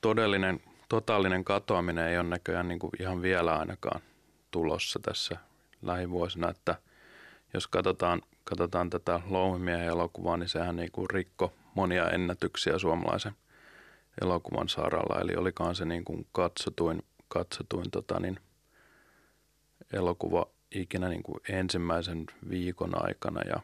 todellinen, 0.00 0.60
totaalinen 0.88 1.44
katoaminen 1.44 2.08
ei 2.08 2.18
ole 2.18 2.28
näköjään 2.28 2.68
niin 2.68 2.78
kuin 2.78 2.90
ihan 3.00 3.22
vielä 3.22 3.58
ainakaan 3.58 4.00
tulossa 4.50 4.98
tässä 5.02 5.36
lähivuosina, 5.82 6.50
että 6.50 6.74
jos 7.54 7.66
katsotaan, 7.66 8.22
katsotaan 8.44 8.90
tätä 8.90 9.20
Louhimiehen 9.26 9.86
elokuvaa, 9.86 10.36
niin 10.36 10.48
sehän 10.48 10.76
niin 10.76 10.92
kuin 10.92 11.10
rikko 11.10 11.52
monia 11.74 12.10
ennätyksiä 12.10 12.78
suomalaisen 12.78 13.32
elokuvan 14.22 14.68
saralla, 14.68 15.20
eli 15.20 15.36
olikaan 15.36 15.74
se 15.74 15.84
niin 15.84 16.04
kuin 16.04 16.26
katsotuin, 16.32 17.02
katsotuin 17.28 17.90
tota 17.90 18.20
niin, 18.20 18.40
elokuva 19.92 20.46
ikinä 20.74 21.08
niin 21.08 21.22
kuin 21.22 21.40
ensimmäisen 21.48 22.26
viikon 22.50 23.04
aikana. 23.04 23.40
Ja 23.48 23.60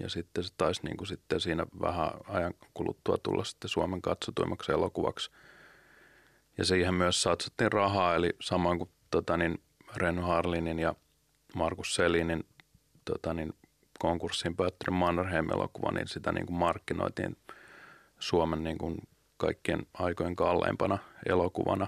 ja 0.00 0.08
sitten 0.08 0.44
se 0.44 0.52
taisi 0.56 0.80
niin 0.84 0.96
kuin 0.96 1.08
sitten 1.08 1.40
siinä 1.40 1.66
vähän 1.80 2.10
ajan 2.28 2.54
kuluttua 2.74 3.16
tulla 3.22 3.44
sitten 3.44 3.68
Suomen 3.68 4.02
katsotuimmaksi 4.02 4.72
elokuvaksi. 4.72 5.30
Ja 6.58 6.64
siihen 6.64 6.94
myös 6.94 7.22
satsattiin 7.22 7.72
rahaa, 7.72 8.14
eli 8.14 8.30
samoin 8.40 8.78
kuin 8.78 8.90
tota 9.10 9.36
niin, 9.36 9.62
Ren 9.96 10.18
Harlinin 10.18 10.78
ja 10.78 10.94
Markus 11.54 11.94
Selinin 11.94 12.44
tota 13.04 13.34
niin, 13.34 13.52
konkurssiin 13.98 14.56
päättynyt 14.56 14.98
Mannerheim-elokuva, 14.98 15.92
niin 15.92 16.08
sitä 16.08 16.32
niin 16.32 16.46
kuin 16.46 16.56
markkinoitiin 16.56 17.36
Suomen 18.18 18.64
niin 18.64 18.78
kuin 18.78 18.96
kaikkien 19.36 19.86
aikojen 19.94 20.36
kalleimpana 20.36 20.98
elokuvana. 21.28 21.86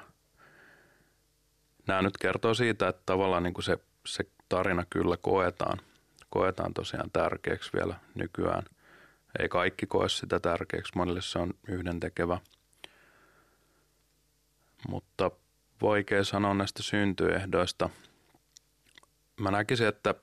Nämä 1.87 2.03
nyt 2.03 2.17
kertoo 2.17 2.55
siitä, 2.55 2.89
että 2.89 3.03
tavallaan 3.07 3.43
niin 3.43 3.55
kuin 3.55 3.65
se, 3.65 3.79
se 4.07 4.25
tarina 4.49 4.85
kyllä 4.91 5.17
koetaan– 5.17 5.79
koetaan 6.33 6.75
tosiaan 6.75 7.11
tärkeäksi 7.13 7.71
vielä 7.73 7.95
nykyään. 8.15 8.63
Ei 9.39 9.49
kaikki 9.49 9.87
koe 9.87 10.09
sitä 10.09 10.41
tärkeäksi, 10.41 10.93
monille 10.97 11.23
se 11.23 11.39
on 11.39 11.55
yhdentekevä. 11.69 12.39
Mutta 14.89 15.31
vaikea 15.83 16.25
sanoa 16.25 16.55
näistä 16.55 16.83
syntyehdoista. 16.83 17.91
Mä 19.41 19.51
näkisin, 19.51 19.87
että 19.87 20.15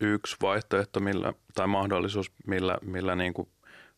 yksi 0.00 0.36
vaihtoehto 0.42 1.00
millä, 1.00 1.32
tai 1.54 1.66
mahdollisuus, 1.66 2.32
millä, 2.46 2.78
millä 2.82 3.16
niin 3.16 3.34
kuin 3.34 3.48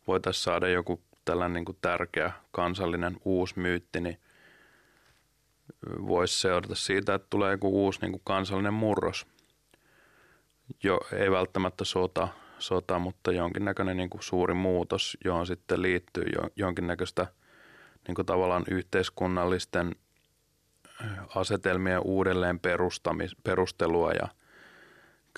voitaisiin 0.07 0.43
saada 0.43 0.69
joku 0.69 1.03
tällainen 1.25 1.55
niin 1.55 1.65
kuin 1.65 1.79
tärkeä 1.81 2.33
kansallinen 2.51 3.17
uusi 3.25 3.59
myytti, 3.59 4.01
niin 4.01 4.21
voisi 5.87 6.41
seurata 6.41 6.75
siitä, 6.75 7.15
että 7.15 7.27
tulee 7.31 7.51
joku 7.51 7.85
uusi 7.85 8.01
niin 8.01 8.13
kuin 8.13 8.23
kansallinen 8.25 8.75
murros– 8.75 9.27
jo, 10.83 11.01
ei 11.13 11.31
välttämättä 11.31 11.85
sota, 11.85 12.29
sota 12.59 12.99
mutta 12.99 13.33
jonkinnäköinen 13.33 13.97
niin 13.97 14.11
kuin 14.11 14.23
suuri 14.23 14.55
muutos, 14.55 15.17
johon 15.25 15.47
sitten 15.47 15.83
liittyy 15.83 16.25
jo, 16.35 16.49
jonkinnäköistä 16.57 17.27
niin 18.09 18.15
kuin 18.15 18.27
tavallaan 18.27 18.65
yhteiskunnallisten 18.71 19.97
asetelmien 21.35 22.01
uudelleen 22.05 22.61
perustelua 23.45 24.13
ja 24.13 24.29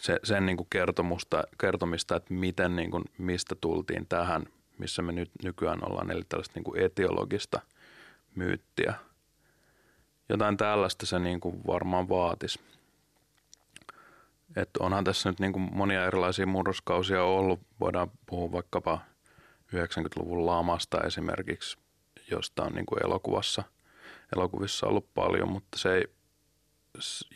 se, 0.01 0.19
sen 0.25 0.47
niin 0.47 0.57
kuin 0.57 0.67
kertomusta, 0.71 1.45
kertomista, 1.61 2.17
että 2.17 2.35
miten, 2.35 2.77
niin 2.77 2.91
kuin, 2.91 3.05
mistä 3.19 3.55
tultiin 3.61 4.07
tähän, 4.09 4.43
missä 4.79 5.03
me 5.03 5.13
nyt 5.13 5.31
nykyään 5.45 5.91
ollaan, 5.91 6.11
eli 6.11 6.23
tällaista 6.29 6.53
niin 6.55 6.65
kuin 6.65 6.81
etiologista 6.81 7.61
myyttiä. 8.35 8.95
Jotain 10.29 10.57
tällaista 10.57 11.07
se 11.07 11.19
niin 11.19 11.41
kuin 11.41 11.61
varmaan 11.67 12.09
vaatisi. 12.09 12.61
Että 14.57 14.85
onhan 14.85 15.05
tässä 15.05 15.29
nyt 15.31 15.41
niin 15.41 15.53
kuin 15.53 15.69
monia 15.73 16.07
erilaisia 16.07 16.47
murroskausia 16.47 17.25
ollut. 17.25 17.61
Voidaan 17.81 18.11
puhua 18.27 18.53
vaikkapa 18.53 19.01
90-luvun 19.75 20.47
lamasta 20.47 21.01
esimerkiksi, 21.01 21.79
josta 22.31 22.65
on 22.65 22.73
niin 22.73 22.87
kuin 22.87 23.05
elokuvassa, 23.05 23.63
elokuvissa 24.37 24.87
ollut 24.87 25.15
paljon, 25.15 25.49
mutta 25.49 25.79
se 25.79 25.95
ei, 25.95 26.05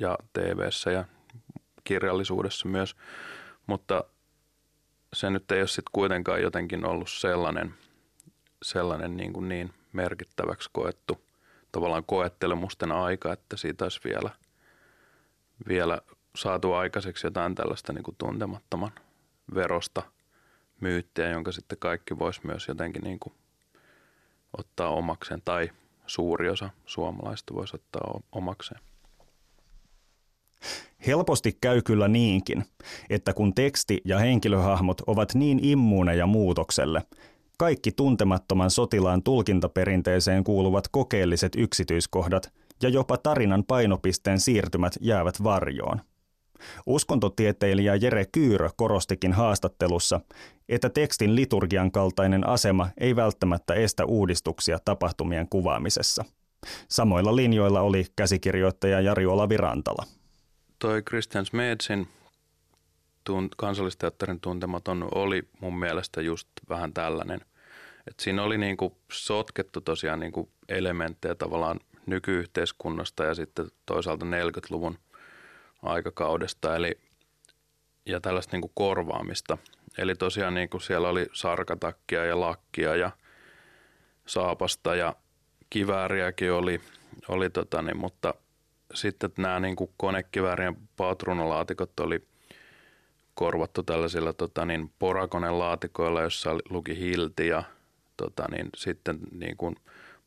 ja 0.00 0.18
tv 0.32 0.68
ja 0.92 1.04
kirjallisuudessa 1.84 2.68
myös, 2.68 2.96
mutta 3.66 4.04
se 5.12 5.30
nyt 5.30 5.52
ei 5.52 5.60
ole 5.60 5.66
sitten 5.66 5.90
kuitenkaan 5.92 6.42
jotenkin 6.42 6.86
ollut 6.86 7.10
sellainen, 7.10 7.74
sellainen 8.62 9.16
niin, 9.16 9.32
kuin 9.32 9.48
niin 9.48 9.74
merkittäväksi 9.92 10.70
koettu 10.72 11.24
tavallaan 11.72 12.04
koettelemusten 12.06 12.92
aika, 12.92 13.32
että 13.32 13.56
siitä 13.56 13.84
olisi 13.84 14.00
vielä, 14.04 14.30
vielä 15.68 15.98
saatu 16.36 16.72
aikaiseksi 16.72 17.26
jotain 17.26 17.54
tällaista 17.54 17.92
niin 17.92 18.04
kuin 18.04 18.16
tuntemattoman 18.18 18.92
verosta 19.54 20.02
myyttiä, 20.80 21.28
jonka 21.28 21.52
sitten 21.52 21.78
kaikki 21.78 22.18
voisi 22.18 22.40
myös 22.44 22.68
jotenkin 22.68 23.02
niin 23.02 23.18
kuin 23.18 23.34
ottaa 24.58 24.88
omakseen 24.88 25.42
tai 25.44 25.70
suuri 26.06 26.48
osa 26.48 26.70
suomalaista 26.86 27.54
voisi 27.54 27.76
ottaa 27.76 28.20
omakseen. 28.32 28.80
Helposti 31.06 31.58
käy 31.60 31.82
kyllä 31.82 32.08
niinkin, 32.08 32.64
että 33.10 33.32
kun 33.32 33.54
teksti 33.54 34.00
ja 34.04 34.18
henkilöhahmot 34.18 35.00
ovat 35.00 35.34
niin 35.34 35.64
immuuneja 35.64 36.26
muutokselle, 36.26 37.02
kaikki 37.58 37.92
tuntemattoman 37.92 38.70
sotilaan 38.70 39.22
tulkintaperinteeseen 39.22 40.44
kuuluvat 40.44 40.88
kokeelliset 40.88 41.52
yksityiskohdat 41.56 42.52
ja 42.82 42.88
jopa 42.88 43.16
tarinan 43.16 43.64
painopisteen 43.64 44.40
siirtymät 44.40 44.92
jäävät 45.00 45.42
varjoon. 45.42 46.00
Uskontotieteilijä 46.86 47.94
Jere 47.94 48.24
Kyyrö 48.32 48.70
korostikin 48.76 49.32
haastattelussa, 49.32 50.20
että 50.68 50.90
tekstin 50.90 51.36
liturgian 51.36 51.92
kaltainen 51.92 52.48
asema 52.48 52.88
ei 52.98 53.16
välttämättä 53.16 53.74
estä 53.74 54.04
uudistuksia 54.04 54.78
tapahtumien 54.84 55.48
kuvaamisessa. 55.48 56.24
Samoilla 56.88 57.36
linjoilla 57.36 57.80
oli 57.80 58.06
käsikirjoittaja 58.16 59.00
Jari 59.00 59.26
Olavi 59.26 59.56
Rantala 59.56 60.04
toi 60.84 61.02
Christian 61.02 61.46
Smedsin 61.46 62.08
kansallisteatterin 63.56 64.40
tuntematon 64.40 65.08
oli 65.14 65.48
mun 65.60 65.78
mielestä 65.78 66.20
just 66.20 66.48
vähän 66.68 66.92
tällainen. 66.92 67.40
Et 68.06 68.20
siinä 68.20 68.42
oli 68.42 68.58
niinku 68.58 68.96
sotkettu 69.12 69.80
tosiaan 69.80 70.20
niinku 70.20 70.48
elementtejä 70.68 71.34
tavallaan 71.34 71.80
nykyyhteiskunnasta 72.06 73.24
ja 73.24 73.34
sitten 73.34 73.66
toisaalta 73.86 74.26
40-luvun 74.26 74.98
aikakaudesta 75.84 76.76
eli, 76.76 76.98
ja 78.06 78.20
tällaista 78.20 78.56
niinku 78.56 78.70
korvaamista. 78.74 79.58
Eli 79.98 80.14
tosiaan 80.14 80.54
niinku 80.54 80.80
siellä 80.80 81.08
oli 81.08 81.26
sarkatakkia 81.32 82.24
ja 82.24 82.40
lakkia 82.40 82.96
ja 82.96 83.10
saapasta 84.26 84.94
ja 84.94 85.16
kivääriäkin 85.70 86.52
oli, 86.52 86.80
oli 87.28 87.50
tota 87.50 87.82
niin, 87.82 87.96
mutta 87.96 88.34
sitten 88.94 89.30
nämä 89.36 89.60
niin 89.60 89.76
kuin 89.76 89.90
konekiväärien 89.96 90.76
patronalaatikot 90.96 92.00
oli 92.00 92.22
korvattu 93.34 93.82
tällaisilla 93.82 94.32
tota, 94.32 94.64
niin, 94.64 94.92
porakonelaatikoilla, 94.98 96.22
jossa 96.22 96.50
luki 96.70 96.98
hilti 96.98 97.46
ja 97.46 97.62
tota, 98.16 98.44
niin, 98.50 98.68
sitten 98.76 99.18
niin 99.32 99.56
kuin 99.56 99.76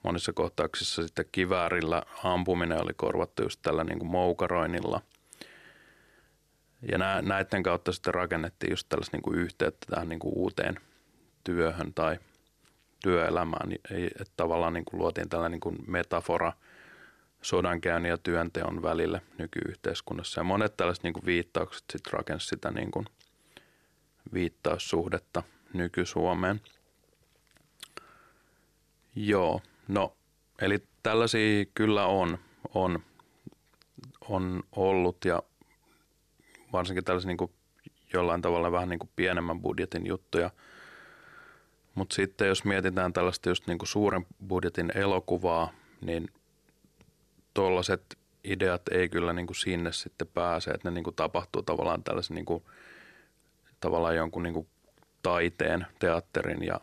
monissa 0.04 0.34
kohtauksissa 0.34 1.04
sitten 1.04 1.26
kiväärillä 1.32 2.04
ampuminen 2.24 2.82
oli 2.82 2.94
korvattu 2.96 3.44
just 3.44 3.60
tällä 3.62 3.84
niin 3.84 4.00
kuin 4.00 4.12
moukaroinnilla. 4.12 5.02
Ja 6.82 6.98
nä, 6.98 7.22
näiden 7.22 7.64
kautta 7.64 7.92
sitten 7.92 8.14
rakennettiin 8.14 8.72
just 8.72 8.90
tällaista 8.90 9.18
niin 9.18 9.24
kuin 9.24 9.40
yhteyttä 9.40 9.86
tähän 9.90 10.10
niin 10.10 10.20
kuin 10.20 10.34
uuteen 10.36 10.80
työhön 11.44 11.94
tai 11.94 12.20
työelämään. 13.04 13.72
Että 13.92 14.34
tavallaan 14.38 14.74
niin 14.74 14.86
kuin 14.86 15.00
luotiin 15.00 15.30
tällainen 15.30 15.52
niin 15.52 15.62
kuin 15.62 15.78
metafora– 15.88 16.54
sodankäynnin 17.42 18.10
ja 18.10 18.18
työnteon 18.18 18.82
välillä 18.82 19.22
nykyyhteiskunnassa. 19.38 20.40
Ja 20.40 20.44
monet 20.44 20.78
tällaiset 20.78 21.04
niin 21.04 21.14
kuin 21.14 21.26
viittaukset 21.26 21.84
sitten 21.92 22.14
rakensi 22.14 22.48
sitä 22.48 22.72
niin 22.72 22.92
kuin 22.92 23.06
viittaussuhdetta 24.34 25.44
nyky-Suomeen. 25.74 26.62
Joo, 29.16 29.62
no 29.88 30.18
eli 30.62 30.84
tällaisia 31.04 31.66
kyllä 31.74 32.06
on, 32.06 32.38
on, 32.74 33.00
on 34.30 34.64
ollut 34.72 35.26
ja 35.26 35.44
varsinkin 36.74 37.04
tällaisia 37.04 37.28
niin 37.28 37.38
kuin 37.38 37.52
jollain 38.14 38.42
tavalla 38.42 38.72
vähän 38.72 38.90
niin 38.90 39.00
kuin 39.00 39.10
pienemmän 39.16 39.62
budjetin 39.62 40.08
juttuja. 40.08 40.50
Mutta 41.96 42.16
sitten 42.16 42.48
jos 42.48 42.66
mietitään 42.66 43.14
tällaista 43.14 43.50
just 43.50 43.68
niin 43.68 43.78
kuin 43.78 43.88
suuren 43.88 44.26
budjetin 44.48 44.92
elokuvaa, 44.96 45.72
niin 46.02 46.28
tuollaiset 47.54 48.18
ideat 48.44 48.82
ei 48.92 49.10
kyllä 49.10 49.34
niin 49.34 49.48
kuin 49.48 49.58
sinne 49.58 49.92
sitten 49.92 50.28
pääse, 50.28 50.72
että 50.72 50.90
ne 50.90 50.94
niin 50.94 51.04
kuin 51.04 51.16
tapahtuu 51.16 51.64
tavallaan 51.64 52.04
tällaisen 52.04 52.36
niin 52.36 52.46
kuin, 52.46 52.64
tavallaan 53.80 54.16
jonkun 54.16 54.44
niin 54.44 54.54
kuin 54.54 54.68
taiteen, 55.24 55.86
teatterin 56.00 56.64
ja 56.64 56.80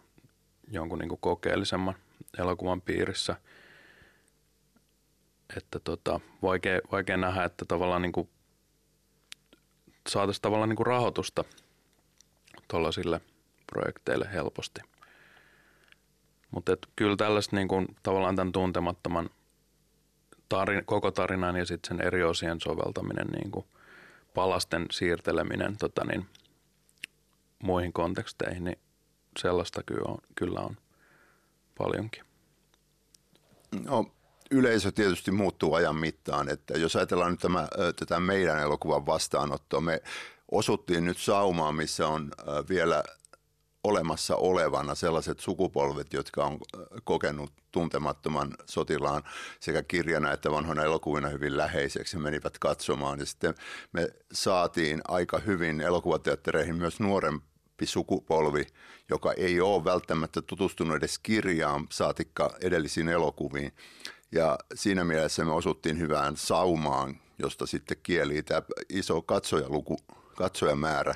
jonkun 0.70 0.98
niin 0.98 1.08
kuin 1.08 1.20
kokeellisemman 1.20 1.94
elokuvan 2.38 2.80
piirissä. 2.80 3.36
Että 5.56 5.78
tota, 5.78 6.20
vaikea, 6.42 6.80
vaikea 6.92 7.16
nähdä, 7.16 7.44
että 7.44 7.64
tavallaan 7.64 8.02
niin 8.02 8.12
kuin 8.12 8.28
saataisiin 10.08 10.42
tavallaan 10.42 10.68
niin 10.68 10.76
kuin 10.76 10.86
rahoitusta 10.86 11.44
tuollaisille 12.68 13.20
projekteille 13.66 14.28
helposti. 14.32 14.80
Mutta 16.50 16.76
kyllä 16.96 17.16
tällaista 17.16 17.56
niin 17.56 17.68
kuin, 17.68 17.86
tavallaan 18.02 18.36
tämän 18.36 18.52
tuntemattoman– 18.52 19.30
tarin, 20.48 20.84
koko 20.84 21.10
tarinan 21.10 21.56
ja 21.56 21.66
sitten 21.66 21.88
sen 21.88 22.06
eri 22.06 22.22
osien 22.22 22.60
soveltaminen, 22.60 23.26
niin 23.26 23.50
kuin 23.50 23.66
palasten 24.34 24.86
siirteleminen 24.90 25.76
tota 25.76 26.04
niin, 26.04 26.26
muihin 27.62 27.92
konteksteihin, 27.92 28.64
niin 28.64 28.78
sellaista 29.38 29.82
kyllä 29.82 30.12
on, 30.12 30.18
kyllä 30.34 30.60
on 30.60 30.76
paljonkin. 31.78 32.24
No, 33.84 34.12
yleisö 34.54 34.92
tietysti 34.92 35.30
muuttuu 35.30 35.74
ajan 35.74 35.96
mittaan, 35.96 36.48
että 36.48 36.78
jos 36.78 36.96
ajatellaan 36.96 37.30
nyt 37.30 37.40
tämä, 37.40 37.68
tätä 37.96 38.20
meidän 38.20 38.58
elokuvan 38.58 39.06
vastaanottoa, 39.06 39.80
me 39.80 40.02
osuttiin 40.50 41.04
nyt 41.04 41.18
saumaan, 41.18 41.74
missä 41.74 42.08
on 42.08 42.30
vielä 42.68 43.04
olemassa 43.84 44.36
olevana 44.36 44.94
sellaiset 44.94 45.40
sukupolvet, 45.40 46.12
jotka 46.12 46.44
on 46.44 46.58
kokenut 47.04 47.52
tuntemattoman 47.72 48.54
sotilaan 48.66 49.22
sekä 49.60 49.82
kirjana 49.82 50.32
että 50.32 50.50
vanhoina 50.50 50.82
elokuvina 50.82 51.28
hyvin 51.28 51.56
läheiseksi 51.56 52.18
menivät 52.18 52.58
katsomaan. 52.58 53.18
Ja 53.18 53.26
sitten 53.26 53.54
me 53.92 54.08
saatiin 54.32 55.00
aika 55.08 55.38
hyvin 55.38 55.80
elokuvateattereihin 55.80 56.76
myös 56.76 57.00
nuorempi 57.00 57.86
sukupolvi, 57.86 58.66
joka 59.08 59.32
ei 59.32 59.60
ole 59.60 59.84
välttämättä 59.84 60.42
tutustunut 60.42 60.96
edes 60.96 61.18
kirjaan, 61.18 61.86
saatikka 61.90 62.56
edellisiin 62.60 63.08
elokuviin. 63.08 63.72
Ja 64.34 64.58
siinä 64.74 65.04
mielessä 65.04 65.44
me 65.44 65.52
osuttiin 65.52 65.98
hyvään 65.98 66.36
saumaan, 66.36 67.16
josta 67.38 67.66
sitten 67.66 67.96
kieli 68.02 68.42
tämä 68.42 68.62
iso 68.88 69.22
katsojaluku, 69.22 69.96
katsojamäärä. 70.36 71.14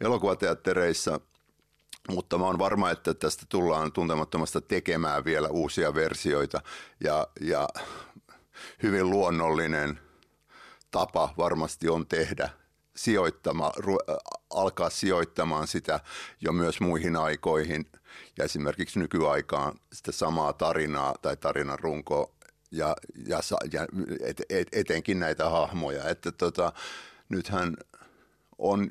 Elokuvateattereissa– 0.00 1.20
mutta 2.08 2.38
mä 2.38 2.44
oon 2.44 2.58
varma, 2.58 2.90
että 2.90 3.14
tästä 3.14 3.46
tullaan 3.48 3.92
tuntemattomasta 3.92 4.60
tekemään 4.60 5.24
vielä 5.24 5.48
uusia 5.48 5.94
versioita 5.94 6.62
ja, 7.04 7.28
ja 7.40 7.68
hyvin 8.82 9.10
luonnollinen 9.10 10.00
tapa 10.90 11.34
varmasti 11.38 11.88
on 11.88 12.06
tehdä 12.06 12.50
sijoittama, 12.96 13.72
alkaa 14.50 14.90
sijoittamaan 14.90 15.66
sitä 15.66 16.00
jo 16.40 16.52
myös 16.52 16.80
muihin 16.80 17.16
aikoihin 17.16 17.86
ja 18.38 18.44
esimerkiksi 18.44 18.98
nykyaikaan 18.98 19.80
sitä 19.92 20.12
samaa 20.12 20.52
tarinaa 20.52 21.14
tai 21.22 21.36
tarinan 21.36 21.78
runkoa 21.78 22.35
ja, 22.70 22.96
ja, 23.26 23.40
ja 23.72 23.86
et, 24.20 24.42
et, 24.50 24.68
etenkin 24.72 25.20
näitä 25.20 25.50
hahmoja. 25.50 26.08
Että 26.08 26.32
tota, 26.32 26.72
nythän 27.28 27.76
on, 28.58 28.90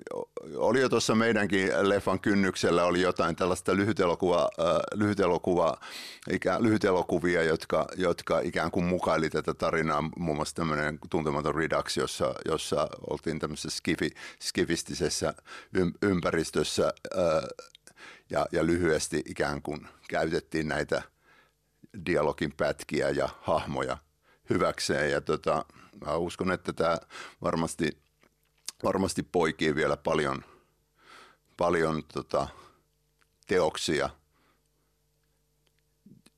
oli 0.55 0.81
jo 0.81 0.89
tuossa 0.89 1.15
meidänkin 1.15 1.69
leffan 1.81 2.19
kynnyksellä 2.19 2.85
oli 2.85 3.01
jotain 3.01 3.35
tällaista 3.35 3.75
lyhytelokuva, 3.75 4.49
äh, 4.59 4.65
lyhytelokuva, 4.93 5.77
ikä, 6.31 6.57
lyhytelokuvia, 6.59 7.43
jotka, 7.43 7.87
jotka 7.97 8.39
ikään 8.39 8.71
kuin 8.71 8.85
mukaili 8.85 9.29
tätä 9.29 9.53
tarinaa, 9.53 10.09
muun 10.17 10.35
muassa 10.37 10.55
tämmöinen 10.55 10.99
tuntematon 11.09 11.55
Redux, 11.55 11.97
jossa, 11.97 12.33
jossa 12.45 12.87
oltiin 13.09 13.39
tämmöisessä 13.39 13.77
skifi, 13.77 14.09
skifistisessä 14.41 15.33
ympäristössä 16.01 16.93
äh, 17.17 17.43
ja, 18.29 18.45
ja 18.51 18.65
lyhyesti 18.65 19.21
ikään 19.25 19.61
kuin 19.61 19.87
käytettiin 20.09 20.67
näitä 20.67 21.01
dialogin 22.05 22.53
pätkiä 22.57 23.09
ja 23.09 23.29
hahmoja 23.41 23.97
hyväkseen 24.49 25.11
ja 25.11 25.21
tota, 25.21 25.65
mä 26.05 26.15
uskon, 26.15 26.51
että 26.51 26.73
tämä 26.73 26.97
varmasti 27.41 28.05
varmasti 28.83 29.23
poikii 29.23 29.75
vielä 29.75 29.97
paljon, 29.97 30.43
paljon 31.57 32.03
tota, 32.13 32.47
teoksia, 33.47 34.09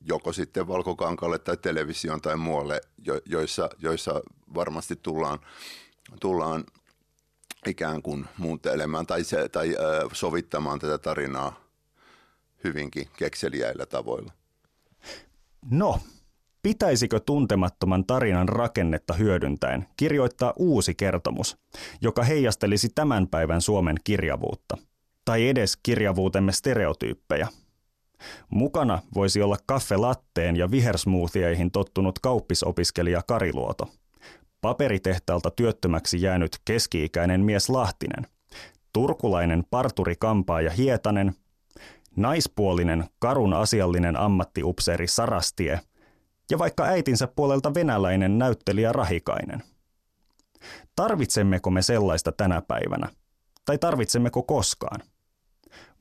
joko 0.01 0.33
sitten 0.33 0.67
valkokankalle 0.67 1.39
tai 1.39 1.57
televisioon 1.57 2.21
tai 2.21 2.37
muualle, 2.37 2.81
jo, 2.97 3.21
joissa, 3.25 3.69
joissa 3.79 4.21
varmasti 4.55 4.95
tullaan, 4.95 5.39
tullaan 6.19 6.65
ikään 7.65 8.01
kuin 8.01 8.25
muuntelemaan 8.37 9.07
tai, 9.07 9.23
se, 9.23 9.49
tai 9.49 9.75
sovittamaan 10.13 10.79
tätä 10.79 10.97
tarinaa 10.97 11.63
hyvinkin 12.63 13.09
kekseliäillä 13.17 13.85
tavoilla. 13.85 14.33
No, 15.65 15.99
pitäisikö 16.61 17.19
tuntemattoman 17.19 18.05
tarinan 18.05 18.49
rakennetta 18.49 19.13
hyödyntäen 19.13 19.87
kirjoittaa 19.97 20.53
uusi 20.55 20.95
kertomus, 20.95 21.57
joka 22.01 22.23
heijastelisi 22.23 22.89
tämän 22.95 23.27
päivän 23.27 23.61
Suomen 23.61 23.95
kirjavuutta, 24.03 24.77
tai 25.25 25.47
edes 25.47 25.77
kirjavuutemme 25.83 26.51
stereotyyppejä? 26.51 27.47
Mukana 28.49 29.01
voisi 29.15 29.41
olla 29.41 29.57
kaffelatteen 29.65 30.55
ja 30.55 30.71
vihersmoothieihin 30.71 31.71
tottunut 31.71 32.19
kauppisopiskelija 32.19 33.21
Kariluoto, 33.27 33.89
paperitehtaalta 34.61 35.51
työttömäksi 35.51 36.21
jäänyt 36.21 36.57
keski-ikäinen 36.65 37.41
mies 37.41 37.69
Lahtinen, 37.69 38.27
turkulainen 38.93 39.63
parturi 39.69 40.15
kampaaja 40.19 40.71
Hietanen– 40.71 41.35
naispuolinen, 42.17 43.05
karun 43.19 43.53
asiallinen 43.53 44.17
ammattiupseeri 44.17 45.07
Sarastie 45.07 45.79
ja 46.51 46.59
vaikka 46.59 46.83
äitinsä 46.83 47.27
puolelta 47.27 47.73
venäläinen 47.73 48.37
näyttelijä 48.37 48.91
Rahikainen. 48.91 49.63
Tarvitsemmeko 50.95 51.69
me 51.69 51.81
sellaista 51.81 52.31
tänä 52.31 52.61
päivänä? 52.61 53.09
Tai 53.65 53.77
tarvitsemmeko 53.77 54.43
koskaan? 54.43 54.99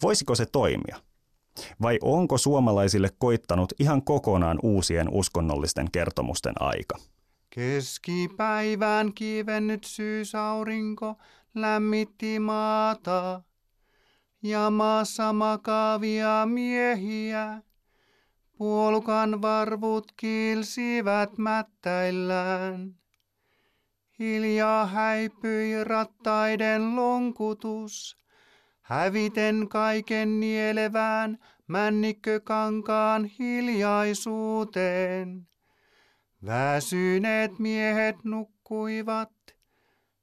Voisiko 0.02 0.34
se 0.34 0.46
toimia? 0.46 0.96
Vai 1.82 1.98
onko 2.02 2.38
suomalaisille 2.38 3.10
koittanut 3.18 3.72
ihan 3.78 4.02
kokonaan 4.02 4.58
uusien 4.62 5.08
uskonnollisten 5.10 5.90
kertomusten 5.90 6.54
aika? 6.60 6.98
Keskipäivän 7.50 9.12
kivennyt 9.14 9.84
syysaurinko 9.84 11.16
lämmitti 11.54 12.38
maata 12.38 13.42
ja 14.48 14.70
maassa 14.70 15.32
makavia 15.32 16.46
miehiä. 16.46 17.62
Puolukan 18.58 19.42
varvut 19.42 20.12
kilsivät 20.16 21.38
mättäillään. 21.38 22.94
Hiljaa 24.18 24.86
häipyi 24.86 25.84
rattaiden 25.84 26.96
lonkutus, 26.96 28.18
häviten 28.82 29.68
kaiken 29.68 30.40
nielevään 30.40 31.38
männikkökankaan 31.66 33.24
hiljaisuuteen. 33.24 35.48
Väsyneet 36.44 37.58
miehet 37.58 38.16
nukkuivat, 38.24 39.32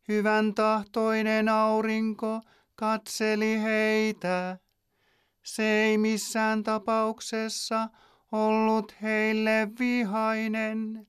hyvän 0.07 0.53
tahtoinen 0.53 1.49
aurinko 1.49 2.41
katseli 2.83 3.61
heitä. 3.61 4.57
Se 5.43 5.63
ei 5.63 5.97
missään 5.97 6.63
tapauksessa 6.63 7.87
ollut 8.31 8.95
heille 9.01 9.67
vihainen. 9.79 11.07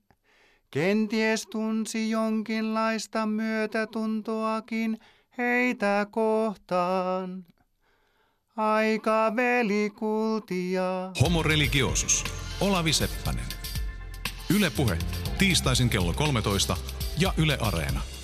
Kenties 0.71 1.47
tunsi 1.51 2.09
jonkinlaista 2.09 3.25
myötätuntoakin 3.25 4.99
heitä 5.37 6.07
kohtaan. 6.11 7.45
Aika 8.57 9.33
velikultia. 9.35 11.11
Homo 11.21 11.43
religiosus. 11.43 12.23
Olavi 12.61 12.93
Seppänen. 12.93 13.45
Yle 14.55 14.69
Puhe. 14.69 14.97
Tiistaisin 15.37 15.89
kello 15.89 16.13
13 16.13 16.77
ja 17.19 17.33
Yle 17.37 17.57
Areena. 17.61 18.14